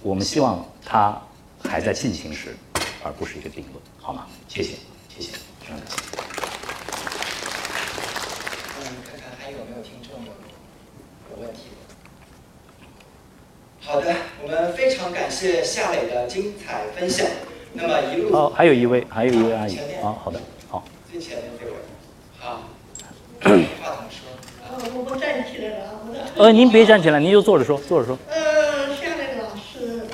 [0.00, 1.20] 我们希望它
[1.64, 2.54] 还在进行时，
[3.02, 4.28] 而不是一个定论，好吗？
[4.46, 4.76] 谢谢，
[5.08, 5.96] 谢谢，非常感谢。
[8.78, 10.30] 嗯，看看还有没有听众有
[11.32, 11.62] 有问题。
[13.80, 14.14] 好的，
[14.44, 17.26] 我们非常感谢夏磊的精彩分享。
[17.72, 21.72] 那么一路哦，还有一位，还有一位阿姨啊，好的，好，最前面这位，
[22.38, 22.62] 好，
[23.82, 24.04] 话筒
[24.96, 26.20] 我不站起来了啊，我的。
[26.36, 28.18] 呃，您别站起来，您就坐着说，坐着说。
[28.28, 30.06] 呃，夏磊老师，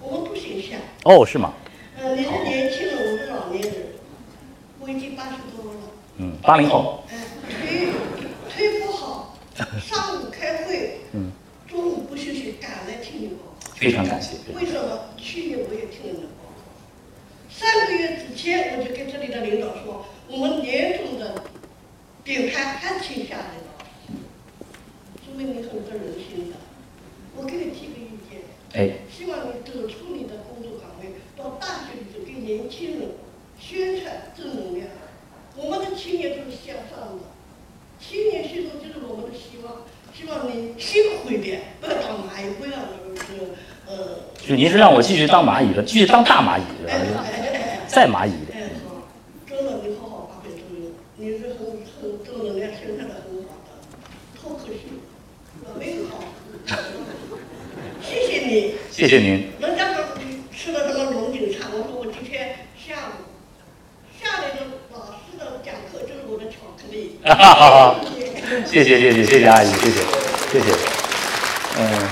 [0.00, 0.78] 我们不形象。
[1.04, 1.52] 哦，是吗？
[2.00, 3.72] 呃，你是年轻人，我是老年人，
[4.80, 5.80] 我已经八十多了。
[6.18, 7.16] 嗯，八零后，哎，
[7.60, 7.88] 腿
[8.50, 9.36] 腿不好，
[9.80, 11.30] 上午开会，嗯，
[11.68, 13.74] 中午不休息，赶来听你报告。
[13.76, 14.36] 非常感谢。
[14.54, 15.00] 为什么？
[15.16, 16.60] 去年我也听了你的报告。
[17.48, 21.42] 三个月之前，我就跟这里的领导说，我们年终的
[22.24, 23.44] 点盘还请下来
[25.40, 26.56] 了，说明你很得人心的。
[27.36, 28.42] 我给你提个意见，
[28.74, 33.08] 哎，希望你走出你的工作岗位，到大学里头给年轻人
[33.58, 34.86] 宣传正能量。
[35.56, 37.24] 我们的青年都是向上的，
[37.98, 39.82] 青年系统就是我们的希望。
[40.12, 43.22] 希望你辛苦一点，不要当蚂蚁，不要就是
[43.86, 44.18] 呃。
[44.46, 46.90] 就您是让我继续当蚂蚁的，继续当大蚂蚁的，
[47.86, 48.58] 再蚂蚁一点。
[48.58, 49.08] 哎，好，
[49.48, 51.58] 真的，你好好发挥作用，你是很
[52.02, 53.70] 很正能量宣传的很好的，
[54.36, 56.18] 脱口秀，没有好。
[58.02, 58.74] 谢谢你。
[58.90, 59.46] 谢谢您。
[59.60, 60.04] 人家说
[60.52, 63.12] 吃了什么龙井茶，我说我今天下午
[64.20, 67.16] 下来的老师的讲课就是我的巧克力。
[67.22, 68.00] 哈哈哈。
[68.66, 70.00] 谢谢谢谢谢谢阿姨，谢谢
[70.52, 70.72] 谢谢。
[71.78, 72.08] 嗯，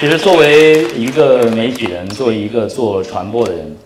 [0.00, 3.76] 其实作为一个媒体人，作为一个做传播的人，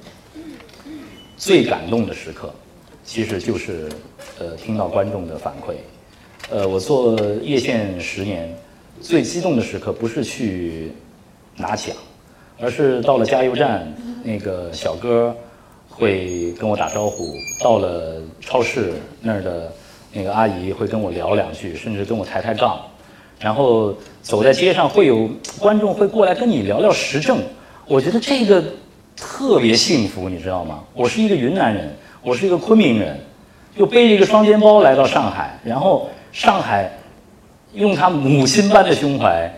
[1.37, 2.53] 最感动的时刻，
[3.05, 3.87] 其实就是
[4.39, 5.75] 呃听到观众的反馈。
[6.49, 8.57] 呃，我做叶县十年，
[9.03, 10.91] 最激动的时刻不是去
[11.61, 11.95] 拿奖，
[12.61, 13.87] 而是到了加油站，
[14.25, 15.37] 那个小哥
[15.89, 17.25] 会跟我打招呼；
[17.63, 19.71] 到了超市那儿的。
[20.13, 22.81] 那个阿姨会跟我聊两句，甚至跟我抬抬杠，
[23.39, 25.31] 然后走在街上会有
[25.61, 27.39] 观众会过来跟你聊聊时政，
[27.87, 28.61] 我觉得这个
[29.17, 30.83] 特别幸福，你知道吗？
[30.95, 33.21] 我是一个云南人，我是一个昆明人，
[33.77, 36.91] 又背着一个双肩包来到上海，然后上海
[37.75, 39.49] 用他母亲般的胸怀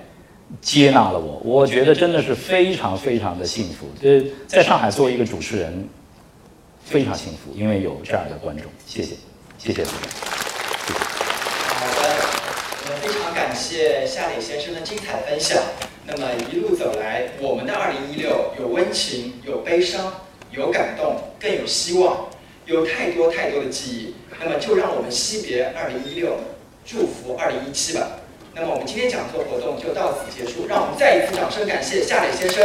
[0.61, 3.87] 接纳了我，我觉得真的是非常非常的幸福。
[4.03, 5.89] 呃，在上海做一个主持人
[6.85, 9.15] 非常幸福，因为有这样的观众，谢谢，
[9.59, 9.97] 谢谢大家。
[11.79, 12.03] 好的，
[12.85, 15.59] 我们非常感谢夏磊先生的精彩分享。
[16.05, 20.13] 那么一路走来，我们的2016有温情，有悲伤，
[20.51, 22.29] 有感动，更有希望，
[22.67, 24.15] 有太多太多的记忆。
[24.41, 26.29] 那么就让我们惜别2016，
[26.85, 28.11] 祝福2017吧。
[28.55, 32.63] 那么我们今天讲座活动就到此结束，让我们再一次掌声感谢夏磊先生。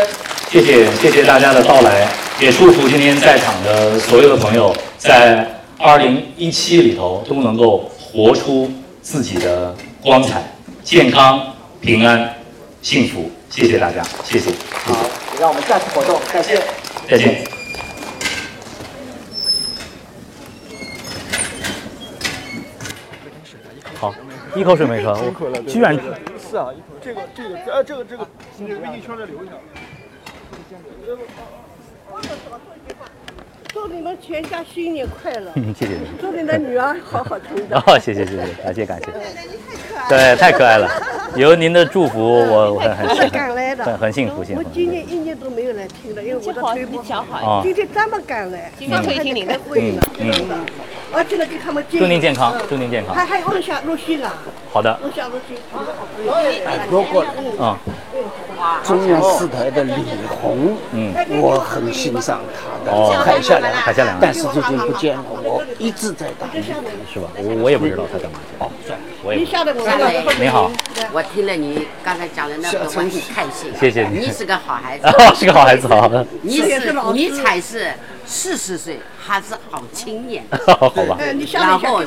[0.49, 2.07] 谢谢谢谢大家的到来，
[2.39, 5.47] 也祝福今天在场的所有的朋友，在
[5.77, 8.71] 二零一七里头都能够活出。
[8.99, 10.43] 自己的光彩、
[10.83, 11.41] 健康、
[11.79, 12.35] 平安、
[12.81, 14.51] 幸福，谢谢大家，谢谢。
[14.83, 14.93] 好，
[15.39, 16.61] 让我们下次活动再见。
[17.09, 17.56] 再见。
[24.57, 28.27] 一口水没喝，我居然是啊，这个这个呃这个这个，
[28.57, 29.53] 这个微信圈再留一下。
[33.77, 35.51] 祝你们全家新年快乐！
[35.77, 36.07] 谢谢您。
[36.19, 37.79] 祝你的女儿好好成长。
[37.85, 39.11] 哦，谢谢谢谢，感谢感谢。
[40.09, 40.89] 对，太可爱了。
[41.35, 44.63] 有您的祝福， 我我很很很赶来的，很很幸福幸福。
[44.63, 47.23] 我今年一年都没有来听的，因为我的腿不好。
[47.31, 47.61] 啊。
[47.61, 50.01] 今天这么赶来，今天可以听您的会了。
[50.17, 50.65] 嗯嗯。
[51.13, 53.13] 我进来给他们祝您健康，祝您健康。
[53.15, 54.33] 还还有录下录信啊。
[54.73, 54.97] 好的。
[55.03, 55.55] 录下录信。
[56.89, 57.23] 如果
[57.59, 57.77] 啊。
[58.83, 59.93] 中央四台的李
[60.27, 62.41] 红，嗯，我很欣赏
[62.85, 67.27] 他的海下两海下两但是最近不见了，我一直在打是吧？
[67.37, 68.55] 我我也不知道他干嘛去。
[68.59, 69.39] 哦，算了，我也。
[70.39, 70.71] 你好。
[71.13, 73.71] 我听了你刚才讲的那个，我很开心。
[73.79, 74.19] 谢谢你。
[74.19, 75.07] 你是个好孩子。
[75.35, 76.09] 是个好孩子，好。
[76.41, 77.91] 你是你才是
[78.29, 80.43] 四十岁还是好青年。
[80.67, 81.17] 好吧。
[81.53, 82.03] 然后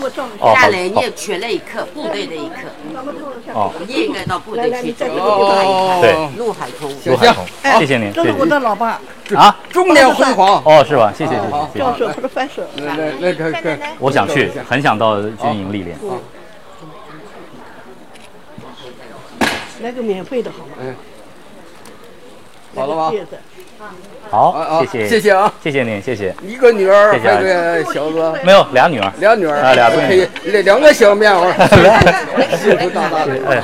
[0.55, 2.69] 下来你也缺了一课，部队的一课，
[3.55, 5.07] 哦，你也应该到部队去走
[6.03, 6.95] 对，陆海空。
[7.07, 7.47] 陆海空，
[7.79, 8.45] 谢谢您，这是我。
[8.45, 9.01] 的老爸，
[9.35, 10.63] 啊，中年辉煌。
[10.65, 11.13] 哦，是吧？
[11.17, 11.41] 谢谢谢
[11.73, 11.79] 谢。
[11.79, 12.63] 教授不是翻手。
[12.77, 15.97] 那那那个个，我想去，很想到军营历练。
[19.83, 20.73] 来个免费的好吗？
[20.81, 20.95] 嗯，
[22.75, 23.11] 好了吗？
[24.31, 25.53] 好谢谢，谢谢啊！
[25.63, 26.35] 谢谢您，谢谢。
[26.47, 31.51] 一个女儿，谢谢个小子，没有俩女儿，俩女儿，啊俩两两个小面儿，
[32.57, 33.33] 幸福大大的。
[33.49, 33.63] 哎，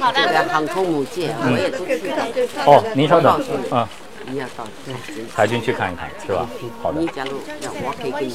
[0.00, 0.18] 好的
[0.50, 2.26] 航空母舰我也都去了，
[2.66, 3.40] 哦，您稍等，
[3.70, 3.86] 嗯，
[4.26, 4.94] 你要到对，
[5.34, 6.48] 海军去看一看，是吧？
[6.82, 8.34] 好的你，假如要我可以给你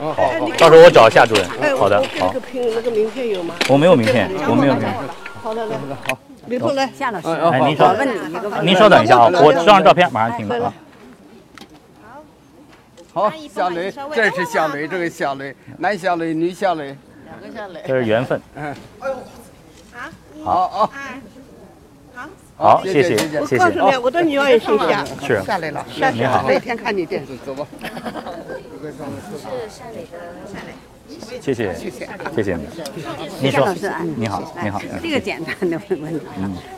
[0.00, 0.48] 好好。
[0.58, 1.74] 到时候我找夏主任哎，。
[1.74, 3.54] 好的，好那个，拼那个名片有吗？
[3.68, 4.94] 我没有名片，我没有名片。
[5.42, 5.76] 好的，来，
[6.46, 10.72] 李峰来，夏老师，哎，您我稍问你一个问题，您稍等一下啊，我这张照片马上听啊。
[13.12, 16.96] 好，夏雷，这是夏雷，这个夏雷，男夏雷，女夏雷。
[17.24, 17.82] 两个夏雷。
[17.86, 18.40] 这是缘分。
[18.54, 18.74] 嗯。
[20.44, 20.92] 好好。
[22.58, 23.58] 好，谢谢，谢谢谢谢。
[23.58, 27.66] 告诉你，我的女儿也姓夏，是，夏雷老师，您好，那天看你电视，走吧。
[31.40, 32.66] 谢谢，谢谢，谢谢你。
[33.40, 34.80] 您说夏老师啊，，你好，你好。
[35.02, 36.20] 这个简单的问题，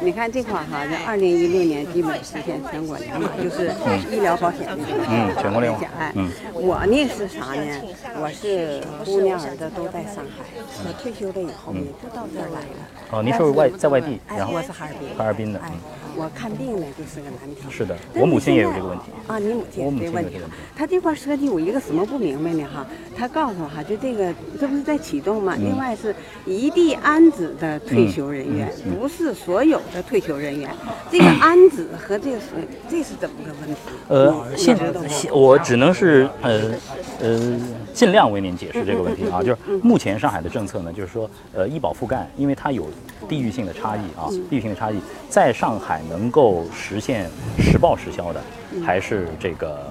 [0.01, 3.73] 你看这块儿哈，在二零一六年基本实现全国联网，就是
[4.15, 4.79] 医疗保险的
[5.09, 7.83] 嗯全国联网哎嗯，我呢是啥呢？
[8.21, 10.45] 我是姑娘儿子都在上海，
[10.85, 12.67] 我退休了以后呢就到这儿来了。
[13.11, 15.09] 哦，您是外在外地，哎然，后我是哈尔滨。
[15.17, 17.63] 哈尔滨的，哎嗯，我看病呢就是个难题。
[17.71, 19.05] 是的，我母亲也有这个问题。
[19.27, 22.65] 啊，你母亲这个问题有这个问题，他这块设计我一个什么不明白呢？
[22.65, 22.87] 哈，
[23.17, 25.55] 他告诉我哈，就这个这不是在启动吗？
[25.59, 26.15] 嗯另外是
[26.47, 30.71] 异地安置的退休人员，嗯不是所有的退休人员。
[31.11, 32.47] 这个安置和这个是
[32.89, 33.81] 这是怎么个问题？
[34.09, 34.77] 呃，现
[35.09, 36.73] 现我只能是呃
[37.21, 37.61] 呃
[37.99, 42.87] 尽量为您解释这个问题啊，就是目前上海的政策呢，就是说呃医保覆盖，因为它有
[43.29, 48.41] 地域性的差异啊，地域性的差异，在上海能够实现实报实销的，
[48.87, 49.85] 还是这个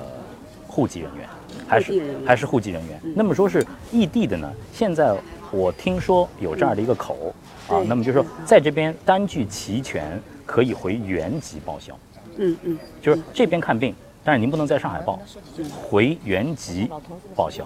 [0.66, 1.28] 户籍人员，
[1.68, 2.98] 还是还是户籍人员。
[3.14, 3.62] 那么说是
[3.92, 5.14] 异地的呢，现在
[5.52, 7.36] 我听说有这样的一个口
[7.68, 11.94] 啊，那么就是说在这边单据齐全，可以回原籍报销。
[12.38, 13.94] 嗯嗯，就是这边看病，
[14.28, 15.18] 但是您不能在上海报，
[15.72, 16.92] 回原籍
[17.34, 17.66] 报销，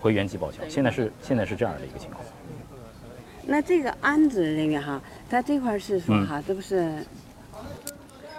[0.00, 0.58] 回原籍报销。
[0.68, 2.22] 现在是现在是这样的一个情况。
[3.44, 7.04] 那这个安置人员哈，他这块是说嗯哈，这不是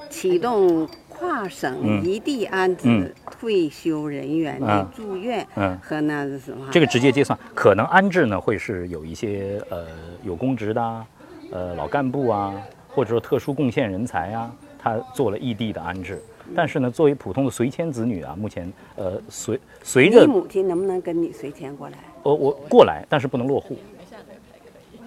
[0.10, 6.66] 启动跨省嗯异地安置嗯退休人员的嗯住院嗯和那是什么？
[6.72, 9.88] 这个直接结算，可能安置呢会是有一些呃
[10.24, 11.06] 有公职的啊，
[11.52, 12.54] 呃老干部啊，
[12.88, 14.50] 或者说特殊贡献人才啊，
[14.80, 16.24] 他做了异地的安置。
[16.54, 21.98] 但是呢，作为普通的随迁子女啊，目前呃随随着你母亲能不能跟你随迁过来？
[22.24, 23.78] 呃我过来，但是不能落户，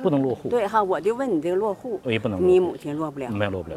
[0.03, 3.77] 不能落户，对哈，我就问你这个落户，我也不能你母亲落不了，没有落不了。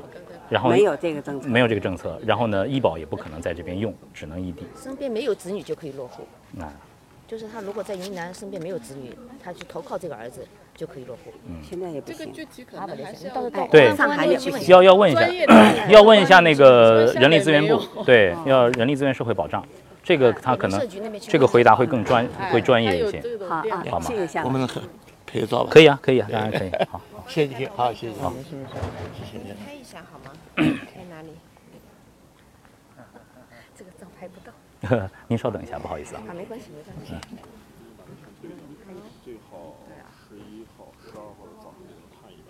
[0.49, 4.63] 然后没有这个政策，没有这个政策，然后呢，医保也不可能在这边用，只能异地。
[4.75, 6.69] 身边没有子女就可以落户，那
[7.25, 10.45] 就是他如果在云南身边没有子女，他去投靠这个儿子
[10.81, 11.31] 就可以落户。
[11.47, 12.33] 嗯现在也不行。
[12.75, 15.27] 他不得行，到时候到对上海也去问要要问一下，
[15.89, 19.63] 要问一下那个人力资源部，对，要人力资源社会保障，
[20.03, 20.81] 这个他可能
[21.19, 23.21] 这个回答会更专会专业一些。
[23.47, 24.09] 好啊好，吗。
[24.43, 24.67] 我们能
[25.27, 25.69] 拍照吧？
[25.69, 26.71] 可以啊，可以啊，当然可以。
[26.89, 28.15] 好，谢谢，好，谢谢。
[28.19, 28.57] 好谢
[29.31, 29.37] 谢。
[29.63, 30.31] 开一下好吗？
[30.55, 31.29] 开哪里？
[33.77, 34.51] 这个照拍不到
[35.29, 36.23] 您稍等一下，不好意思啊。
[36.27, 37.13] 啊，没关系，没关系。
[39.23, 39.75] 最好
[40.27, 42.49] 十一号、十二号的早上给我们看一版。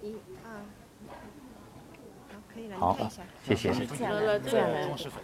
[0.00, 0.48] 一二，
[2.78, 3.22] 好，好你看一下。
[3.46, 3.86] 谢谢。
[3.96, 4.76] 这样的，这样的。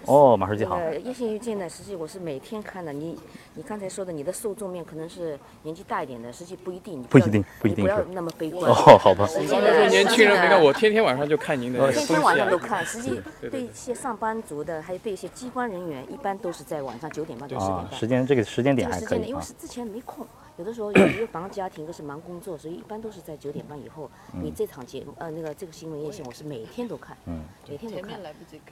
[0.07, 0.77] 哦，马书记好。
[0.77, 2.93] 呃，叶线玉见呢，实际我是每天看的。
[2.93, 3.19] 你
[3.55, 7.03] 你刚才说的，你的受众面可能是年纪大一点的，实际不一定。
[7.03, 8.71] 不一定不一定不要那么悲观。
[8.71, 9.27] 哦，好吧。
[9.27, 12.83] 实际说年轻人，没看我天天晚上就看您的天天晚上都看。
[12.87, 15.19] 实际对对一些上班族的，还有对。
[15.19, 17.99] 一些机关人员，一般都是在晚上九点半到十点啊，半。
[17.99, 19.25] 时间这个时间点还可以啊。
[19.27, 20.25] 因为是之前没空，
[20.59, 24.11] 有的时候一个忙家庭，一个是忙工作，所以一般都是在九点半以后。
[24.33, 28.21] 你这场节目，呃，那个这个新闻夜线，我是每天都看，嗯每天都看。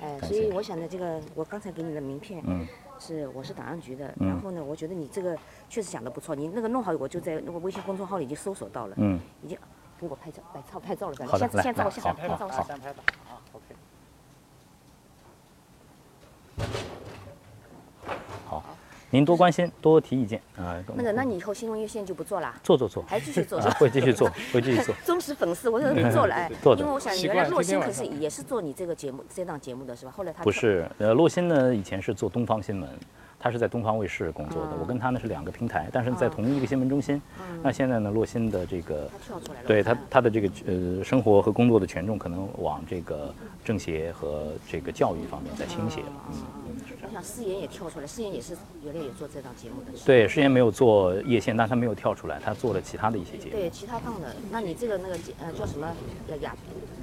[0.01, 2.67] 哎，所以我想呢，这个我刚才给你的名片，嗯
[2.99, 5.39] 是我是档案局的，嗯然后呢，我觉得你这个
[5.69, 9.57] 确实讲的不错，你那个弄好，我就在那个微信公众号里已经搜索到了，嗯，已经
[10.01, 12.79] 给我拍照，拍照拍照了，咱好的来先先照相，来好拍照好相。
[18.49, 18.76] 好。
[19.11, 20.77] 您多关心，多提意见啊。
[20.97, 22.53] 那个，那你以后新闻热线就不做了？
[22.63, 24.95] 做做做，还继续做啊，会继续做， 会继续做。
[25.05, 30.13] 忠实粉丝，我有你做了哎， 做因为我想原来洛鑫可是也是做你这个节目这档节目的是吧？
[30.17, 32.91] 后来他不是，呃，洛鑫呢以前是做东方新闻，
[33.39, 37.21] 他是在东方卫视工作的，我跟他呢是两个平台，但是在同一个新闻中心。
[37.63, 39.09] 那现在呢，洛鑫的这个，
[39.67, 43.33] 对他他的这个呃生活和工作的权重可能往这个
[43.65, 46.13] 政协和这个教育方面在倾斜了。
[46.33, 49.93] 嗯，我想思妍也跳出来，思妍也是原来也做这档节目的。
[50.05, 53.53] 对，思妍没有做叶线，但他没有跳出来，他做了其他的一些节目。
[53.53, 54.35] 对，其他档的。
[54.51, 55.87] 那你这个那个呃叫什么
[56.41, 56.55] 雅？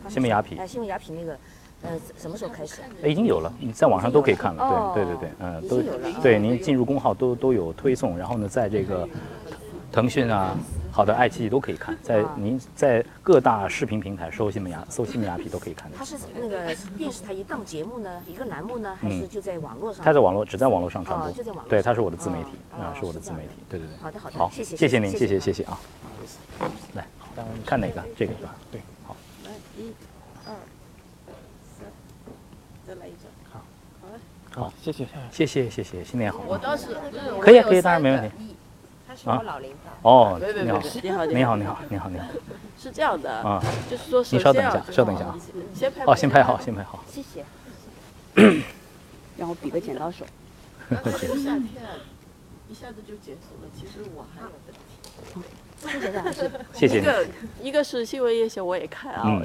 [0.09, 0.59] 新闻雅痞。
[0.59, 1.37] 哎，新闻雅痞那个。
[1.83, 2.81] 呃，什么时候开始？
[3.03, 4.93] 已经有了，你在网上都可以看了。
[4.95, 6.39] 对对对对，嗯，都对。
[6.39, 9.05] 您进入公号都都有推送，然后呢，在这个
[9.91, 10.57] 腾讯啊，
[10.93, 11.97] 好的，爱奇艺都可以看。
[12.01, 15.97] 在您在各大视频平台搜新闻雅搜新闻雅痞都可以看到。
[15.97, 20.05] 它是那个电视台一档节目呢，一个栏目呢，还是就在网络上？
[20.05, 21.29] 它在网络，只在网络上传播。
[21.33, 21.69] 就在网络。
[21.69, 23.49] 对，它是我的自媒体啊，是我的自媒体。
[23.67, 23.97] 对对对。
[24.01, 24.39] 好的好的。
[24.39, 25.77] 好，谢谢谢谢您，谢谢谢谢啊。
[26.93, 27.05] 来，
[27.65, 28.01] 看哪个？
[28.15, 28.55] 这个是吧？
[28.71, 29.17] 对，好。
[29.43, 29.91] 来，一、
[30.47, 30.55] 二。
[32.85, 33.61] 再来一张，好，
[34.55, 36.39] 好谢谢，谢谢，谢谢，新年好。
[36.47, 36.95] 我倒是
[37.41, 38.55] 可以，可以，当然没问题。
[39.07, 40.09] 他是我老领导。
[40.09, 42.25] 哦，你好，你好，你好，你好，你好，你好。
[42.77, 45.35] 是这样的啊，就是说，你稍等一下，稍等一下啊。
[45.73, 46.03] 先拍。
[46.05, 47.03] 哦，先拍好，先拍好。
[47.09, 47.43] 谢谢。
[49.37, 50.25] 让我比个剪刀手。
[50.89, 51.63] 夏天
[52.69, 55.49] 一下子就结束了，其实我还有问题。
[56.73, 56.99] 谢谢。
[56.99, 57.27] 一个
[57.63, 59.41] 一个是新闻夜线我也看啊，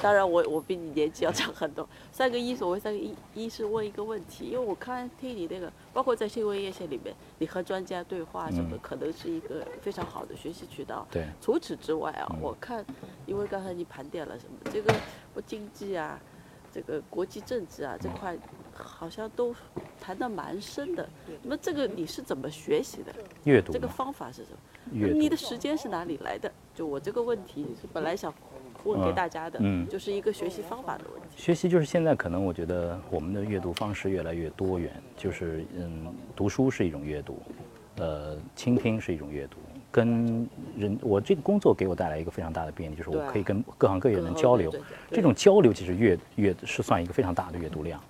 [0.00, 1.88] 当然我我比你年纪要长很多。
[2.12, 11.06] 三个一所谓三个一，一是问一个问题，因为我看听你那个，包括在新闻夜线里面，你和专家对话什么，可能是一个非常好的学习渠道。
[11.10, 11.26] 对。
[11.40, 12.84] 除此之外啊，我看，
[13.26, 14.94] 因为刚才你盘点了什么，这个
[15.34, 16.20] 我经济啊，
[16.72, 18.36] 这个国际政治啊这块，
[18.72, 19.54] 好像都
[20.00, 21.08] 谈得蛮深的。
[21.42, 23.12] 那么这个你是怎么学习的？
[23.44, 23.72] 阅读。
[23.72, 24.58] 这个方法是什么？
[24.92, 26.50] 阅你的时间是哪里来的？
[26.74, 28.32] 就我这个问题是本来想
[28.84, 31.28] 问给大家的，嗯，就是一个学习方法的问题。
[31.36, 37.42] 学习就是现在可能我觉得我们的阅读方式越来越多元，就是嗯，读书是一种阅读，
[37.96, 39.58] 呃，倾听是一种阅读，
[39.90, 44.72] 跟人我这个工作给我带来一个非常大的便利，就是我可以跟各行各业的人交流，
[45.10, 48.00] 这种交流其实阅阅是算一个非常大的阅读量。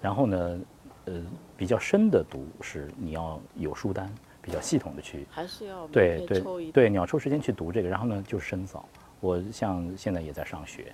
[0.00, 0.60] 然后呢，
[1.06, 1.14] 呃，
[1.56, 4.10] 比较深的读是你要有书单。
[4.42, 6.40] 比较系统的去，还是要对对
[6.72, 8.82] 对，你要抽时间去读这个，然后呢就是深造。
[9.20, 10.90] 我像现在也在上学，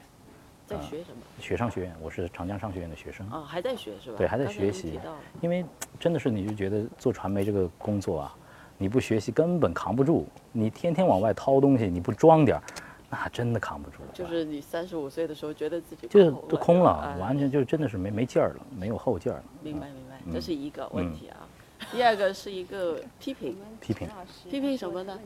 [0.66, 1.22] 在学什么？
[1.38, 3.24] 学商学院，我是长江商学院的学生。
[3.30, 4.18] 啊，还在学是吧？
[4.18, 4.98] 对，还在学习。
[5.40, 5.64] 因为
[6.00, 8.36] 真的是，你就觉得做传媒这个工作啊，
[8.78, 10.26] 你不学习根本扛不住。
[10.52, 12.62] 你天天往外掏东西，你不装点儿，
[13.10, 13.98] 那真的扛不住。
[14.12, 19.44] 就是你三十五岁的时候，觉得自己就是都空了，完全就真的是没没劲儿了，没有后劲儿了。
[19.62, 21.48] 明白明白，这是一个问题啊。
[21.92, 24.08] 第二个是一个批评， 批评，
[24.50, 25.18] 批评什么呢？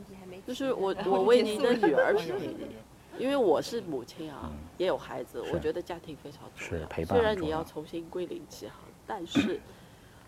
[0.45, 2.75] 就是我 我为您的女儿批评你，
[3.17, 7.05] 因为我是母亲啊，也有孩子，我觉得家庭非常重要。
[7.05, 8.75] 虽然你要重新归零起航，
[9.07, 9.61] 但是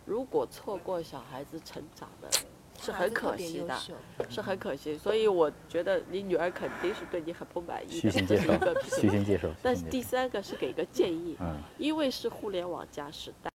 [0.05, 2.29] 如果错过小孩子成长的，
[2.83, 3.77] 是很可惜的，
[4.29, 4.97] 是很可惜。
[4.97, 8.09] 所以我觉得你女儿肯定是对你很不满意的。
[8.09, 8.53] 虚心接受，
[8.99, 9.49] 虚心接受。
[9.61, 11.37] 但是第三个是给个建议，
[11.77, 13.51] 因为是互联网加时代。